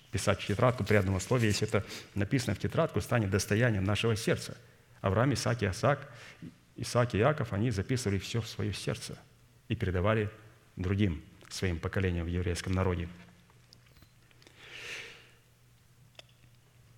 [0.10, 1.86] писать в тетрадку при одном условии, если это
[2.16, 4.58] написано в тетрадку, станет достоянием нашего сердца.
[5.02, 6.12] Авраам, Исаак, Исаак,
[6.76, 9.16] Исаак и Иаков, они записывали все в свое сердце
[9.68, 10.30] и передавали
[10.76, 13.08] другим своим поколениям в еврейском народе.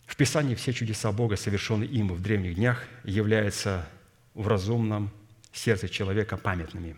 [0.06, 3.88] В Писании все чудеса Бога, совершенные им в древних днях, являются
[4.34, 5.12] в разумном
[5.52, 6.96] сердце человека памятными,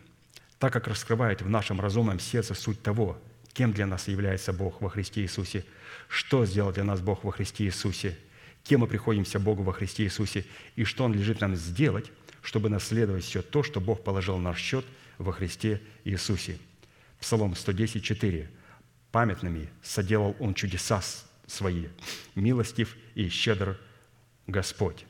[0.58, 3.18] так как раскрывает в нашем разумном сердце суть того,
[3.54, 5.66] кем для нас является Бог во Христе Иисусе,
[6.08, 8.18] что сделал для нас Бог во Христе Иисусе,
[8.64, 13.26] кем мы приходимся Богу во Христе Иисусе и что Он лежит нам сделать, чтобы наследовать
[13.26, 14.86] все то, что Бог положил на наш счет
[15.20, 16.58] во Христе Иисусе.
[17.20, 18.50] Псалом 110, 4.
[19.12, 21.02] «Памятными соделал Он чудеса
[21.46, 21.88] свои.
[22.36, 23.80] Милостив и щедр
[24.48, 25.06] Господь.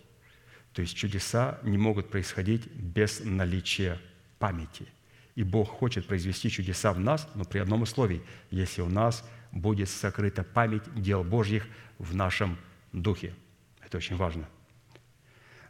[0.73, 3.99] То есть чудеса не могут происходить без наличия
[4.39, 4.87] памяти.
[5.35, 8.21] И Бог хочет произвести чудеса в нас, но при одном условии,
[8.51, 11.67] если у нас будет сокрыта память дел Божьих
[11.97, 12.57] в нашем
[12.93, 13.33] духе.
[13.81, 14.47] Это очень важно.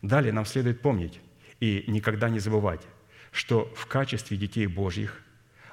[0.01, 1.19] Далее нам следует помнить
[1.59, 2.81] и никогда не забывать,
[3.31, 5.21] что в качестве детей Божьих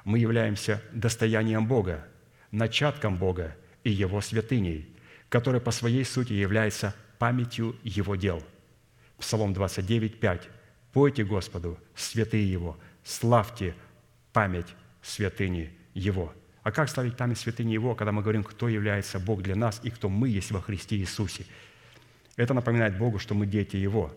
[0.03, 2.07] мы являемся достоянием Бога,
[2.51, 4.95] начатком Бога и Его святыней,
[5.29, 8.41] которая по своей сути является памятью Его дел.
[9.17, 10.49] Псалом 29, 5.
[10.93, 13.75] «Пойте Господу, святые Его, славьте
[14.33, 16.33] память святыни Его».
[16.67, 19.89] А как славить память святыни Его, когда мы говорим, кто является Бог для нас и
[19.89, 21.45] кто мы есть во Христе Иисусе?
[22.35, 24.13] Это напоминает Богу, что мы дети Его.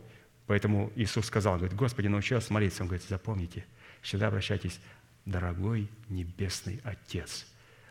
[0.50, 2.82] Поэтому Иисус сказал, говорит, Господи, научи нас молиться.
[2.82, 3.64] Он говорит, запомните,
[4.02, 4.80] всегда обращайтесь,
[5.24, 7.46] дорогой Небесный Отец,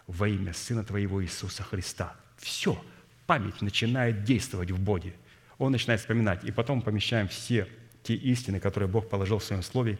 [0.07, 2.17] во имя Сына Твоего Иисуса Христа.
[2.35, 2.77] Все,
[3.27, 5.13] память начинает действовать в Боге.
[5.57, 6.43] Он начинает вспоминать.
[6.43, 7.65] И потом помещаем все
[8.03, 9.97] те истины, которые Бог положил в Своем Слове,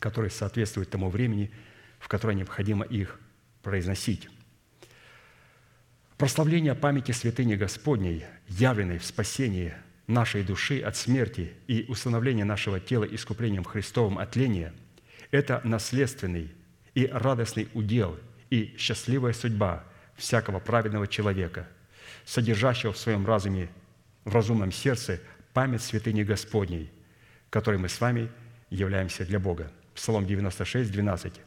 [0.00, 1.52] которые соответствуют тому времени,
[2.00, 3.20] в которое необходимо их
[3.62, 4.28] произносить.
[6.16, 9.76] Прославление памяти святыни Господней, явленной в спасении
[10.08, 14.72] нашей души от смерти и установление нашего тела искуплением Христовым от ления–
[15.30, 16.50] это наследственный
[16.94, 18.18] и радостный удел
[18.50, 19.84] и счастливая судьба
[20.16, 21.68] всякого праведного человека,
[22.24, 23.68] содержащего в своем разуме,
[24.24, 25.20] в разумном сердце
[25.52, 26.90] память святыни Господней,
[27.50, 28.30] которой мы с вами
[28.70, 29.70] являемся для Бога.
[29.94, 31.40] Псалом 96, 12.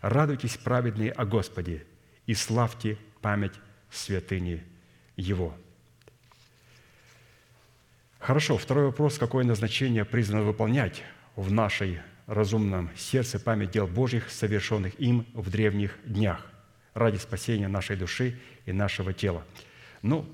[0.00, 1.84] «Радуйтесь, праведные, о Господе,
[2.26, 3.54] и славьте память
[3.90, 4.62] святыни
[5.16, 5.56] Его».
[8.26, 9.18] Хорошо, второй вопрос.
[9.18, 11.04] Какое назначение призвано выполнять
[11.36, 16.44] в нашей разумном сердце память дел Божьих, совершенных им в древних днях,
[16.92, 19.44] ради спасения нашей души и нашего тела?
[20.02, 20.28] Ну,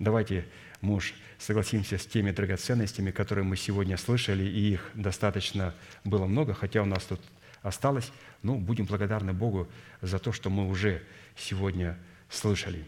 [0.00, 0.46] давайте,
[0.80, 6.82] муж, согласимся с теми драгоценностями, которые мы сегодня слышали, и их достаточно было много, хотя
[6.82, 7.20] у нас тут
[7.62, 8.10] осталось.
[8.42, 9.68] Ну, будем благодарны Богу
[10.00, 11.04] за то, что мы уже
[11.36, 11.96] сегодня
[12.28, 12.84] слышали.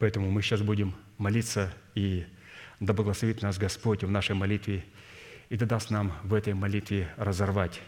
[0.00, 2.26] Поэтому мы сейчас будем молиться, и
[2.82, 4.84] да благословит нас Господь в нашей молитве,
[5.48, 7.80] и да даст нам в этой молитве разорвать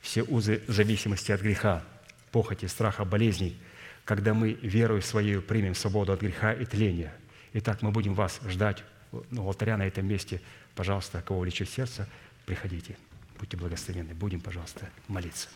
[0.00, 1.84] все узы зависимости от греха,
[2.32, 3.56] похоти, страха, болезней,
[4.04, 7.14] когда мы верою своей примем свободу от греха и тления.
[7.52, 8.82] Итак, мы будем вас ждать
[9.30, 10.42] ну, алтаря на этом месте.
[10.74, 12.08] Пожалуйста, кого влечет сердце,
[12.44, 12.96] приходите.
[13.38, 14.14] Будьте благословенны.
[14.14, 15.48] Будем, пожалуйста, молиться.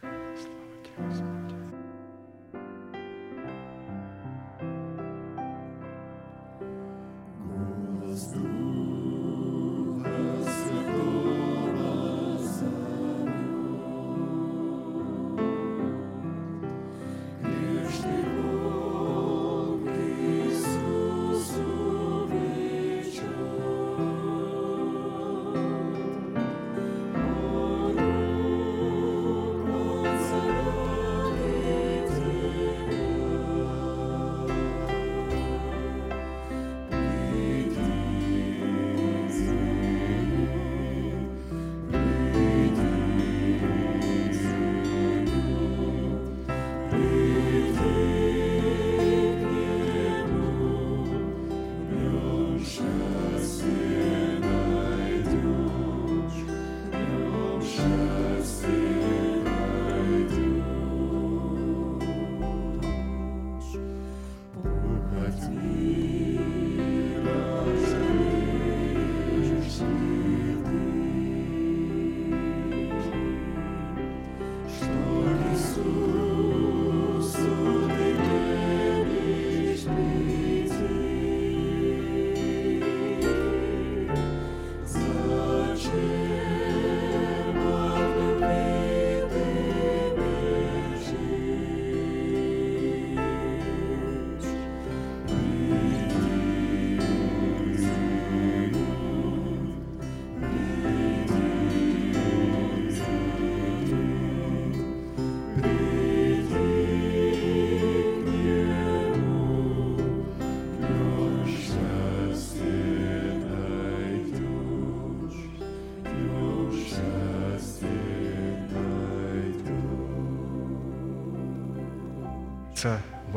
[0.00, 0.06] Слава
[0.84, 1.33] Тебе, Господи.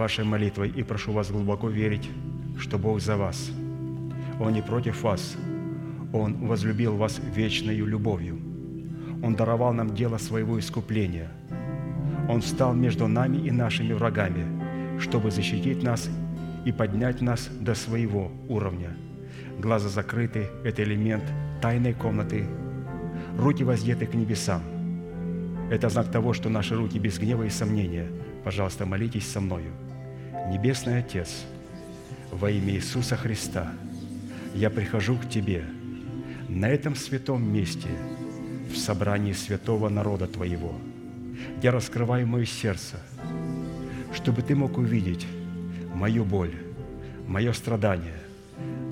[0.08, 2.10] Вашей молитвой и прошу вас глубоко верить,
[2.58, 3.52] что Бог за вас.
[4.40, 5.36] Он не против вас.
[6.14, 8.40] Он возлюбил вас вечной любовью.
[9.22, 11.30] Он даровал нам дело своего искупления.
[12.30, 14.46] Он встал между нами и нашими врагами,
[14.98, 16.10] чтобы защитить нас
[16.64, 18.92] и поднять нас до своего уровня.
[19.60, 21.26] Глаза закрыты– это элемент
[21.62, 22.46] тайной комнаты.
[23.38, 24.62] Руки воздеты к небесам.
[25.70, 28.08] Это знак того, что наши руки без гнева и сомнения–
[28.48, 29.74] Пожалуйста, молитесь со мною.
[30.50, 31.44] Небесный Отец,
[32.32, 33.74] во имя Иисуса Христа,
[34.56, 35.66] я прихожу к Тебе
[36.48, 37.90] на этом святом месте,
[38.72, 40.74] в собрании святого народа Твоего.
[41.62, 42.96] я раскрываю мое сердце,
[44.14, 45.28] чтобы Ты мог увидеть
[45.94, 46.56] мою боль,
[47.28, 48.22] мое страдание,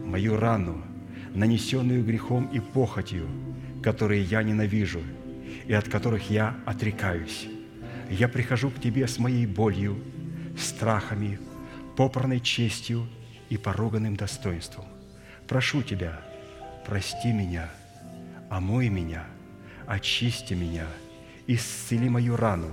[0.06, 0.84] мою рану,
[1.34, 3.28] нанесенную грехом и похотью,
[3.82, 5.00] которые я ненавижу
[5.68, 7.48] и от которых я отрекаюсь.
[8.10, 9.98] Я прихожу к Тебе с моей болью,
[10.58, 11.40] страхами,
[11.96, 13.08] попранной честью
[13.50, 14.86] и поруганным достоинством.
[15.48, 16.22] Прошу Тебя,
[16.86, 17.70] прости меня,
[18.50, 19.26] омой меня,
[19.88, 20.88] очисти меня,
[21.48, 22.72] исцели мою рану,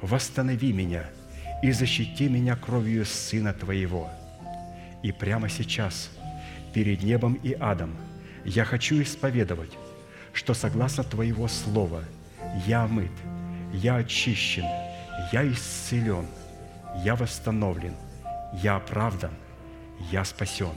[0.00, 1.04] восстанови меня
[1.62, 4.10] и защити меня кровью Сына Твоего.
[5.02, 6.10] И прямо сейчас,
[6.72, 7.96] перед небом и адом,
[8.44, 9.72] я хочу исповедовать,
[10.32, 12.04] что согласно Твоего Слова
[12.66, 13.12] я омыт,
[13.72, 14.64] я очищен,
[15.32, 16.26] я исцелен,
[17.02, 17.94] я восстановлен,
[18.62, 19.32] я оправдан,
[20.10, 20.72] я спасен.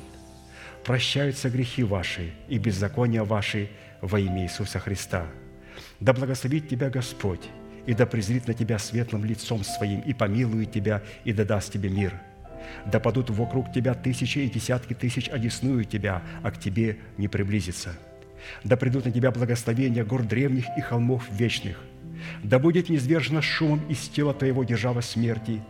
[0.84, 3.70] Прощаются грехи ваши и беззакония ваши
[4.02, 5.26] во имя Иисуса Христа.
[6.00, 7.50] Да благословит тебя Господь,
[7.86, 11.90] и да презрит на тебя светлым лицом своим, и помилует тебя, и да даст тебе
[11.90, 12.14] мир.
[12.86, 17.96] Да падут вокруг тебя тысячи и десятки тысяч, одесную тебя, а к тебе не приблизится.
[18.64, 21.80] Да придут на тебя благословения гор древних и холмов вечных.
[22.44, 25.62] Да будет низвержена шумом из тела твоего держава смерти,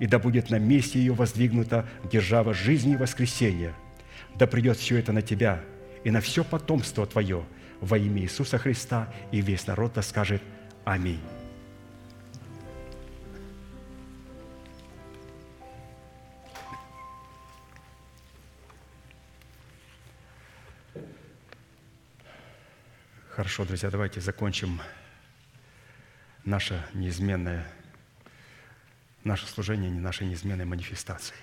[0.00, 3.74] и да будет на месте ее воздвигнута держава жизни и воскресения.
[4.36, 5.62] Да придет все это на тебя
[6.02, 7.44] и на все потомство твое
[7.80, 10.42] во имя Иисуса Христа, и весь народ да скажет
[10.84, 11.20] Аминь.
[23.28, 24.80] Хорошо, друзья, давайте закончим
[26.44, 27.66] наше неизменное,
[29.24, 31.40] наше служение не нашей неизменной манифестацией.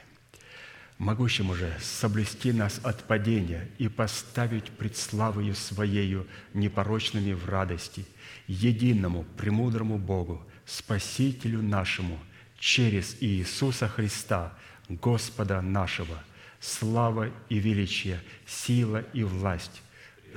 [0.97, 8.05] Могущему же соблюсти нас от падения и поставить пред славою Своею непорочными в радости,
[8.47, 12.19] единому, премудрому Богу, Спасителю нашему,
[12.57, 14.57] через Иисуса Христа,
[14.89, 16.23] Господа нашего,
[16.59, 19.83] слава и величие, сила и власть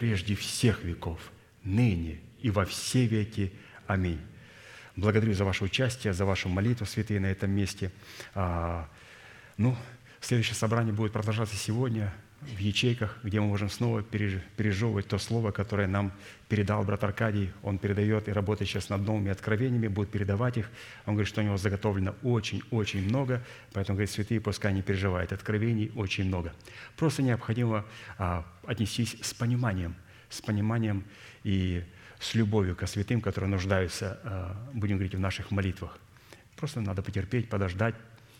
[0.01, 1.21] прежде всех веков,
[1.63, 3.53] ныне и во все веки.
[3.87, 4.21] Аминь.
[4.97, 7.91] Благодарю за ваше участие, за вашу молитву, святые, на этом месте.
[8.35, 8.89] А,
[9.57, 9.77] ну,
[10.21, 15.87] следующее собрание будет продолжаться сегодня в ячейках, где мы можем снова пережевывать то слово, которое
[15.87, 16.13] нам
[16.49, 17.51] передал брат Аркадий.
[17.63, 20.71] Он передает и работает сейчас над новыми откровениями, будет передавать их.
[21.05, 25.93] Он говорит, что у него заготовлено очень-очень много, поэтому, говорит, святые, пускай не переживают, откровений
[25.95, 26.55] очень много.
[26.97, 27.85] Просто необходимо
[28.17, 29.95] а, отнестись с пониманием,
[30.31, 31.05] с пониманием
[31.45, 31.85] и
[32.21, 35.99] с любовью ко святым, которые нуждаются, а, будем говорить, в наших молитвах.
[36.57, 37.95] Просто надо потерпеть, подождать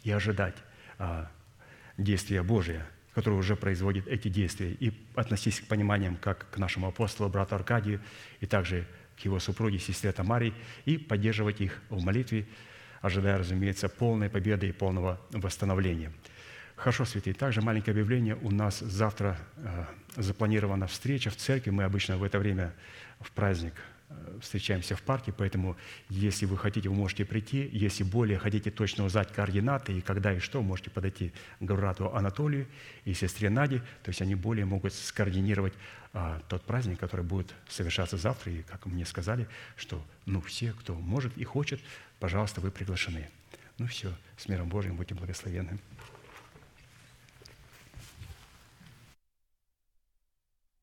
[0.05, 0.55] и ожидать
[0.99, 1.31] а,
[1.97, 7.31] действия Божия, которое уже производит эти действия, и относись к пониманиям, как к нашему апостолу,
[7.31, 8.01] брату Аркадию,
[8.41, 8.87] и также
[9.17, 10.53] к его супруге, сестре Тамаре,
[10.85, 12.47] и поддерживать их в молитве,
[13.01, 16.13] ожидая, разумеется, полной победы и полного восстановления.
[16.77, 17.35] Хорошо, святые.
[17.35, 18.37] Также маленькое объявление.
[18.37, 19.85] У нас завтра э,
[20.17, 21.69] запланирована встреча в церкви.
[21.69, 22.73] Мы обычно в это время
[23.21, 23.75] в праздник
[24.09, 25.77] э, встречаемся в парке, поэтому
[26.09, 27.69] если вы хотите, вы можете прийти.
[27.73, 32.67] Если более хотите точно узнать координаты и когда и что, можете подойти к брату Анатолию
[33.05, 35.75] и сестре Наде, то есть они более могут скоординировать
[36.13, 38.53] а, тот праздник, который будет совершаться завтра.
[38.53, 41.81] И как мне сказали, что ну, все, кто может и хочет,
[42.19, 43.29] пожалуйста, вы приглашены.
[43.79, 45.79] Ну все, с миром Божьим, будьте благословенны.